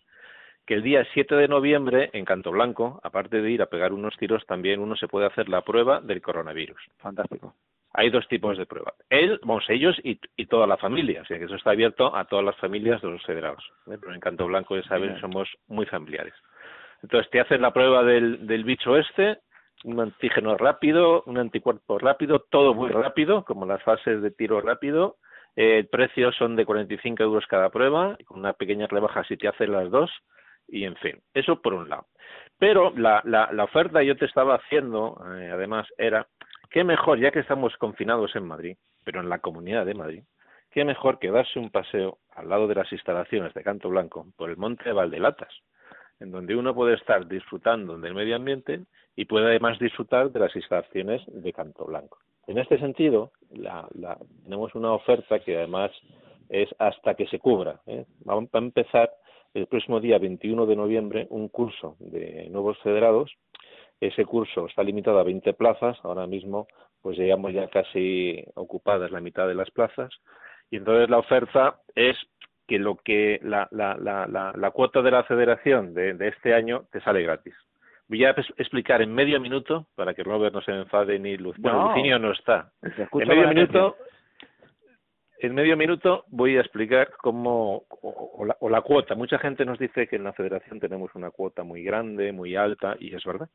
que 0.66 0.74
el 0.74 0.82
día 0.82 1.06
7 1.14 1.36
de 1.36 1.46
noviembre 1.46 2.10
en 2.12 2.24
Canto 2.24 2.50
Blanco, 2.50 3.00
aparte 3.04 3.40
de 3.40 3.50
ir 3.50 3.62
a 3.62 3.66
pegar 3.66 3.92
unos 3.92 4.16
tiros, 4.16 4.44
también 4.46 4.80
uno 4.80 4.96
se 4.96 5.06
puede 5.06 5.26
hacer 5.26 5.48
la 5.48 5.62
prueba 5.62 6.00
del 6.00 6.20
coronavirus. 6.20 6.80
Fantástico. 6.98 7.54
Hay 7.98 8.10
dos 8.10 8.28
tipos 8.28 8.58
de 8.58 8.66
pruebas. 8.66 8.94
Él, 9.08 9.40
vamos, 9.42 9.64
ellos 9.68 9.96
y, 10.04 10.20
y 10.36 10.46
toda 10.46 10.66
la 10.66 10.76
familia. 10.76 11.22
O 11.22 11.24
sea, 11.24 11.38
que 11.38 11.46
eso 11.46 11.54
está 11.54 11.70
abierto 11.70 12.14
a 12.14 12.26
todas 12.26 12.44
las 12.44 12.56
familias 12.56 13.00
de 13.00 13.08
los 13.08 13.24
federados. 13.24 13.64
¿eh? 13.86 13.96
Pero 13.98 14.12
en 14.12 14.20
Canto 14.20 14.46
Blanco, 14.46 14.76
ya 14.76 14.82
saben, 14.82 15.18
somos 15.18 15.48
muy 15.66 15.86
familiares. 15.86 16.34
Entonces, 17.02 17.30
te 17.30 17.40
hacen 17.40 17.62
la 17.62 17.72
prueba 17.72 18.02
del, 18.04 18.46
del 18.46 18.64
bicho 18.64 18.98
este, 18.98 19.38
un 19.84 19.98
antígeno 20.00 20.56
rápido, 20.56 21.22
un 21.26 21.38
anticuerpo 21.38 21.98
rápido, 21.98 22.40
todo 22.50 22.74
muy 22.74 22.90
rápido, 22.90 23.44
como 23.44 23.64
las 23.64 23.82
fases 23.82 24.20
de 24.20 24.30
tiro 24.30 24.60
rápido. 24.60 25.16
Eh, 25.54 25.78
el 25.78 25.88
precio 25.88 26.32
son 26.32 26.54
de 26.54 26.66
45 26.66 27.22
euros 27.22 27.46
cada 27.46 27.70
prueba, 27.70 28.16
con 28.26 28.40
una 28.40 28.52
pequeña 28.52 28.86
rebaja 28.86 29.24
si 29.24 29.38
te 29.38 29.48
hacen 29.48 29.72
las 29.72 29.90
dos. 29.90 30.10
Y 30.68 30.84
en 30.84 30.96
fin, 30.96 31.18
eso 31.32 31.62
por 31.62 31.74
un 31.74 31.88
lado. 31.88 32.06
Pero 32.58 32.92
la, 32.96 33.22
la, 33.24 33.50
la 33.52 33.64
oferta 33.64 34.02
yo 34.02 34.16
te 34.16 34.24
estaba 34.24 34.56
haciendo, 34.56 35.18
eh, 35.38 35.50
además, 35.52 35.86
era 35.96 36.26
qué 36.70 36.84
mejor, 36.84 37.18
ya 37.18 37.30
que 37.30 37.40
estamos 37.40 37.76
confinados 37.76 38.34
en 38.36 38.46
Madrid, 38.46 38.76
pero 39.04 39.20
en 39.20 39.28
la 39.28 39.38
comunidad 39.38 39.86
de 39.86 39.94
Madrid, 39.94 40.22
qué 40.70 40.84
mejor 40.84 41.18
que 41.18 41.30
darse 41.30 41.58
un 41.58 41.70
paseo 41.70 42.18
al 42.34 42.48
lado 42.48 42.66
de 42.68 42.74
las 42.74 42.90
instalaciones 42.92 43.54
de 43.54 43.62
Canto 43.62 43.88
Blanco 43.88 44.26
por 44.36 44.50
el 44.50 44.56
monte 44.56 44.84
de 44.84 44.92
Valdelatas, 44.92 45.52
en 46.20 46.30
donde 46.30 46.56
uno 46.56 46.74
puede 46.74 46.94
estar 46.94 47.26
disfrutando 47.26 47.98
del 47.98 48.14
medio 48.14 48.36
ambiente 48.36 48.80
y 49.14 49.24
puede 49.24 49.46
además 49.46 49.78
disfrutar 49.78 50.30
de 50.30 50.40
las 50.40 50.54
instalaciones 50.54 51.22
de 51.26 51.52
Canto 51.52 51.84
Blanco. 51.86 52.18
En 52.46 52.58
este 52.58 52.78
sentido, 52.78 53.32
la, 53.50 53.88
la, 53.94 54.18
tenemos 54.44 54.74
una 54.74 54.92
oferta 54.92 55.40
que 55.40 55.56
además 55.56 55.90
es 56.48 56.68
hasta 56.78 57.14
que 57.14 57.26
se 57.26 57.38
cubra. 57.38 57.80
¿eh? 57.86 58.04
A 58.26 58.58
empezar 58.58 59.10
el 59.54 59.66
próximo 59.66 60.00
día 60.00 60.18
21 60.18 60.66
de 60.66 60.76
noviembre 60.76 61.26
un 61.30 61.48
curso 61.48 61.96
de 61.98 62.48
nuevos 62.50 62.78
federados 62.82 63.32
ese 64.00 64.24
curso 64.24 64.66
está 64.66 64.82
limitado 64.82 65.18
a 65.18 65.24
20 65.24 65.52
plazas, 65.54 65.98
ahora 66.02 66.26
mismo 66.26 66.66
pues 67.02 67.18
llegamos 67.18 67.52
ya 67.52 67.68
casi 67.68 68.44
ocupadas 68.54 69.10
la 69.10 69.20
mitad 69.20 69.46
de 69.46 69.54
las 69.54 69.70
plazas 69.70 70.10
y 70.70 70.76
entonces 70.76 71.08
la 71.08 71.18
oferta 71.18 71.80
es 71.94 72.16
que 72.66 72.78
lo 72.78 72.96
que 72.96 73.38
la, 73.42 73.68
la, 73.70 73.96
la, 73.96 74.26
la, 74.26 74.70
cuota 74.72 75.02
de 75.02 75.10
la 75.12 75.22
federación 75.24 75.94
de, 75.94 76.14
de 76.14 76.28
este 76.28 76.52
año 76.52 76.84
te 76.90 77.00
sale 77.00 77.22
gratis. 77.22 77.54
Voy 78.08 78.24
a 78.24 78.30
explicar 78.30 79.02
en 79.02 79.12
medio 79.12 79.40
minuto 79.40 79.86
para 79.94 80.14
que 80.14 80.22
Robert 80.22 80.54
no 80.54 80.60
se 80.62 80.72
enfade 80.72 81.18
ni 81.18 81.36
Luz. 81.36 81.56
Bueno, 81.58 81.88
Lucinio 81.88 82.18
no 82.18 82.32
está. 82.32 82.70
En 82.82 83.28
medio 83.28 83.48
minuto, 83.48 83.96
en 85.38 85.54
medio 85.54 85.76
minuto 85.76 86.24
voy 86.28 86.56
a 86.56 86.60
explicar 86.60 87.10
cómo 87.18 87.84
o, 87.90 88.44
la, 88.44 88.56
o 88.60 88.68
la 88.68 88.80
cuota. 88.80 89.14
Mucha 89.14 89.38
gente 89.38 89.64
nos 89.64 89.78
dice 89.78 90.06
que 90.06 90.16
en 90.16 90.24
la 90.24 90.32
federación 90.32 90.80
tenemos 90.80 91.14
una 91.14 91.30
cuota 91.30 91.62
muy 91.62 91.82
grande, 91.82 92.32
muy 92.32 92.56
alta, 92.56 92.96
y 92.98 93.14
es 93.14 93.24
verdad. 93.24 93.48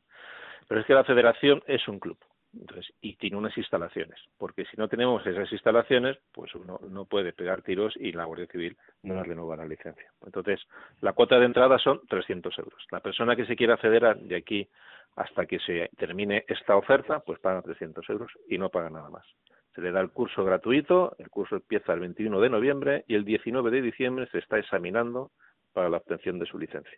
Pero 0.68 0.82
es 0.82 0.88
que 0.88 0.94
la 0.94 1.04
federación 1.04 1.64
es 1.68 1.88
un 1.88 2.00
club. 2.00 2.18
Entonces, 2.54 2.94
y 3.00 3.16
tiene 3.16 3.38
unas 3.38 3.58
instalaciones, 3.58 4.20
porque 4.38 4.66
si 4.66 4.76
no 4.76 4.90
tenemos 4.90 5.26
esas 5.26 5.50
instalaciones, 5.54 6.18
pues 6.34 6.54
uno 6.54 6.82
no 6.90 7.06
puede 7.06 7.32
pegar 7.32 7.62
tiros 7.62 7.94
y 7.96 8.12
la 8.12 8.26
Guardia 8.26 8.48
Civil 8.48 8.76
no 9.04 9.16
nos 9.16 9.26
renueva 9.26 9.56
la 9.56 9.66
licencia. 9.66 10.12
Entonces, 10.26 10.60
la 11.00 11.14
cuota 11.14 11.40
de 11.40 11.46
entrada 11.46 11.80
son 11.80 12.02
300 12.10 12.58
euros. 12.60 12.86
La 12.92 13.00
persona 13.00 13.38
que 13.38 13.46
se 13.46 13.56
quiera 13.56 13.78
federar 13.78 14.18
de 14.18 14.36
aquí 14.36 14.68
hasta 15.16 15.46
que 15.46 15.60
se 15.60 15.90
termine 15.98 16.44
esta 16.46 16.76
oferta, 16.76 17.22
pues 17.22 17.40
paga 17.40 17.62
300 17.62 18.10
euros 18.10 18.32
y 18.50 18.58
no 18.58 18.70
paga 18.70 18.90
nada 18.90 19.10
más 19.10 19.26
se 19.74 19.82
le 19.82 19.92
da 19.92 20.02
el 20.02 20.10
curso 20.12 20.44
gratuito, 20.44 21.16
el 21.18 21.30
curso 21.30 21.56
empieza 21.56 21.94
el 21.94 22.02
21 22.02 22.40
de 22.40 22.50
noviembre 22.50 23.06
y 23.08 23.16
el 23.16 23.24
19 23.24 23.72
de 23.72 23.82
diciembre 23.82 24.28
se 24.32 24.40
está 24.40 24.58
examinando 24.58 25.32
para 25.74 25.90
la 25.90 25.98
obtención 25.98 26.40
de 26.40 26.46
su 26.46 26.60
licencia. 26.60 26.98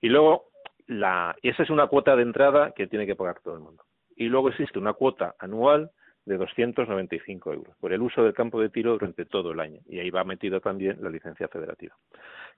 Y 0.00 0.08
luego, 0.08 0.46
la, 0.86 1.36
esa 1.42 1.62
es 1.62 1.70
una 1.70 1.86
cuota 1.88 2.16
de 2.16 2.22
entrada 2.22 2.72
que 2.72 2.86
tiene 2.86 3.06
que 3.06 3.16
pagar 3.16 3.40
todo 3.40 3.54
el 3.54 3.60
mundo. 3.60 3.84
Y 4.16 4.28
luego 4.28 4.48
existe 4.48 4.78
una 4.78 4.94
cuota 4.94 5.34
anual 5.38 5.90
de 6.24 6.36
295 6.36 7.52
euros 7.52 7.76
por 7.80 7.92
el 7.92 8.02
uso 8.02 8.22
del 8.22 8.34
campo 8.34 8.60
de 8.60 8.68
tiro 8.68 8.92
durante 8.92 9.24
todo 9.24 9.52
el 9.52 9.60
año. 9.60 9.80
Y 9.86 9.98
ahí 9.98 10.10
va 10.10 10.24
metido 10.24 10.60
también 10.60 10.98
la 11.00 11.10
licencia 11.10 11.48
federativa. 11.48 11.94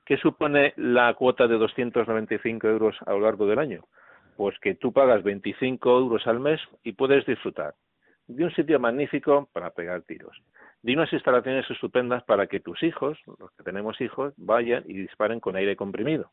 ¿Qué 0.04 0.16
supone 0.16 0.72
la 0.76 1.14
cuota 1.14 1.46
de 1.46 1.58
295 1.58 2.68
euros 2.68 2.96
a 3.06 3.12
lo 3.12 3.20
largo 3.20 3.46
del 3.46 3.58
año? 3.58 3.84
Pues 4.36 4.58
que 4.60 4.74
tú 4.74 4.92
pagas 4.92 5.22
25 5.22 5.98
euros 5.98 6.26
al 6.26 6.40
mes 6.40 6.60
y 6.82 6.92
puedes 6.92 7.24
disfrutar 7.26 7.74
de 8.26 8.44
un 8.44 8.54
sitio 8.54 8.78
magnífico 8.78 9.48
para 9.52 9.70
pegar 9.70 10.02
tiros, 10.02 10.40
de 10.82 10.94
unas 10.94 11.12
instalaciones 11.12 11.68
estupendas 11.70 12.22
para 12.24 12.46
que 12.46 12.60
tus 12.60 12.82
hijos, 12.82 13.18
los 13.38 13.50
que 13.52 13.62
tenemos 13.62 14.00
hijos, 14.00 14.34
vayan 14.36 14.84
y 14.86 14.94
disparen 14.94 15.40
con 15.40 15.56
aire 15.56 15.76
comprimido. 15.76 16.30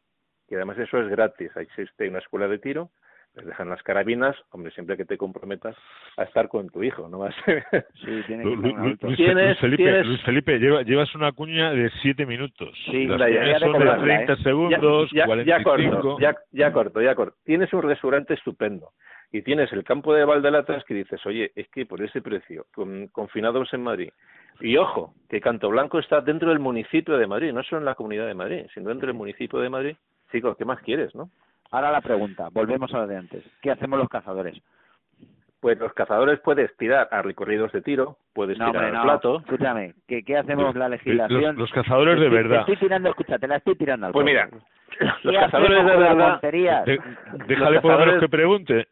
Y 0.47 0.55
además 0.55 0.77
eso 0.79 0.99
es 0.99 1.07
gratis. 1.09 1.51
Existe 1.55 2.09
una 2.09 2.19
escuela 2.19 2.47
de 2.47 2.57
tiro, 2.57 2.89
les 3.35 3.45
dejan 3.45 3.69
las 3.69 3.81
carabinas, 3.83 4.35
hombre, 4.51 4.71
siempre 4.71 4.97
que 4.97 5.05
te 5.05 5.17
comprometas 5.17 5.75
a 6.17 6.23
estar 6.23 6.47
con 6.49 6.69
tu 6.69 6.83
hijo, 6.83 7.07
no 7.09 7.19
más. 7.19 7.35
Sí, 8.03 8.21
tiene 8.27 8.43
que 8.43 8.55
Luis, 8.55 9.59
Felipe, 9.59 10.03
Luis 10.03 10.21
Felipe 10.23 10.59
llevas 10.59 11.13
una 11.15 11.31
cuña 11.31 11.71
de 11.71 11.89
siete 12.01 12.25
minutos. 12.25 12.77
Sí, 12.85 13.05
Las 13.05 13.31
ya, 13.31 13.59
son 13.59 13.79
de 13.79 13.85
30 13.85 14.33
¿eh? 14.33 14.37
segundos, 14.43 15.11
ya, 15.11 15.25
45. 15.25 15.45
Ya 15.45 15.63
corto, 15.63 16.19
ya, 16.19 16.35
ya 16.51 16.71
corto, 16.71 17.01
ya 17.01 17.15
corto. 17.15 17.37
Tienes 17.43 17.71
un 17.73 17.83
restaurante 17.83 18.33
estupendo 18.33 18.89
y 19.31 19.41
tienes 19.41 19.71
el 19.73 19.83
campo 19.83 20.13
de 20.13 20.25
Valdelatas 20.25 20.83
que 20.85 20.93
dices, 20.93 21.23
oye, 21.25 21.51
es 21.55 21.69
que 21.69 21.85
por 21.85 22.01
ese 22.01 22.21
precio, 22.21 22.65
con, 22.73 23.07
confinados 23.07 23.73
en 23.73 23.83
Madrid, 23.83 24.09
y 24.59 24.75
ojo, 24.77 25.13
que 25.29 25.39
Canto 25.39 25.69
Blanco 25.69 25.99
está 25.99 26.21
dentro 26.21 26.49
del 26.49 26.59
municipio 26.59 27.17
de 27.17 27.27
Madrid, 27.27 27.53
no 27.53 27.63
solo 27.63 27.79
en 27.79 27.85
la 27.85 27.95
comunidad 27.95 28.27
de 28.27 28.33
Madrid, 28.33 28.65
sino 28.73 28.89
dentro 28.89 29.07
del 29.07 29.15
municipio 29.15 29.59
de 29.59 29.69
Madrid, 29.69 29.95
chicos, 30.31 30.57
¿qué 30.57 30.65
más 30.65 30.81
quieres, 30.81 31.13
no? 31.15 31.29
Ahora 31.71 31.91
la 31.91 32.01
pregunta, 32.01 32.49
volvemos 32.51 32.93
a 32.93 32.99
lo 32.99 33.07
de 33.07 33.17
antes. 33.17 33.43
¿Qué 33.61 33.71
hacemos 33.71 33.99
los 33.99 34.09
cazadores? 34.09 34.59
Pues 35.59 35.77
los 35.77 35.93
cazadores 35.93 36.39
puedes 36.39 36.75
tirar 36.77 37.09
a 37.11 37.21
recorridos 37.21 37.71
de 37.73 37.81
tiro, 37.81 38.17
puedes 38.33 38.57
tirar 38.57 38.77
al 38.77 39.01
plato. 39.01 39.39
Escúchame, 39.39 39.93
¿qué, 40.07 40.23
qué 40.23 40.37
hacemos 40.37 40.73
la 40.75 40.89
legislación? 40.89 41.57
Los, 41.57 41.71
cazadores 41.71 42.19
de 42.19 42.29
verdad. 42.29 42.65
Te 42.65 42.73
estoy 42.73 42.87
tirando, 42.87 43.09
escúchate, 43.09 43.47
la 43.47 43.57
estoy 43.57 43.75
tirando 43.75 44.07
al 44.07 44.13
Pues 44.13 44.25
mira, 44.25 44.49
los 45.23 45.35
cazadores 45.35 45.85
de 45.85 45.97
verdad. 45.97 46.41
déjale 47.47 47.81
por 47.81 47.91
lo 47.91 47.99
menos 47.99 48.19
que 48.21 48.29
pregunte. 48.29 48.87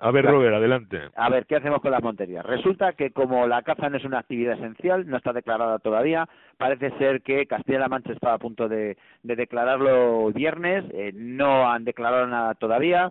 A 0.00 0.10
ver, 0.10 0.24
Robert, 0.24 0.54
adelante. 0.54 1.00
A 1.16 1.28
ver, 1.30 1.46
¿qué 1.46 1.56
hacemos 1.56 1.80
con 1.80 1.90
las 1.90 2.02
monterías? 2.02 2.44
Resulta 2.44 2.92
que 2.92 3.10
como 3.10 3.46
la 3.46 3.62
caza 3.62 3.88
no 3.88 3.96
es 3.96 4.04
una 4.04 4.18
actividad 4.18 4.54
esencial, 4.54 5.08
no 5.08 5.16
está 5.16 5.32
declarada 5.32 5.78
todavía, 5.78 6.28
parece 6.58 6.90
ser 6.98 7.22
que 7.22 7.46
Castilla-La 7.46 7.88
Mancha 7.88 8.12
está 8.12 8.34
a 8.34 8.38
punto 8.38 8.68
de, 8.68 8.96
de 9.22 9.36
declararlo 9.36 10.30
viernes, 10.32 10.84
eh, 10.92 11.12
no 11.14 11.70
han 11.70 11.84
declarado 11.84 12.26
nada 12.26 12.54
todavía. 12.54 13.10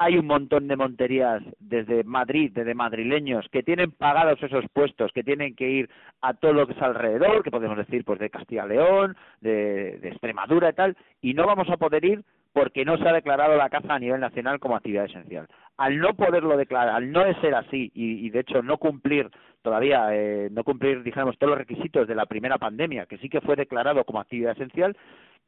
Hay 0.00 0.16
un 0.16 0.26
montón 0.26 0.68
de 0.68 0.76
monterías 0.76 1.42
desde 1.58 2.04
Madrid, 2.04 2.52
desde 2.54 2.72
madrileños, 2.72 3.48
que 3.50 3.64
tienen 3.64 3.90
pagados 3.90 4.40
esos 4.40 4.64
puestos, 4.72 5.10
que 5.12 5.24
tienen 5.24 5.56
que 5.56 5.68
ir 5.68 5.90
a 6.22 6.34
todo 6.34 6.52
lo 6.52 6.68
que 6.68 6.74
es 6.74 6.82
alrededor, 6.82 7.42
que 7.42 7.50
podemos 7.50 7.76
decir 7.76 8.04
pues 8.04 8.20
de 8.20 8.30
Castilla-León, 8.30 9.16
de, 9.40 9.98
de 9.98 10.08
Extremadura 10.10 10.70
y 10.70 10.74
tal, 10.74 10.96
y 11.20 11.34
no 11.34 11.46
vamos 11.46 11.68
a 11.68 11.76
poder 11.76 12.04
ir 12.04 12.22
porque 12.52 12.84
no 12.84 12.96
se 12.98 13.08
ha 13.08 13.12
declarado 13.12 13.56
la 13.56 13.70
caza 13.70 13.94
a 13.94 13.98
nivel 13.98 14.20
nacional 14.20 14.58
como 14.58 14.76
actividad 14.76 15.04
esencial. 15.04 15.46
Al 15.76 15.98
no 15.98 16.14
poderlo 16.14 16.56
declarar, 16.56 16.94
al 16.94 17.12
no 17.12 17.22
ser 17.40 17.54
así 17.54 17.90
y, 17.94 18.26
y 18.26 18.30
de 18.30 18.40
hecho 18.40 18.62
no 18.62 18.78
cumplir 18.78 19.30
todavía, 19.62 20.08
eh, 20.14 20.48
no 20.50 20.64
cumplir, 20.64 21.02
dijéramos, 21.02 21.36
todos 21.38 21.50
los 21.50 21.58
requisitos 21.58 22.08
de 22.08 22.14
la 22.14 22.26
primera 22.26 22.58
pandemia, 22.58 23.06
que 23.06 23.18
sí 23.18 23.28
que 23.28 23.40
fue 23.40 23.56
declarado 23.56 24.04
como 24.04 24.20
actividad 24.20 24.52
esencial, 24.52 24.96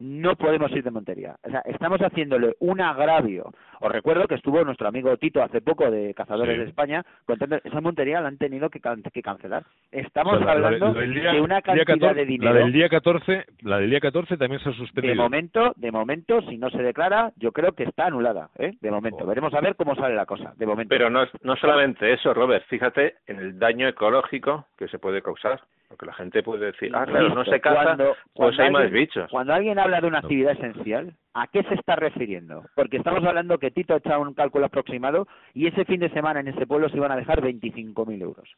no 0.00 0.34
podemos 0.36 0.70
ir 0.72 0.82
de 0.82 0.90
Montería. 0.90 1.36
O 1.46 1.50
sea, 1.50 1.60
estamos 1.66 2.00
haciéndole 2.00 2.54
un 2.60 2.80
agravio. 2.80 3.52
Os 3.80 3.92
recuerdo 3.92 4.26
que 4.26 4.34
estuvo 4.34 4.62
nuestro 4.64 4.88
amigo 4.88 5.16
Tito 5.16 5.42
hace 5.42 5.60
poco 5.60 5.90
de 5.90 6.12
Cazadores 6.14 6.54
Sí. 6.56 6.62
de 6.62 6.68
España 6.68 7.04
contando 7.26 7.56
esa 7.62 7.80
Montería 7.80 8.20
la 8.20 8.28
han 8.28 8.36
tenido 8.38 8.68
que, 8.70 8.80
can- 8.80 9.02
que 9.02 9.22
cancelar. 9.22 9.64
Estamos 9.92 10.34
O 10.34 10.38
sea, 10.38 10.46
la- 10.46 10.54
la- 10.60 10.66
hablando 10.68 10.94
la 10.94 11.00
del 11.00 11.14
día- 11.14 11.32
de 11.32 11.40
una 11.40 11.62
cantidad 11.62 11.86
14 11.86 12.14
de 12.14 12.24
dinero. 12.26 12.52
La 12.54 12.60
del 12.60 12.72
día 12.72 12.88
14, 12.88 13.44
la 13.62 13.78
del 13.78 13.90
día 13.90 14.00
14 14.00 14.36
también 14.36 14.60
se 14.62 14.70
ha 14.70 14.72
suspendido. 14.72 15.14
De 15.14 15.20
momento, 15.20 15.72
de 15.76 15.90
momento, 15.92 16.40
si 16.42 16.58
no 16.58 16.70
se 16.70 16.82
declara, 16.82 17.32
yo 17.36 17.52
creo 17.52 17.72
que 17.72 17.84
está 17.84 18.06
anulada, 18.06 18.50
¿eh? 18.58 18.72
De 18.80 18.88
Oh. 18.90 18.92
momento. 18.92 19.26
Veremos 19.26 19.54
a 19.54 19.60
ver 19.60 19.76
cómo 19.76 19.94
sale 19.94 20.14
la 20.14 20.26
cosa, 20.26 20.52
de 20.56 20.66
momento. 20.66 20.88
Pero 20.90 21.10
no, 21.10 21.24
no 21.42 21.56
solamente 21.56 22.12
eso, 22.12 22.34
Robert, 22.34 22.64
fíjate 22.68 23.14
en 23.26 23.38
el 23.38 23.58
daño 23.58 23.86
ecológico 23.88 24.66
que 24.78 24.88
se 24.88 24.98
puede 24.98 25.22
causar. 25.22 25.60
Porque 25.88 26.06
la 26.06 26.12
gente 26.12 26.44
puede 26.44 26.66
decir, 26.66 26.92
ah, 26.94 27.04
claro, 27.04 27.30
no 27.30 27.44
se 27.44 27.60
caza, 27.60 27.82
cuando- 27.82 28.04
pues 28.32 28.54
cuando 28.56 28.62
hay 28.62 28.70
más 28.70 28.82
alguien- 28.84 29.00
bichos. 29.02 29.28
Cuando 29.28 29.52
alguien 29.54 29.76
habla 29.80 29.89
de 30.00 30.06
una 30.06 30.18
actividad 30.18 30.52
esencial, 30.52 31.14
¿a 31.34 31.46
qué 31.46 31.62
se 31.64 31.74
está 31.74 31.96
refiriendo? 31.96 32.64
Porque 32.76 32.98
estamos 32.98 33.24
hablando 33.24 33.58
que 33.58 33.70
Tito 33.70 33.94
ha 33.94 33.98
echado 33.98 34.20
un 34.20 34.34
cálculo 34.34 34.66
aproximado 34.66 35.26
y 35.54 35.66
ese 35.66 35.84
fin 35.86 36.00
de 36.00 36.10
semana 36.10 36.40
en 36.40 36.48
ese 36.48 36.66
pueblo 36.66 36.88
se 36.90 36.96
iban 36.98 37.12
a 37.12 37.16
dejar 37.16 37.40
25.000 37.42 38.20
euros. 38.22 38.48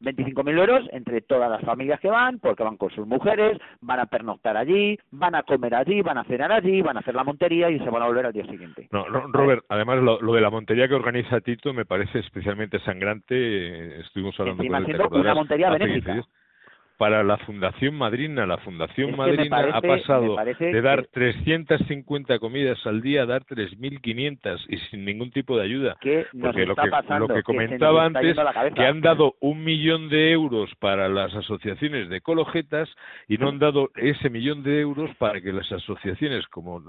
25.000 0.00 0.58
euros 0.58 0.88
entre 0.92 1.20
todas 1.20 1.50
las 1.50 1.60
familias 1.60 2.00
que 2.00 2.08
van, 2.08 2.38
porque 2.38 2.62
van 2.64 2.78
con 2.78 2.90
sus 2.90 3.06
mujeres, 3.06 3.58
van 3.82 4.00
a 4.00 4.06
pernoctar 4.06 4.56
allí, 4.56 4.98
van 5.10 5.34
a 5.34 5.42
comer 5.42 5.74
allí, 5.74 6.00
van 6.00 6.16
a 6.16 6.24
cenar 6.24 6.50
allí, 6.52 6.80
van 6.80 6.96
a 6.96 7.00
hacer 7.00 7.14
la 7.14 7.22
montería 7.22 7.68
y 7.68 7.78
se 7.78 7.90
van 7.90 8.02
a 8.02 8.06
volver 8.06 8.24
al 8.24 8.32
día 8.32 8.46
siguiente. 8.46 8.88
No, 8.92 9.04
Robert, 9.08 9.62
además 9.68 9.98
lo, 10.02 10.18
lo 10.22 10.32
de 10.32 10.40
la 10.40 10.48
montería 10.48 10.88
que 10.88 10.94
organiza 10.94 11.40
Tito 11.42 11.74
me 11.74 11.84
parece 11.84 12.20
especialmente 12.20 12.78
sangrante. 12.80 13.34
eh, 13.36 14.00
Estuvimos 14.00 14.40
hablando 14.40 14.62
Encima 14.62 14.78
con 14.78 14.90
él, 14.90 14.96
¿te 14.96 15.02
siendo 15.02 15.20
una 15.20 15.34
montería 15.34 15.68
Hace 15.68 15.78
benéfica. 15.78 16.22
15 17.00 17.06
días. 17.06 17.10
Para 17.10 17.24
la 17.24 17.38
Fundación 17.38 17.94
Madrina, 17.96 18.46
la 18.46 18.58
Fundación 18.58 19.08
Es 19.10 19.14
que 19.14 19.16
Madrina 19.16 19.58
ha 19.72 19.80
pasado 19.80 20.36
de 20.58 20.82
dar 20.82 21.02
que- 21.02 21.08
350 21.12 22.38
comidas 22.38 22.78
al 22.86 23.00
día 23.00 23.22
a 23.22 23.26
dar 23.26 23.44
3.500 23.44 24.64
y 24.68 24.76
sin 24.90 25.04
ningún 25.04 25.30
tipo 25.30 25.56
de 25.56 25.64
ayuda. 25.64 25.96
¿Qué 26.00 26.26
nos 26.34 26.52
Porque 26.52 26.66
lo 26.66 26.72
está 26.72 26.82
que, 26.84 26.90
pasando? 26.90 27.18
lo 27.20 27.28
que 27.28 27.34
Que 27.40 27.42
comentaba 27.42 28.06
está 28.06 28.18
antes, 28.60 28.74
que 28.74 28.84
han 28.84 29.00
dado 29.00 29.34
un 29.40 29.64
millón 29.64 30.08
de 30.10 30.30
euros 30.32 30.70
para 30.78 31.08
las 31.08 31.34
asociaciones 31.34 32.08
de 32.10 32.16
ecologetas 32.18 32.88
y 33.28 33.38
no 33.38 33.48
han 33.48 33.58
dado 33.58 33.90
ese 33.96 34.28
millón 34.30 34.62
de 34.62 34.80
euros 34.80 35.10
para 35.16 35.40
que 35.40 35.52
las 35.52 35.70
asociaciones, 35.72 36.46
como 36.48 36.82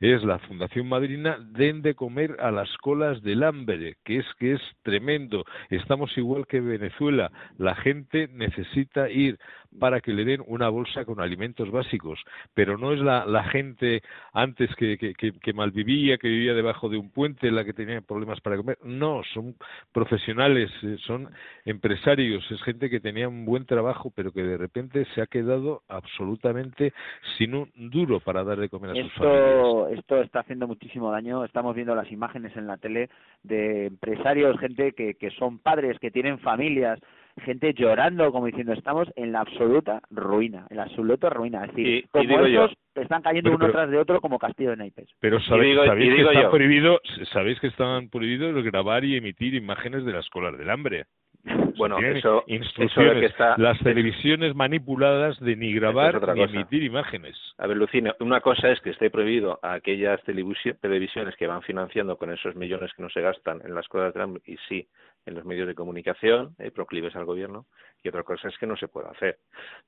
es 0.00 0.22
la 0.24 0.38
Fundación 0.40 0.88
Madrina, 0.88 1.38
den 1.40 1.80
de 1.82 1.94
comer 1.94 2.36
a 2.40 2.50
las 2.50 2.68
colas 2.78 3.22
del 3.22 3.42
hambre, 3.42 3.96
que 4.04 4.18
es 4.18 4.26
que 4.38 4.52
es 4.52 4.60
tremendo. 4.82 5.44
Estamos 5.70 6.16
igual 6.18 6.46
que 6.46 6.60
Venezuela. 6.60 7.30
La 7.58 7.74
gente 7.74 8.28
necesita 8.32 9.10
ir 9.10 9.38
para 9.78 10.00
que 10.00 10.12
le 10.12 10.24
den 10.24 10.42
una 10.46 10.68
bolsa 10.68 11.04
con 11.04 11.20
alimentos 11.20 11.70
básicos, 11.70 12.20
pero 12.54 12.78
no 12.78 12.92
es 12.92 13.00
la, 13.00 13.26
la 13.26 13.44
gente 13.44 14.02
antes 14.32 14.74
que, 14.76 14.96
que, 14.98 15.14
que, 15.14 15.32
que 15.32 15.52
malvivía, 15.52 16.18
que 16.18 16.28
vivía 16.28 16.54
debajo 16.54 16.88
de 16.88 16.96
un 16.96 17.10
puente, 17.10 17.50
la 17.50 17.64
que 17.64 17.72
tenía 17.72 18.00
problemas 18.00 18.40
para 18.40 18.56
comer. 18.56 18.78
No, 18.84 19.22
son 19.32 19.54
profesionales, 19.92 20.70
eh, 20.82 20.96
son 21.06 21.28
empresarios, 21.64 22.44
es 22.50 22.62
gente 22.62 22.88
que 22.90 23.00
tenía 23.00 23.28
un 23.28 23.44
buen 23.44 23.66
trabajo, 23.66 24.12
pero 24.14 24.32
que 24.32 24.42
de 24.42 24.56
repente 24.56 25.06
se 25.14 25.22
ha 25.22 25.26
quedado 25.26 25.82
absolutamente 25.88 26.92
sin 27.36 27.54
un 27.54 27.70
duro 27.74 28.20
para 28.20 28.44
dar 28.44 28.58
de 28.58 28.68
comer 28.68 28.90
a 28.90 28.94
sus 28.94 29.12
familias. 29.12 29.46
Esto, 29.46 29.88
esto 29.88 30.20
está 30.20 30.40
haciendo 30.40 30.66
muchísimo 30.66 31.10
daño. 31.10 31.44
Estamos 31.44 31.74
viendo 31.74 31.94
las 31.94 32.10
imágenes 32.10 32.56
en 32.56 32.66
la 32.66 32.76
tele 32.76 33.10
de 33.42 33.86
empresarios, 33.86 34.58
gente 34.58 34.92
que, 34.92 35.14
que 35.14 35.30
son 35.30 35.58
padres, 35.58 35.98
que 35.98 36.10
tienen 36.10 36.38
familias, 36.38 37.00
gente 37.42 37.74
llorando, 37.74 38.30
como 38.32 38.46
diciendo, 38.46 38.72
estamos 38.72 39.08
en 39.16 39.32
la 39.32 39.40
absoluta 39.40 40.00
ruina, 40.10 40.66
en 40.70 40.76
la 40.76 40.84
absoluta 40.84 41.28
ruina. 41.30 41.64
Es 41.64 41.70
decir, 41.70 41.86
Y- 41.86 41.96
y 41.98 42.02
como 42.08 42.24
digo 42.28 42.46
yo- 42.46 42.64
esos 42.66 42.76
están 42.94 43.22
cayendo 43.22 43.48
Pero- 43.50 43.56
uno 43.56 43.64
pero- 43.66 43.72
tras 43.72 43.90
de 43.90 43.98
otro 43.98 44.20
como 44.20 44.38
castillo 44.38 44.70
de 44.70 44.76
naipes. 44.76 45.08
Pero 45.20 45.38
digo- 45.38 45.48
sabéis, 45.48 45.76
y 45.76 46.10
que 46.12 46.16
digo 46.16 46.30
está 46.30 46.50
prohibido, 46.50 47.00
sabéis 47.32 47.60
que 47.60 47.66
estaban 47.66 48.08
prohibidos 48.08 48.62
grabar 48.64 49.04
y 49.04 49.16
emitir 49.16 49.54
imágenes 49.54 50.04
de 50.04 50.12
las 50.12 50.28
colas 50.30 50.56
del 50.56 50.70
hambre. 50.70 51.04
Bueno, 51.76 51.98
eso, 51.98 52.38
eso 52.38 52.44
instrucciones. 52.46 53.14
de 53.16 53.20
que 53.20 53.26
está... 53.26 53.56
Las 53.58 53.76
televisiones 53.80 54.54
manipuladas 54.54 55.38
de 55.40 55.56
ni 55.56 55.74
grabar 55.74 56.14
ni 56.14 56.20
cosa. 56.20 56.42
emitir 56.54 56.84
imágenes. 56.84 57.36
A 57.58 57.66
ver, 57.66 57.76
Lucina, 57.76 58.14
una 58.20 58.40
cosa 58.40 58.70
es 58.70 58.80
que 58.80 58.90
esté 58.90 59.10
prohibido 59.10 59.58
a 59.60 59.74
aquellas 59.74 60.22
televisi- 60.24 60.78
televisiones 60.80 61.34
que 61.36 61.48
van 61.48 61.62
financiando 61.62 62.16
con 62.16 62.30
esos 62.32 62.54
millones 62.54 62.92
que 62.94 63.02
no 63.02 63.10
se 63.10 63.20
gastan 63.20 63.60
en 63.64 63.74
las 63.74 63.88
cosas 63.88 64.14
de 64.14 64.22
hambre 64.22 64.42
y 64.46 64.56
sí 64.68 64.86
en 65.26 65.34
los 65.34 65.44
medios 65.44 65.66
de 65.66 65.74
comunicación 65.74 66.54
eh, 66.58 66.70
proclives 66.70 67.16
al 67.16 67.24
gobierno 67.24 67.66
y 68.02 68.08
otra 68.08 68.22
cosa 68.22 68.48
es 68.48 68.58
que 68.58 68.66
no 68.66 68.76
se 68.76 68.88
puede 68.88 69.08
hacer. 69.08 69.38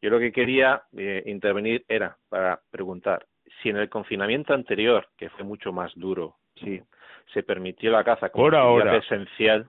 Yo 0.01 0.11
lo 0.11 0.18
que 0.18 0.32
quería 0.32 0.82
eh, 0.97 1.22
intervenir 1.26 1.84
era 1.89 2.16
para 2.28 2.61
preguntar 2.70 3.26
si 3.62 3.68
en 3.68 3.76
el 3.76 3.89
confinamiento 3.89 4.55
anterior, 4.55 5.09
que 5.16 5.30
fue 5.30 5.45
mucho 5.45 5.72
más 5.72 5.93
duro, 5.95 6.37
sí. 6.57 6.80
se 7.32 7.43
permitió 7.43 7.91
la 7.91 8.05
caza 8.05 8.30
como 8.30 8.47
actividad 8.49 8.97
esencial, 8.97 9.68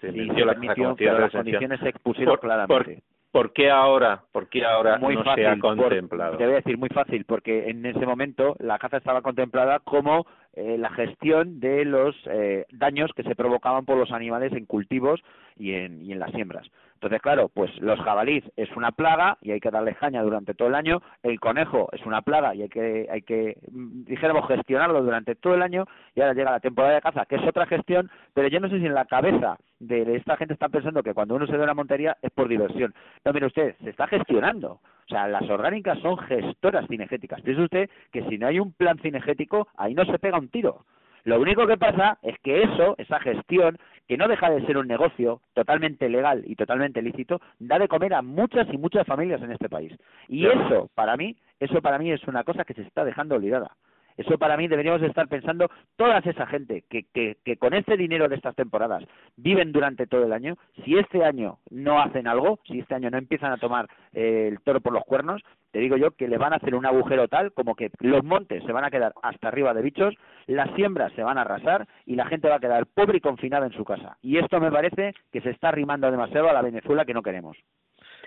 se 0.00 0.10
Sí, 0.10 0.16
permitió 0.18 0.34
se 0.34 0.44
la 0.44 0.46
caza 0.54 0.60
permitió, 0.60 0.74
como 0.74 0.90
actividad 0.92 1.20
las 1.20 1.32
condiciones 1.32 1.80
se 1.80 1.88
expusieron 1.88 2.32
Por- 2.34 2.40
claramente. 2.40 2.94
¿Por 2.96 3.13
qué 3.52 3.68
ahora, 3.70 4.22
por 4.30 4.48
qué 4.48 4.64
ahora 4.64 4.96
muy 4.98 5.16
no 5.16 5.24
fácil, 5.24 5.42
se 5.44 5.48
ha 5.50 5.56
por- 5.56 5.76
contemplado? 5.76 6.36
te 6.36 6.44
voy 6.44 6.52
a 6.52 6.56
decir 6.56 6.78
muy 6.78 6.88
fácil, 6.88 7.24
porque 7.24 7.68
en 7.68 7.84
ese 7.84 8.06
momento 8.06 8.54
la 8.60 8.78
caza 8.78 8.98
estaba 8.98 9.22
contemplada 9.22 9.80
como 9.80 10.24
eh, 10.52 10.76
la 10.78 10.90
gestión 10.90 11.58
de 11.58 11.84
los 11.84 12.14
eh, 12.26 12.64
daños 12.70 13.10
que 13.16 13.24
se 13.24 13.34
provocaban 13.34 13.84
por 13.84 13.96
los 13.96 14.12
animales 14.12 14.52
en 14.52 14.66
cultivos 14.66 15.20
y 15.56 15.72
en, 15.72 16.02
y 16.02 16.12
en 16.12 16.18
las 16.18 16.32
siembras. 16.32 16.68
Entonces, 17.04 17.20
claro, 17.20 17.50
pues 17.52 17.70
los 17.82 18.00
jabalíes 18.00 18.44
es 18.56 18.74
una 18.76 18.90
plaga 18.90 19.36
y 19.42 19.50
hay 19.50 19.60
que 19.60 19.70
darle 19.70 19.94
caña 19.94 20.22
durante 20.22 20.54
todo 20.54 20.68
el 20.68 20.74
año. 20.74 21.02
El 21.22 21.38
conejo 21.38 21.90
es 21.92 22.00
una 22.06 22.22
plaga 22.22 22.54
y 22.54 22.62
hay 22.62 22.68
que, 22.70 23.06
hay 23.10 23.20
que, 23.20 23.58
mm, 23.70 24.04
dijéramos, 24.04 24.48
gestionarlo 24.48 25.02
durante 25.02 25.34
todo 25.34 25.54
el 25.54 25.60
año. 25.60 25.84
Y 26.14 26.22
ahora 26.22 26.32
llega 26.32 26.52
la 26.52 26.60
temporada 26.60 26.94
de 26.94 27.02
caza, 27.02 27.26
que 27.26 27.36
es 27.36 27.46
otra 27.46 27.66
gestión, 27.66 28.10
pero 28.32 28.48
yo 28.48 28.58
no 28.58 28.70
sé 28.70 28.78
si 28.78 28.86
en 28.86 28.94
la 28.94 29.04
cabeza 29.04 29.58
de 29.80 30.16
esta 30.16 30.38
gente 30.38 30.54
está 30.54 30.70
pensando 30.70 31.02
que 31.02 31.12
cuando 31.12 31.34
uno 31.34 31.46
se 31.46 31.56
da 31.58 31.64
una 31.64 31.74
montería 31.74 32.16
es 32.22 32.30
por 32.30 32.48
diversión. 32.48 32.94
No, 33.22 33.34
mire 33.34 33.48
usted, 33.48 33.74
se 33.82 33.90
está 33.90 34.06
gestionando. 34.06 34.80
O 35.04 35.08
sea, 35.08 35.28
las 35.28 35.48
orgánicas 35.50 35.98
son 35.98 36.16
gestoras 36.16 36.86
cinegéticas. 36.88 37.42
Piense 37.42 37.64
usted 37.64 37.90
que 38.12 38.22
si 38.30 38.38
no 38.38 38.46
hay 38.46 38.58
un 38.58 38.72
plan 38.72 38.98
cinegético, 38.98 39.68
ahí 39.76 39.92
no 39.92 40.06
se 40.06 40.18
pega 40.18 40.38
un 40.38 40.48
tiro. 40.48 40.86
Lo 41.24 41.40
único 41.40 41.66
que 41.66 41.78
pasa 41.78 42.18
es 42.22 42.38
que 42.40 42.62
eso, 42.62 42.94
esa 42.98 43.18
gestión, 43.20 43.78
que 44.06 44.18
no 44.18 44.28
deja 44.28 44.50
de 44.50 44.64
ser 44.66 44.76
un 44.76 44.86
negocio 44.86 45.40
totalmente 45.54 46.08
legal 46.10 46.42
y 46.46 46.54
totalmente 46.54 47.00
lícito, 47.00 47.40
da 47.58 47.78
de 47.78 47.88
comer 47.88 48.12
a 48.12 48.22
muchas 48.22 48.68
y 48.72 48.76
muchas 48.76 49.06
familias 49.06 49.40
en 49.42 49.52
este 49.52 49.70
país. 49.70 49.92
Y 50.28 50.46
eso, 50.46 50.90
para 50.94 51.16
mí, 51.16 51.36
eso 51.60 51.80
para 51.80 51.98
mí 51.98 52.12
es 52.12 52.22
una 52.24 52.44
cosa 52.44 52.64
que 52.64 52.74
se 52.74 52.82
está 52.82 53.04
dejando 53.04 53.36
olvidada. 53.36 53.74
Eso 54.16 54.38
para 54.38 54.56
mí 54.56 54.68
deberíamos 54.68 55.02
estar 55.02 55.28
pensando 55.28 55.68
toda 55.96 56.18
esa 56.18 56.46
gente 56.46 56.84
que, 56.88 57.04
que, 57.12 57.56
con 57.56 57.74
este 57.74 57.96
dinero 57.96 58.28
de 58.28 58.36
estas 58.36 58.54
temporadas 58.54 59.04
viven 59.36 59.72
durante 59.72 60.06
todo 60.06 60.24
el 60.24 60.32
año, 60.32 60.56
si 60.84 60.96
este 60.96 61.24
año 61.24 61.58
no 61.70 62.00
hacen 62.00 62.28
algo, 62.28 62.58
si 62.66 62.80
este 62.80 62.94
año 62.94 63.10
no 63.10 63.18
empiezan 63.18 63.52
a 63.52 63.56
tomar 63.56 63.88
eh, 64.12 64.48
el 64.52 64.60
toro 64.60 64.80
por 64.80 64.92
los 64.92 65.04
cuernos, 65.04 65.42
te 65.72 65.80
digo 65.80 65.96
yo 65.96 66.12
que 66.12 66.28
le 66.28 66.38
van 66.38 66.52
a 66.52 66.56
hacer 66.56 66.74
un 66.74 66.86
agujero 66.86 67.26
tal 67.28 67.52
como 67.52 67.74
que 67.74 67.90
los 67.98 68.22
montes 68.22 68.62
se 68.64 68.72
van 68.72 68.84
a 68.84 68.90
quedar 68.90 69.12
hasta 69.22 69.48
arriba 69.48 69.74
de 69.74 69.82
bichos, 69.82 70.14
las 70.46 70.72
siembras 70.74 71.12
se 71.14 71.22
van 71.22 71.38
a 71.38 71.42
arrasar 71.42 71.88
y 72.06 72.14
la 72.14 72.26
gente 72.26 72.48
va 72.48 72.56
a 72.56 72.60
quedar 72.60 72.86
pobre 72.86 73.18
y 73.18 73.20
confinada 73.20 73.66
en 73.66 73.72
su 73.72 73.84
casa. 73.84 74.16
Y 74.22 74.38
esto 74.38 74.60
me 74.60 74.70
parece 74.70 75.12
que 75.32 75.40
se 75.40 75.50
está 75.50 75.68
arrimando 75.68 76.10
demasiado 76.10 76.48
a 76.48 76.52
la 76.52 76.62
Venezuela 76.62 77.04
que 77.04 77.14
no 77.14 77.22
queremos. 77.22 77.56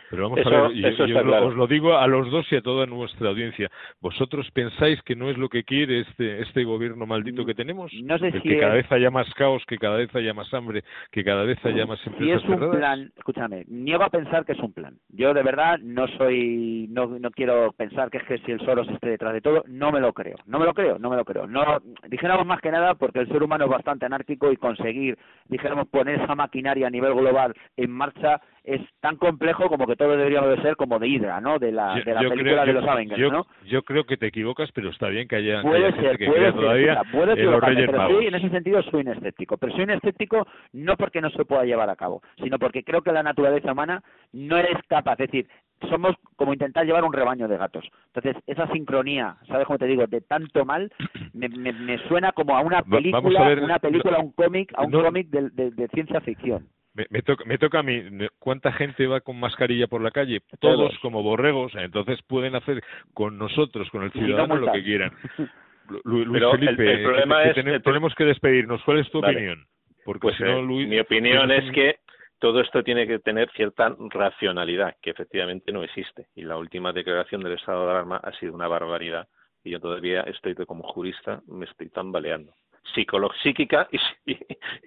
Pero 0.09 0.23
vamos 0.23 0.39
Eso- 0.39 0.49
a 0.49 0.61
ver, 0.69 0.71
yo, 0.73 0.81
yo 0.81 0.87
está 0.89 1.03
os 1.03 1.09
lo- 1.11 1.23
claro. 1.23 1.47
os 1.47 1.55
lo 1.55 1.67
digo 1.67 1.97
a 1.97 2.07
los 2.07 2.31
dos 2.31 2.45
y 2.51 2.55
a 2.55 2.61
toda 2.61 2.85
nuestra 2.85 3.29
audiencia. 3.29 3.69
¿Vosotros 4.01 4.49
pensáis 4.51 5.01
que 5.03 5.15
no 5.15 5.29
es 5.29 5.37
lo 5.37 5.49
que 5.49 5.63
quiere 5.63 6.01
este 6.01 6.41
este 6.41 6.63
gobierno 6.63 7.05
maldito 7.05 7.45
que 7.45 7.53
tenemos? 7.53 7.91
No 8.03 8.17
sé 8.17 8.27
El 8.27 8.41
si 8.41 8.49
que 8.49 8.57
cada 8.59 8.73
vez 8.75 8.91
haya 8.91 9.11
más 9.11 9.31
caos, 9.33 9.63
que 9.67 9.77
cada 9.77 9.97
vez 9.97 10.13
haya 10.15 10.33
más 10.33 10.53
hambre, 10.53 10.83
que 11.11 11.23
cada 11.23 11.43
vez 11.43 11.57
haya 11.65 11.85
más 11.85 11.99
si 11.99 12.09
empresas 12.09 12.43
es 12.43 12.49
un 12.49 12.55
cerradas. 12.55 12.77
plan, 12.77 13.11
escúchame, 13.17 13.65
niego 13.67 14.03
a 14.03 14.09
pensar 14.09 14.45
que 14.45 14.53
es 14.53 14.59
un 14.59 14.71
plan. 14.73 14.95
Yo 15.09 15.33
de 15.33 15.43
verdad 15.43 15.77
no 15.81 16.07
soy, 16.07 16.87
no, 16.89 17.07
no 17.19 17.31
quiero 17.31 17.73
pensar 17.73 18.09
que 18.09 18.17
es 18.17 18.23
que 18.23 18.37
si 18.39 18.51
el 18.51 18.59
Soros 18.61 18.87
esté 18.89 19.09
detrás 19.09 19.33
de 19.33 19.41
todo, 19.41 19.63
no 19.67 19.91
me 19.91 19.99
lo 19.99 20.13
creo, 20.13 20.37
no 20.45 20.59
me 20.59 20.65
lo 20.65 20.73
creo, 20.73 20.97
no 20.99 21.09
me 21.09 21.15
lo 21.17 21.25
creo. 21.25 21.47
No, 21.47 21.63
dijéramos 22.07 22.45
más 22.45 22.61
que 22.61 22.71
nada 22.71 22.95
porque 22.95 23.19
el 23.19 23.27
ser 23.27 23.43
humano 23.43 23.65
es 23.65 23.71
bastante 23.71 24.05
anárquico 24.05 24.51
y 24.51 24.57
conseguir, 24.57 25.17
dijéramos, 25.49 25.87
poner 25.89 26.21
esa 26.21 26.35
maquinaria 26.35 26.87
a 26.87 26.91
nivel 26.91 27.13
global 27.13 27.53
en 27.75 27.91
marcha 27.91 28.41
es 28.67 28.81
tan 28.99 29.15
complejo 29.15 29.69
como 29.69 29.87
que 29.87 29.95
todo 29.95 30.17
deberíamos 30.17 30.49
de 30.49 30.61
ser 30.61 30.75
como 30.75 30.99
de 30.99 31.07
Hydra, 31.07 31.39
¿no? 31.41 31.57
De 31.57 31.71
la, 31.71 31.97
Yo- 31.97 32.03
de 32.03 32.13
la 32.13 32.19
película 32.19 32.63
creo- 32.63 32.65
de 32.65 32.73
yo- 32.73 32.79
los 32.81 32.89
Avengers, 32.89 33.19
yo- 33.21 33.31
¿no? 33.31 33.47
Yo 33.65 33.81
creo 33.83 34.03
que 34.03 34.17
te 34.17 34.27
equivocas, 34.27 34.69
pero 34.73 34.89
está 34.89 35.07
bien 35.07 35.27
que 35.27 35.37
haya, 35.37 35.61
que 35.61 35.67
Puede 35.67 35.85
haya 35.87 35.95
ser, 35.95 36.17
puede 36.27 36.41
ser, 36.43 36.53
todavía 36.53 37.01
puedo 37.11 37.31
en 37.33 37.45
los 37.51 37.61
Reyes 37.61 37.85
pero 37.87 37.97
Magos. 37.97 38.19
sí, 38.19 38.27
en 38.27 38.35
ese 38.35 38.49
sentido 38.49 38.83
soy 38.83 39.01
un 39.01 39.07
escéptico. 39.07 39.57
Pero 39.57 39.71
soy 39.73 39.83
un 39.83 39.91
escéptico 39.91 40.45
no 40.73 40.97
porque 40.97 41.21
no 41.21 41.29
se 41.29 41.45
pueda 41.45 41.63
llevar 41.63 41.89
a 41.89 41.95
cabo, 41.95 42.21
sino 42.37 42.59
porque 42.59 42.83
creo 42.83 43.01
que 43.01 43.11
la 43.13 43.23
naturaleza 43.23 43.71
humana 43.71 44.03
no 44.33 44.57
es 44.57 44.77
capaz. 44.89 45.13
Es 45.13 45.31
decir, 45.31 45.47
somos 45.89 46.15
como 46.35 46.51
intentar 46.53 46.85
llevar 46.85 47.05
un 47.05 47.13
rebaño 47.13 47.47
de 47.47 47.55
gatos. 47.57 47.87
Entonces, 48.13 48.35
esa 48.47 48.67
sincronía, 48.73 49.37
¿sabes 49.47 49.65
cómo 49.65 49.79
te 49.79 49.85
digo? 49.85 50.05
De 50.07 50.21
tanto 50.21 50.65
mal, 50.65 50.91
me, 51.33 51.47
me, 51.49 51.71
me 51.71 51.97
suena 52.09 52.31
como 52.33 52.57
a 52.57 52.61
una 52.61 52.81
película, 52.81 53.53
una 53.63 53.79
película, 53.79 54.19
un 54.19 54.31
cómic, 54.33 54.73
a 54.75 54.81
un 54.83 54.91
cómic 54.91 55.27
de, 55.29 55.49
de, 55.51 55.71
de, 55.71 55.87
ciencia 55.89 56.19
ficción. 56.21 56.67
Me, 56.97 57.05
me, 57.11 57.21
toca, 57.21 57.45
me 57.45 57.59
toca 57.59 57.79
a 57.79 57.83
mí, 57.83 58.01
¿cuánta 58.39 58.71
gente 58.71 59.05
va 59.05 59.21
con 59.21 59.39
mascarilla 59.39 59.85
por 59.85 60.01
la 60.01 60.09
calle? 60.09 60.41
Todos 60.59 60.97
como 60.97 61.21
borregos, 61.21 61.75
entonces 61.75 62.19
pueden 62.23 62.55
hacer 62.55 62.83
con 63.13 63.37
nosotros, 63.37 63.87
con 63.91 64.01
el 64.01 64.11
ciudadano, 64.11 64.55
no 64.55 64.65
lo 64.65 64.71
que 64.71 64.83
quieran. 64.83 65.11
Luis 66.03 66.27
Pero 66.31 66.51
Felipe, 66.53 66.83
el, 66.83 66.97
el 66.97 67.03
problema 67.03 67.43
que, 67.43 67.49
es, 67.49 67.55
tenemos, 67.55 67.83
tenemos 67.83 68.15
que 68.15 68.25
despedirnos. 68.25 68.83
¿Cuál 68.83 68.97
es 68.97 69.11
tu 69.11 69.21
vale. 69.21 69.35
opinión? 69.37 69.65
Porque 70.03 70.21
pues 70.21 70.37
si 70.37 70.43
no, 70.43 70.57
eh, 70.57 70.63
Luis, 70.63 70.87
mi 70.87 70.99
opinión 70.99 71.51
es 71.51 71.71
que 71.71 71.99
todo 72.39 72.61
esto 72.61 72.83
tiene 72.83 73.05
que 73.05 73.19
tener 73.19 73.51
cierta 73.51 73.95
racionalidad, 74.09 74.95
que 74.99 75.11
efectivamente 75.11 75.71
no 75.71 75.83
existe. 75.83 76.25
Y 76.35 76.41
la 76.41 76.57
última 76.57 76.93
declaración 76.93 77.43
del 77.43 77.53
estado 77.53 77.85
de 77.85 77.91
alarma 77.91 78.17
ha 78.17 78.31
sido 78.39 78.55
una 78.55 78.67
barbaridad. 78.67 79.27
Y 79.63 79.69
yo 79.69 79.79
todavía 79.79 80.21
estoy 80.21 80.55
como 80.65 80.83
jurista, 80.83 81.41
me 81.47 81.65
estoy 81.65 81.89
tambaleando. 81.89 82.53
Psíquica 82.93 83.87
y, 83.91 84.31
y, 84.31 84.37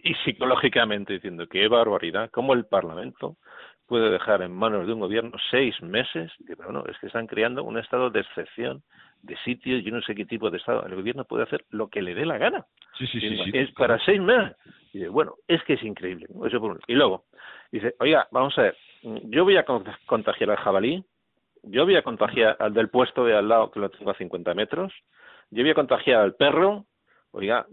y 0.05 0.15
psicológicamente 0.25 1.15
diciendo 1.15 1.47
qué 1.47 1.69
barbaridad, 1.69 2.31
cómo 2.31 2.55
el 2.55 2.67
Parlamento 2.67 3.37
puede 3.91 4.09
dejar 4.09 4.43
en 4.43 4.53
manos 4.53 4.87
de 4.87 4.93
un 4.93 5.01
gobierno 5.01 5.33
seis 5.51 5.75
meses, 5.83 6.31
que 6.47 6.55
bueno, 6.55 6.85
es 6.89 6.97
que 6.99 7.09
están 7.09 7.27
creando 7.27 7.65
un 7.65 7.77
estado 7.77 8.09
de 8.09 8.21
excepción 8.21 8.83
de 9.23 9.37
sitios, 9.39 9.83
yo 9.83 9.93
no 9.93 10.01
sé 10.03 10.15
qué 10.15 10.25
tipo 10.25 10.49
de 10.49 10.59
estado. 10.59 10.87
El 10.87 10.95
gobierno 10.95 11.25
puede 11.25 11.43
hacer 11.43 11.65
lo 11.71 11.89
que 11.89 12.01
le 12.01 12.15
dé 12.15 12.25
la 12.25 12.39
gana. 12.39 12.65
Sí, 12.97 13.07
sí, 13.09 13.21
sí, 13.21 13.37
sí, 13.37 13.51
es 13.53 13.73
para 13.73 13.99
seis 14.05 14.21
meses. 14.21 14.57
Y 14.93 14.99
dice, 14.99 15.09
bueno, 15.09 15.35
es 15.49 15.61
que 15.65 15.75
es 15.75 15.83
increíble. 15.83 16.27
Eso 16.47 16.61
por 16.61 16.71
uno. 16.71 16.81
Y 16.87 16.95
luego, 16.95 17.25
dice, 17.73 17.97
oiga, 17.99 18.29
vamos 18.31 18.57
a 18.59 18.63
ver, 18.63 18.77
yo 19.03 19.43
voy 19.43 19.57
a 19.57 19.65
contagiar 20.07 20.51
al 20.51 20.57
jabalí, 20.59 21.05
yo 21.65 21.85
voy 21.85 21.97
a 21.97 22.03
contagiar 22.03 22.57
al 22.61 22.73
del 22.73 22.91
puesto 22.91 23.25
de 23.25 23.37
al 23.37 23.49
lado, 23.49 23.71
que 23.71 23.81
lo 23.81 23.91
tengo 23.91 24.13
a 24.13 24.15
50 24.15 24.55
metros, 24.55 24.93
yo 25.51 25.63
voy 25.63 25.71
a 25.71 25.75
contagiar 25.75 26.21
al 26.21 26.37
perro, 26.37 26.85
oiga, 27.33 27.67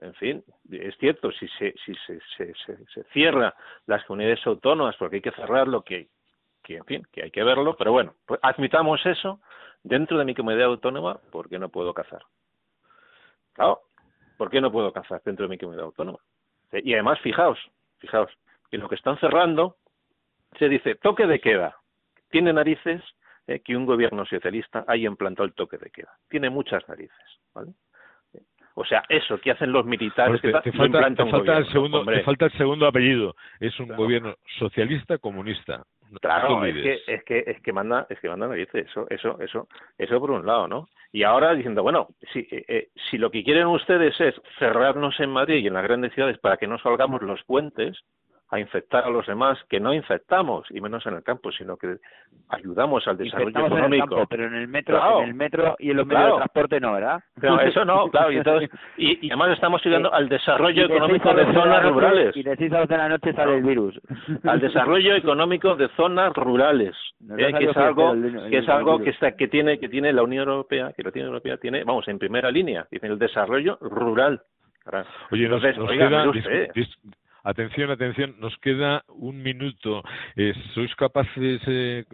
en 0.00 0.14
fin, 0.14 0.44
es 0.70 0.96
cierto, 0.98 1.30
si 1.32 1.48
se, 1.58 1.74
si 1.84 1.94
se, 2.06 2.20
se, 2.36 2.54
se, 2.54 3.04
cierra 3.12 3.54
las 3.86 4.04
comunidades 4.04 4.46
autónomas, 4.46 4.96
porque 4.96 5.16
hay 5.16 5.22
que 5.22 5.32
cerrarlo, 5.32 5.82
que, 5.82 6.08
que, 6.62 6.76
en 6.76 6.84
fin, 6.84 7.06
que 7.12 7.24
hay 7.24 7.30
que 7.30 7.42
verlo, 7.42 7.76
pero 7.76 7.92
bueno, 7.92 8.14
pues 8.26 8.38
admitamos 8.42 9.04
eso, 9.06 9.40
dentro 9.82 10.18
de 10.18 10.24
mi 10.24 10.34
comunidad 10.34 10.66
autónoma, 10.66 11.18
¿por 11.30 11.48
qué 11.48 11.58
no 11.58 11.68
puedo 11.68 11.92
cazar? 11.92 12.22
Claro, 13.52 13.80
¿por 14.38 14.50
qué 14.50 14.60
no 14.60 14.70
puedo 14.70 14.92
cazar 14.92 15.20
dentro 15.24 15.46
de 15.46 15.50
mi 15.50 15.58
comunidad 15.58 15.86
autónoma? 15.86 16.18
Y 16.72 16.94
además, 16.94 17.18
fijaos, 17.20 17.58
fijaos, 17.98 18.30
que 18.70 18.78
lo 18.78 18.88
que 18.88 18.94
están 18.94 19.18
cerrando 19.18 19.76
se 20.58 20.68
dice 20.68 20.94
toque 20.94 21.26
de 21.26 21.40
queda. 21.40 21.76
Tiene 22.30 22.52
narices 22.52 23.02
eh, 23.46 23.60
que 23.60 23.76
un 23.76 23.86
gobierno 23.86 24.24
socialista 24.24 24.84
haya 24.86 25.08
implantado 25.08 25.46
el 25.46 25.54
toque 25.54 25.78
de 25.78 25.90
queda. 25.90 26.16
Tiene 26.28 26.50
muchas 26.50 26.88
narices, 26.88 27.40
¿vale? 27.52 27.72
O 28.74 28.84
sea, 28.84 29.02
eso 29.08 29.38
que 29.38 29.50
hacen 29.50 29.72
los 29.72 29.84
militares. 29.84 30.40
Te, 30.40 30.52
que 30.52 30.60
te, 30.60 30.72
falta, 30.72 31.08
te, 31.08 31.16
falta 31.16 31.36
gobierno, 31.38 31.58
el 31.58 31.72
segundo, 31.72 32.00
hombre. 32.00 32.16
te 32.18 32.24
falta 32.24 32.44
el 32.46 32.52
segundo 32.52 32.86
apellido. 32.86 33.34
Es 33.58 33.78
un 33.80 33.86
claro. 33.86 34.02
gobierno 34.02 34.34
socialista 34.58 35.18
comunista. 35.18 35.82
Claro, 36.20 36.64
es 36.64 36.74
que, 36.74 37.00
es 37.06 37.24
que 37.24 37.44
es 37.46 37.60
que 37.60 37.72
manda 37.72 38.06
es 38.10 38.18
que 38.18 38.28
manda 38.28 38.48
narices 38.48 38.88
eso 38.88 39.06
eso 39.10 39.38
eso 39.40 39.68
eso 39.96 40.18
por 40.18 40.32
un 40.32 40.44
lado, 40.44 40.66
¿no? 40.66 40.88
Y 41.12 41.22
ahora 41.22 41.54
diciendo 41.54 41.84
bueno 41.84 42.08
si 42.32 42.40
eh, 42.50 42.64
eh, 42.66 42.88
si 43.08 43.16
lo 43.16 43.30
que 43.30 43.44
quieren 43.44 43.68
ustedes 43.68 44.20
es 44.20 44.34
cerrarnos 44.58 45.20
en 45.20 45.30
Madrid 45.30 45.62
y 45.62 45.68
en 45.68 45.74
las 45.74 45.84
grandes 45.84 46.12
ciudades 46.12 46.38
para 46.38 46.56
que 46.56 46.66
no 46.66 46.78
salgamos 46.78 47.22
los 47.22 47.44
puentes 47.44 48.00
a 48.52 48.58
infectar 48.58 49.04
a 49.04 49.10
los 49.10 49.26
demás, 49.26 49.58
que 49.68 49.78
no 49.78 49.94
infectamos, 49.94 50.66
y 50.70 50.80
menos 50.80 51.06
en 51.06 51.14
el 51.14 51.22
campo, 51.22 51.52
sino 51.52 51.76
que 51.76 51.98
ayudamos 52.48 53.06
al 53.06 53.16
desarrollo 53.16 53.48
Infectamos 53.50 53.70
económico. 53.78 53.94
En 53.94 54.02
el 54.02 54.08
campo, 54.08 54.26
pero 54.28 54.46
en 54.46 54.54
el 54.54 54.68
metro, 54.68 54.98
claro. 54.98 55.22
en 55.22 55.28
el 55.28 55.34
metro 55.34 55.76
y 55.78 55.90
en 55.92 55.96
los 55.96 56.06
medios 56.06 56.20
claro. 56.22 56.34
de 56.34 56.38
transporte 56.40 56.80
no, 56.80 56.92
¿verdad? 56.94 57.20
No, 57.42 57.60
eso 57.60 57.84
no, 57.84 58.08
claro, 58.10 58.32
y, 58.32 58.36
entonces, 58.38 58.70
y, 58.96 59.26
y 59.26 59.30
además 59.30 59.50
estamos 59.52 59.80
ayudando 59.86 60.12
al 60.12 60.28
desarrollo 60.28 60.84
económico 60.84 61.32
de 61.32 61.44
zonas 61.44 61.82
noche, 61.82 61.88
rurales. 61.94 62.36
Y 62.36 62.42
de 62.42 62.56
6 62.56 62.72
a 62.72 62.78
12 62.80 62.92
de 62.92 62.98
la 62.98 63.08
noche 63.08 63.32
sale 63.34 63.56
el 63.56 63.62
virus. 63.62 64.00
Al 64.44 64.60
desarrollo 64.60 65.14
económico 65.14 65.76
de 65.76 65.88
zonas 65.90 66.32
rurales, 66.34 66.96
eh, 67.38 67.52
que 67.56 67.64
es 67.66 67.76
algo 67.76 68.14
que 68.50 68.58
es 68.58 68.68
algo 68.68 68.98
que 68.98 69.10
está 69.10 69.36
que 69.36 69.46
tiene 69.48 69.78
que 69.78 69.88
tiene 69.88 70.12
la 70.12 70.22
Unión 70.22 70.48
Europea, 70.48 70.92
que 70.96 71.02
la 71.04 71.10
Unión 71.10 71.26
Europea 71.28 71.56
tiene, 71.58 71.84
vamos, 71.84 72.08
en 72.08 72.18
primera 72.18 72.50
línea, 72.50 72.86
dice 72.90 73.06
el 73.06 73.18
desarrollo 73.18 73.78
rural. 73.80 74.40
Oye, 75.30 75.48
nos, 75.48 75.62
Entonces, 75.62 75.78
nos 75.78 75.88
oiga, 75.90 76.08
queda. 76.08 76.24
mire 76.26 76.38
usted. 76.40 76.70
dis- 76.72 76.88
dis- 77.04 77.14
atención, 77.44 77.90
atención, 77.90 78.36
nos 78.38 78.56
queda 78.58 79.02
un 79.08 79.42
minuto. 79.42 80.02
Eh, 80.36 80.52
¿Sois 80.74 80.94
capaces 80.96 81.60
eh, 81.66 82.04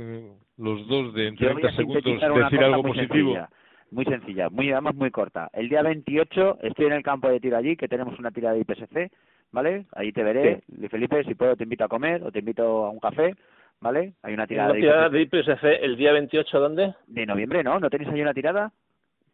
los 0.57 0.87
dos 0.89 1.15
de 1.15 1.29
en 1.29 1.37
Yo 1.37 1.53
voy 1.53 1.63
30 1.63 1.69
a 1.69 1.77
segundos 1.77 2.05
decir 2.05 2.65
algo 2.65 2.83
muy 2.83 2.93
positivo? 2.93 3.35
Sencilla, 3.35 3.49
muy 3.91 4.05
sencilla, 4.05 4.49
muy 4.51 4.73
además 4.73 4.95
muy 4.95 5.11
corta. 5.11 5.49
El 5.53 5.69
día 5.69 5.83
28 5.83 6.59
estoy 6.63 6.87
en 6.87 6.93
el 6.93 7.03
campo 7.03 7.29
de 7.29 7.41
tiro 7.41 7.57
allí, 7.57 7.77
que 7.77 7.89
tenemos 7.89 8.19
una 8.19 8.31
tirada 8.31 8.55
de 8.55 8.61
IPSC, 8.61 9.13
¿vale? 9.53 9.87
Ahí 9.93 10.13
te 10.13 10.23
veré. 10.23 10.63
Y 10.69 10.89
Felipe, 10.89 11.25
si 11.25 11.35
puedo 11.35 11.57
te 11.57 11.65
invito 11.65 11.85
a 11.85 11.89
comer 11.89 12.23
o 12.23 12.31
te 12.31 12.41
invito 12.41 12.87
a 12.87 12.91
un 12.91 13.01
café, 13.01 13.35
¿vale? 13.81 14.15
Hay 14.23 14.35
una 14.35 14.47
tirada, 14.47 14.71
¿La 14.71 14.75
tirada 14.75 15.09
de, 15.09 15.19
de 15.19 15.23
IPSC 15.23 15.65
el 15.83 15.97
día 15.97 16.13
28 16.13 16.61
dónde? 16.61 16.95
de 17.07 17.27
noviembre, 17.27 17.63
¿no? 17.63 17.79
¿No 17.79 17.91
tenéis 17.91 18.11
ahí 18.11 18.23
una 18.23 18.35
tirada? 18.35 18.73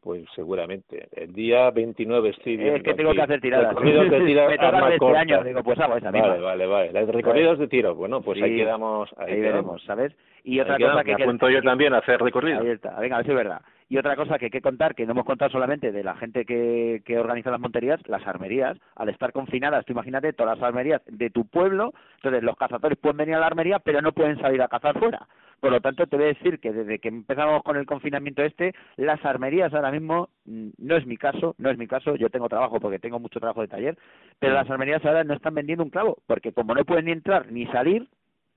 Pues 0.03 0.25
seguramente. 0.35 1.07
El 1.13 1.33
día 1.33 1.71
29 1.71 2.31
estoy 2.31 2.57
viendo 2.57 2.77
Es 2.77 2.83
que 2.83 2.95
tengo 2.95 3.11
aquí 3.11 3.19
que 3.19 3.23
hacer 3.23 3.41
tiradas. 3.41 3.69
Recorridos 3.69 4.11
de 4.11 4.21
tiro 4.27 4.47
Me 4.49 4.59
toca 4.59 4.79
este 4.87 4.99
corta. 4.99 5.21
año, 5.21 5.45
digo, 5.45 5.63
pues 5.63 5.79
hago 5.79 5.97
esa 5.97 6.11
misma. 6.11 6.29
Vale, 6.29 6.41
vale, 6.41 6.67
vale. 6.67 6.93
Los 6.93 7.09
recorridos 7.15 7.59
de 7.61 7.69
tiro. 7.69 7.95
Bueno, 7.95 8.21
pues 8.21 8.39
Sí. 8.39 8.45
ahí 8.45 8.57
quedamos. 8.57 9.09
Ahí, 9.17 9.35
Ahí 9.35 9.37
quedamos. 9.37 9.53
veremos, 9.55 9.85
¿sabes? 9.85 10.13
Y 10.43 10.59
otra 10.59 10.75
Ahí 10.75 10.83
cosa 10.83 11.05
que... 11.05 11.15
Me 11.17 11.23
apunto 11.23 11.49
yo 11.51 11.63
también 11.63 11.95
a 11.95 11.99
hacer 11.99 12.21
recorrido. 12.21 12.61
Ahí 12.63 12.71
está, 12.71 12.99
venga, 12.99 13.15
a 13.15 13.19
ver 13.19 13.27
si 13.27 13.31
es 13.31 13.37
verdad. 13.37 13.61
Y 13.89 13.97
otra 13.99 14.17
cosa 14.17 14.39
que 14.39 14.47
hay 14.47 14.51
que 14.51 14.61
contar, 14.63 14.95
que 14.97 15.05
no 15.07 15.13
hemos 15.13 15.25
contado 15.27 15.51
solamente 15.53 15.93
de 15.93 16.03
la 16.03 16.17
gente 16.17 16.45
que, 16.47 17.03
que 17.05 17.19
organiza 17.19 17.51
las 17.53 17.61
monterías, 17.61 18.01
las 18.09 18.27
armerías, 18.27 18.77
al 18.97 19.09
estar 19.11 19.33
confinadas, 19.33 19.85
tú 19.85 19.93
imagínate 19.93 20.33
todas 20.33 20.59
las 20.59 20.67
armerías 20.67 21.03
de 21.07 21.31
tu 21.31 21.45
pueblo, 21.47 21.93
entonces 22.17 22.43
los 22.43 22.57
cazadores 22.57 22.99
pueden 22.99 23.19
venir 23.19 23.35
a 23.37 23.41
la 23.41 23.47
armería, 23.49 23.79
pero 23.81 24.01
no 24.01 24.11
pueden 24.13 24.41
salir 24.41 24.63
a 24.63 24.69
cazar 24.69 24.99
fuera. 24.99 25.29
Por 25.63 25.71
lo 25.71 25.81
tanto, 25.81 26.09
te 26.09 26.17
voy 26.17 26.25
a 26.25 26.29
decir 26.35 26.59
que 26.59 26.73
desde 26.73 26.99
que 26.99 27.07
empezamos 27.07 27.63
con 27.63 27.77
el 27.77 27.87
confinamiento 27.87 28.43
este, 28.43 28.75
las 28.97 29.25
armerías 29.25 29.73
ahora 29.73 29.93
mismo, 29.93 30.29
mm, 30.45 30.71
no 30.79 30.97
es 30.97 31.07
mi 31.07 31.17
caso, 31.17 31.55
no 31.57 31.71
es 31.71 31.79
mi 31.79 31.87
caso, 31.87 32.17
yo 32.17 32.31
tengo 32.31 32.49
trabajo 32.49 32.81
porque 32.81 32.99
tengo 32.99 33.21
mucho 33.21 33.39
trabajo 33.39 33.61
de 33.61 33.69
taller, 33.69 33.97
pero 34.41 34.55
las 34.55 34.69
armerías 34.69 35.05
ahora 35.05 35.23
no 35.23 35.35
están 35.35 35.55
vendiendo 35.55 35.85
un 35.85 35.91
clavo, 35.91 36.19
porque 36.27 36.51
como 36.53 36.75
no 36.75 36.85
pueden 36.85 37.05
ni 37.05 37.13
entrar 37.13 37.53
ni 37.53 37.65
salir, 37.67 38.09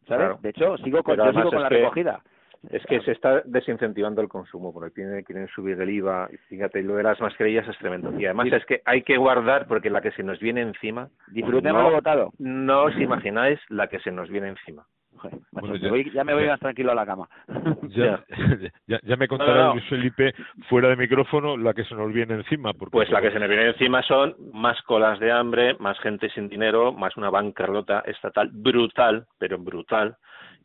¿sabes? 0.08 0.26
Claro. 0.26 0.40
De 0.42 0.50
hecho, 0.50 0.78
sigo 0.80 1.04
con, 1.04 1.16
yo 1.16 1.32
sigo 1.32 1.52
con 1.52 1.62
la 1.62 1.70
que- 1.70 1.76
recogida. 1.78 2.24
Es 2.72 2.84
que 2.88 3.00
se 3.02 3.12
está 3.12 3.42
desincentivando 3.46 4.22
el 4.22 4.28
consumo, 4.28 4.74
porque 4.74 4.90
tienen, 4.90 5.24
quieren 5.24 5.48
subir 5.50 5.80
el 5.80 5.88
IVA. 5.88 6.30
Y 6.34 6.38
fíjate, 6.50 6.82
lo 6.82 6.96
de 6.96 7.04
las 7.04 7.22
mascarillas 7.22 7.68
es 7.68 7.78
tremendo. 7.78 8.12
Y 8.20 8.26
además 8.26 8.48
es 8.52 8.66
que 8.66 8.82
hay 8.86 9.04
que 9.04 9.18
guardar, 9.18 9.68
porque 9.68 9.92
la 9.92 10.02
que 10.02 10.10
se 10.14 10.24
nos 10.24 10.40
viene 10.40 10.62
encima. 10.62 11.10
Disfrutemos 11.28 11.84
no, 11.84 11.90
lo 11.90 11.96
votado. 11.98 12.32
No 12.40 12.86
os 12.86 12.98
imagináis 12.98 13.60
la 13.70 13.88
que 13.88 14.00
se 14.00 14.12
nos 14.12 14.32
viene 14.32 14.48
encima. 14.48 14.88
Joder, 15.30 15.40
macho, 15.52 15.68
Bueno, 15.68 15.74
me 15.74 15.80
ya- 15.80 15.90
voy- 15.90 16.12
ya 16.12 16.24
me 16.24 16.34
voy 16.34 16.44
ya- 16.44 16.52
más 16.52 16.60
tranquilo 16.60 16.92
a 16.92 16.96
la 16.96 17.06
cama. 17.06 17.30
Ya, 17.90 18.24
ya, 18.88 19.00
ya 19.04 19.16
me 19.16 19.28
contará 19.28 19.54
No, 19.54 19.60
no, 19.60 19.68
no. 19.68 19.74
Luis 19.76 19.86
Felipe 19.90 20.34
fuera 20.70 20.90
de 20.90 20.96
micrófono 20.96 21.58
la 21.58 21.74
que 21.74 21.84
se 21.86 21.96
nos 21.96 22.12
viene 22.14 22.36
encima. 22.36 22.74
Porque 22.74 22.92
Pues 22.92 23.10
la 23.10 23.22
que 23.22 23.32
se 23.32 23.40
nos 23.40 23.48
viene 23.50 23.68
encima 23.68 24.02
son 24.04 24.36
más 24.54 24.82
colas 24.84 25.20
de 25.20 25.32
hambre, 25.32 25.76
más 25.80 25.98
gente 26.00 26.30
sin 26.30 26.50
dinero, 26.50 26.92
más 26.94 27.16
una 27.18 27.30
bancarrota 27.30 28.00
estatal 28.06 28.50
brutal, 28.54 29.26
pero 29.38 29.58
brutal. 29.58 30.16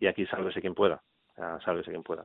Y 0.01 0.07
aquí 0.07 0.27
sálvese 0.27 0.61
quien 0.61 0.75
pueda. 0.75 1.01
Sálvese 1.65 1.91
quien 1.91 2.03
pueda. 2.03 2.25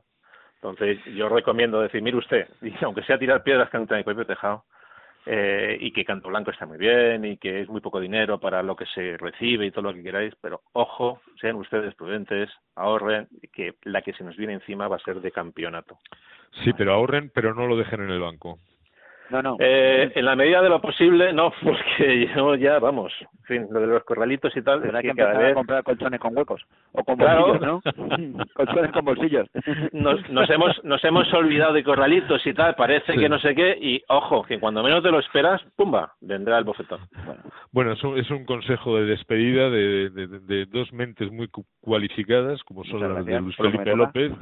Entonces, 0.56 0.98
yo 1.14 1.28
recomiendo 1.28 1.80
decir, 1.80 2.02
mire 2.02 2.16
usted, 2.16 2.48
y 2.62 2.72
aunque 2.84 3.02
sea 3.02 3.18
tirar 3.18 3.42
piedras 3.42 3.70
contra 3.70 3.96
mi 3.96 4.02
propio 4.04 4.26
tejado, 4.26 4.64
eh, 5.26 5.76
y 5.80 5.92
que 5.92 6.04
Canto 6.04 6.28
Blanco 6.28 6.52
está 6.52 6.66
muy 6.66 6.78
bien, 6.78 7.24
y 7.24 7.36
que 7.36 7.60
es 7.60 7.68
muy 7.68 7.80
poco 7.80 8.00
dinero 8.00 8.38
para 8.38 8.62
lo 8.62 8.76
que 8.76 8.86
se 8.86 9.16
recibe 9.16 9.66
y 9.66 9.70
todo 9.72 9.82
lo 9.82 9.94
que 9.94 10.02
queráis, 10.02 10.34
pero 10.40 10.62
ojo, 10.72 11.20
sean 11.40 11.56
ustedes 11.56 11.94
prudentes, 11.94 12.48
ahorren, 12.76 13.28
que 13.52 13.74
la 13.82 14.02
que 14.02 14.12
se 14.12 14.24
nos 14.24 14.36
viene 14.36 14.54
encima 14.54 14.88
va 14.88 14.96
a 14.96 15.00
ser 15.00 15.20
de 15.20 15.32
campeonato. 15.32 15.98
Sí, 16.62 16.72
pero 16.72 16.94
ahorren, 16.94 17.30
pero 17.34 17.54
no 17.54 17.66
lo 17.66 17.76
dejen 17.76 18.02
en 18.02 18.10
el 18.10 18.20
banco. 18.20 18.58
No, 19.30 19.42
no. 19.42 19.56
Eh, 19.58 20.12
en 20.14 20.24
la 20.24 20.36
medida 20.36 20.62
de 20.62 20.68
lo 20.68 20.80
posible, 20.80 21.32
no, 21.32 21.52
porque 21.62 22.28
yo 22.34 22.54
ya, 22.54 22.78
vamos, 22.78 23.12
en 23.20 23.44
fin, 23.44 23.66
lo 23.70 23.80
de 23.80 23.86
los 23.86 24.04
corralitos 24.04 24.56
y 24.56 24.62
tal, 24.62 24.80
Pero 24.80 24.96
es 24.98 25.02
que 25.02 25.12
que 25.12 25.22
empezar 25.22 25.44
a 25.44 25.54
comprar 25.54 25.82
colchones 25.82 26.20
con 26.20 26.36
huecos. 26.36 26.62
O 26.92 27.04
con 27.04 27.16
Claro. 27.16 27.58
bolsillos, 27.58 27.82
¿no? 27.84 28.44
colchones 28.54 28.92
con 28.92 29.04
bolsillos. 29.04 29.48
nos, 29.92 30.30
nos 30.30 30.50
hemos 30.50 30.84
nos 30.84 31.02
hemos 31.04 31.32
olvidado 31.34 31.72
de 31.72 31.84
corralitos 31.84 32.46
y 32.46 32.52
tal, 32.54 32.74
parece 32.74 33.12
Sí. 33.12 33.18
que 33.18 33.28
no 33.28 33.38
sé 33.38 33.54
qué, 33.54 33.76
y 33.80 34.02
ojo, 34.08 34.42
que 34.44 34.58
cuando 34.58 34.82
menos 34.82 35.02
te 35.02 35.10
lo 35.10 35.18
esperas, 35.18 35.62
pumba, 35.76 36.12
vendrá 36.20 36.58
el 36.58 36.64
bofetón. 36.64 37.00
Bueno, 37.72 37.94
Bueno, 37.94 38.16
es 38.16 38.30
un, 38.30 38.44
consejo 38.44 38.96
de 38.96 39.06
despedida 39.06 39.70
de, 39.70 40.66
dos 40.70 40.92
mentes 40.92 41.30
muy 41.30 41.48
cualificadas, 41.80 42.62
como 42.64 42.84
son 42.84 43.00
las 43.14 43.24
de 43.24 43.40
Luis 43.40 43.56
Felipe 43.56 43.94
López 43.96 44.32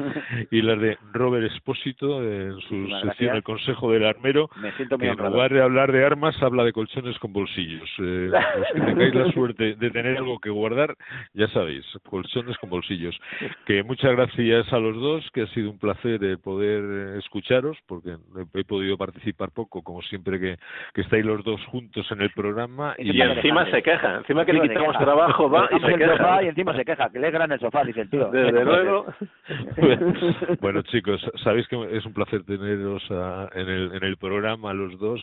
y 0.51 0.63
las 0.63 0.81
de 0.81 0.99
Robert 1.13 1.51
Espósito 1.53 2.23
en 2.23 2.59
su 2.61 2.89
sección 3.03 3.37
El 3.37 3.43
Consejo 3.43 3.93
del 3.93 4.05
Armero, 4.07 4.49
que 4.77 5.07
en 5.07 5.17
lugar 5.17 5.53
de 5.53 5.63
hablar 5.63 5.93
de 5.93 6.05
armas, 6.05 6.41
habla 6.43 6.65
de 6.65 6.73
colchones 6.73 7.19
con 7.19 7.33
bolsillos. 7.33 7.89
Eh, 7.99 8.31
los 8.31 8.73
que 8.73 8.81
tengáis 8.81 9.15
la 9.15 9.33
suerte 9.33 9.75
de 9.75 9.91
tener 9.91 10.17
algo 10.17 10.39
que 10.39 10.51
guardar, 10.51 10.95
ya 11.33 11.49
sabéis, 11.49 11.85
colchones 12.09 12.57
con 12.59 12.71
bolsillos. 12.71 13.19
Que 13.67 13.83
muchas 13.83 14.13
gracias 14.13 14.73
a 14.73 14.79
los 14.79 14.97
dos, 14.97 15.31
que 15.33 15.43
ha 15.43 15.47
sido 15.49 15.71
un 15.71 15.79
placer 15.79 16.23
eh, 16.25 16.37
poder 16.37 17.19
escucharos, 17.19 17.79
porque 17.87 18.17
he 18.55 18.65
podido 18.65 18.97
participar 18.97 19.51
poco, 19.51 19.83
como 19.83 20.03
siempre 20.03 20.41
que, 20.41 20.57
estáis 20.95 21.25
los 21.25 21.45
dos 21.45 21.63
juntos 21.67 22.11
en 22.11 22.23
el 22.23 22.31
programa. 22.31 22.95
Y, 22.99 23.21
encima 23.21 23.71
se 23.71 23.83
queja, 23.83 24.17
encima 24.17 24.45
que 24.45 24.55
le 24.55 24.63
quitamos 24.63 24.97
trabajo, 24.99 25.51
va 25.51 25.69
y 25.71 25.81
se 25.81 25.99
queja. 25.99 26.43
y 26.43 26.49
encima 26.49 26.75
se 26.75 26.85
queja, 26.85 27.11
que 27.11 27.19
le 27.19 27.31
gran 27.31 27.53
el 27.53 27.61
sofá, 27.61 27.85
dice 27.85 28.03
el 28.03 28.11
tío. 28.11 28.31
Desde 28.31 28.65
luego. 28.65 29.07
bueno, 30.61 30.83
chicos, 30.83 31.21
sabéis 31.43 31.69
que 31.69 31.77
es 31.97 32.07
un 32.07 32.15
placer 32.15 32.43
teneros 32.45 33.03
en, 33.11 33.69
el, 33.69 33.93
en 33.95 34.05
el 34.05 34.17
programa, 34.17 34.64
los 34.73 34.99
dos. 34.99 35.23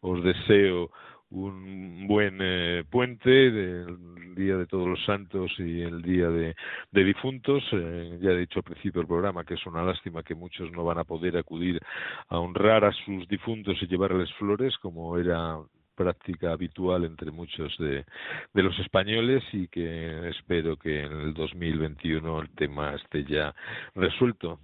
Os 0.00 0.22
deseo 0.22 0.90
un 1.30 2.06
buen 2.06 2.38
eh, 2.40 2.84
puente 2.88 3.28
del 3.28 4.34
Día 4.34 4.56
de 4.56 4.66
Todos 4.66 4.86
los 4.86 5.04
Santos 5.04 5.50
y 5.58 5.82
el 5.82 6.02
Día 6.02 6.28
de, 6.28 6.54
Difuntos. 6.92 7.64
Eh, 7.72 8.18
ya 8.20 8.30
he 8.30 8.36
dicho 8.36 8.60
al 8.60 8.64
principio 8.64 9.00
del 9.00 9.08
programa 9.08 9.44
que 9.44 9.54
es 9.54 9.66
una 9.66 9.82
lástima 9.82 10.22
que 10.22 10.34
muchos 10.34 10.70
no 10.72 10.84
van 10.84 10.98
a 10.98 11.04
poder 11.04 11.36
acudir 11.36 11.80
a 12.28 12.38
honrar 12.38 12.84
a 12.84 12.92
sus 12.92 13.26
difuntos 13.28 13.76
y 13.80 13.86
llevarles 13.86 14.32
flores 14.34 14.76
como 14.78 15.18
era 15.18 15.58
práctica 15.96 16.52
habitual 16.52 17.04
entre 17.04 17.30
muchos 17.30 17.74
de, 17.78 18.04
de 18.52 18.62
los 18.62 18.78
españoles 18.78 19.42
y 19.52 19.66
que 19.68 20.28
espero 20.28 20.76
que 20.76 21.04
en 21.04 21.12
el 21.12 21.34
2021 21.34 22.42
el 22.42 22.50
tema 22.50 22.94
esté 22.94 23.24
ya 23.24 23.54
resuelto. 23.94 24.60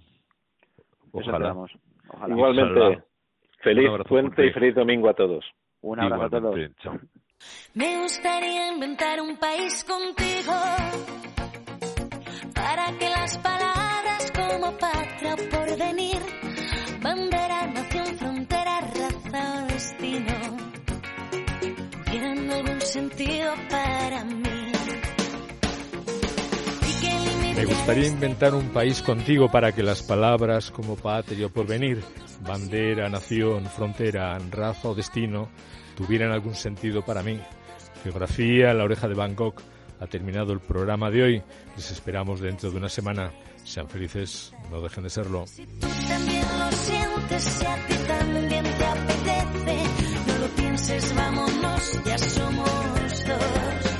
Ojalá. 1.11 1.55
Igualmente, 2.27 3.03
feliz 3.63 3.89
puente 4.07 4.45
y 4.45 4.51
feliz 4.51 4.75
domingo 4.75 5.09
a 5.09 5.13
todos. 5.13 5.45
Un 5.81 5.99
abrazo 5.99 6.37
a 6.37 6.41
todos. 6.41 6.59
Me 7.73 8.01
gustaría 8.01 8.71
inventar 8.71 9.19
un 9.21 9.37
país 9.37 9.83
contigo 9.83 10.53
para 12.53 12.97
que 12.97 13.09
las 13.09 13.37
palabras 13.39 14.31
como 14.31 14.77
patria 14.77 15.35
por 15.51 15.77
venir, 15.77 16.19
bandera, 17.01 17.67
nación, 17.67 18.05
frontera, 18.17 18.79
raza 18.79 19.63
o 19.63 19.67
destino, 19.73 20.33
tienen 22.09 22.51
algún 22.51 22.81
sentido 22.81 23.53
para 23.69 24.23
mí. 24.23 24.52
Me 27.63 27.69
gustaría 27.69 28.07
inventar 28.09 28.53
un 28.55 28.73
país 28.73 29.01
contigo 29.01 29.49
para 29.49 29.71
que 29.71 29.83
las 29.83 30.03
palabras 30.03 30.69
como 30.69 30.97
patria 30.97 31.45
o 31.45 31.49
porvenir, 31.49 32.03
bandera, 32.41 33.07
nación, 33.07 33.67
frontera, 33.67 34.37
raza 34.51 34.89
o 34.89 34.93
destino 34.93 35.47
tuvieran 35.95 36.33
algún 36.33 36.55
sentido 36.55 37.05
para 37.05 37.23
mí. 37.23 37.39
Geografía, 38.03 38.73
la 38.73 38.83
oreja 38.83 39.07
de 39.07 39.13
Bangkok. 39.13 39.61
Ha 40.01 40.07
terminado 40.07 40.51
el 40.51 40.59
programa 40.59 41.09
de 41.09 41.23
hoy. 41.23 41.43
Les 41.77 41.89
esperamos 41.89 42.41
dentro 42.41 42.69
de 42.69 42.75
una 42.75 42.89
semana. 42.89 43.31
Sean 43.63 43.87
felices, 43.87 44.53
no 44.69 44.81
dejen 44.81 45.05
de 45.05 45.09
serlo. 45.09 45.45
Vámonos, 51.15 52.03
ya 52.03 52.17
somos 52.17 53.25
dos. 53.25 53.92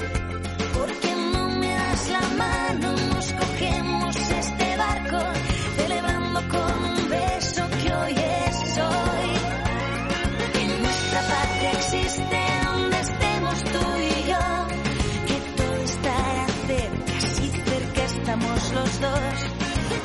todos. 19.04 19.40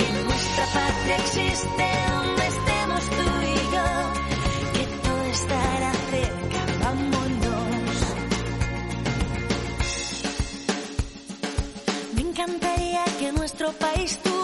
En 0.07 0.15
nuestra 0.29 0.65
patria 0.79 1.17
existe 1.25 1.87
donde 2.15 2.45
estemos 2.55 3.03
tú 3.19 3.27
y 3.55 3.59
yo, 3.75 3.89
que 4.75 4.85
todo 5.05 5.25
estará 5.39 5.93
cerca, 6.15 6.61
vámonos. 6.85 7.97
Me 12.15 12.23
encantaría 12.29 13.03
que 13.19 13.33
nuestro 13.33 13.73
país 13.73 14.19
tuviera 14.23 14.38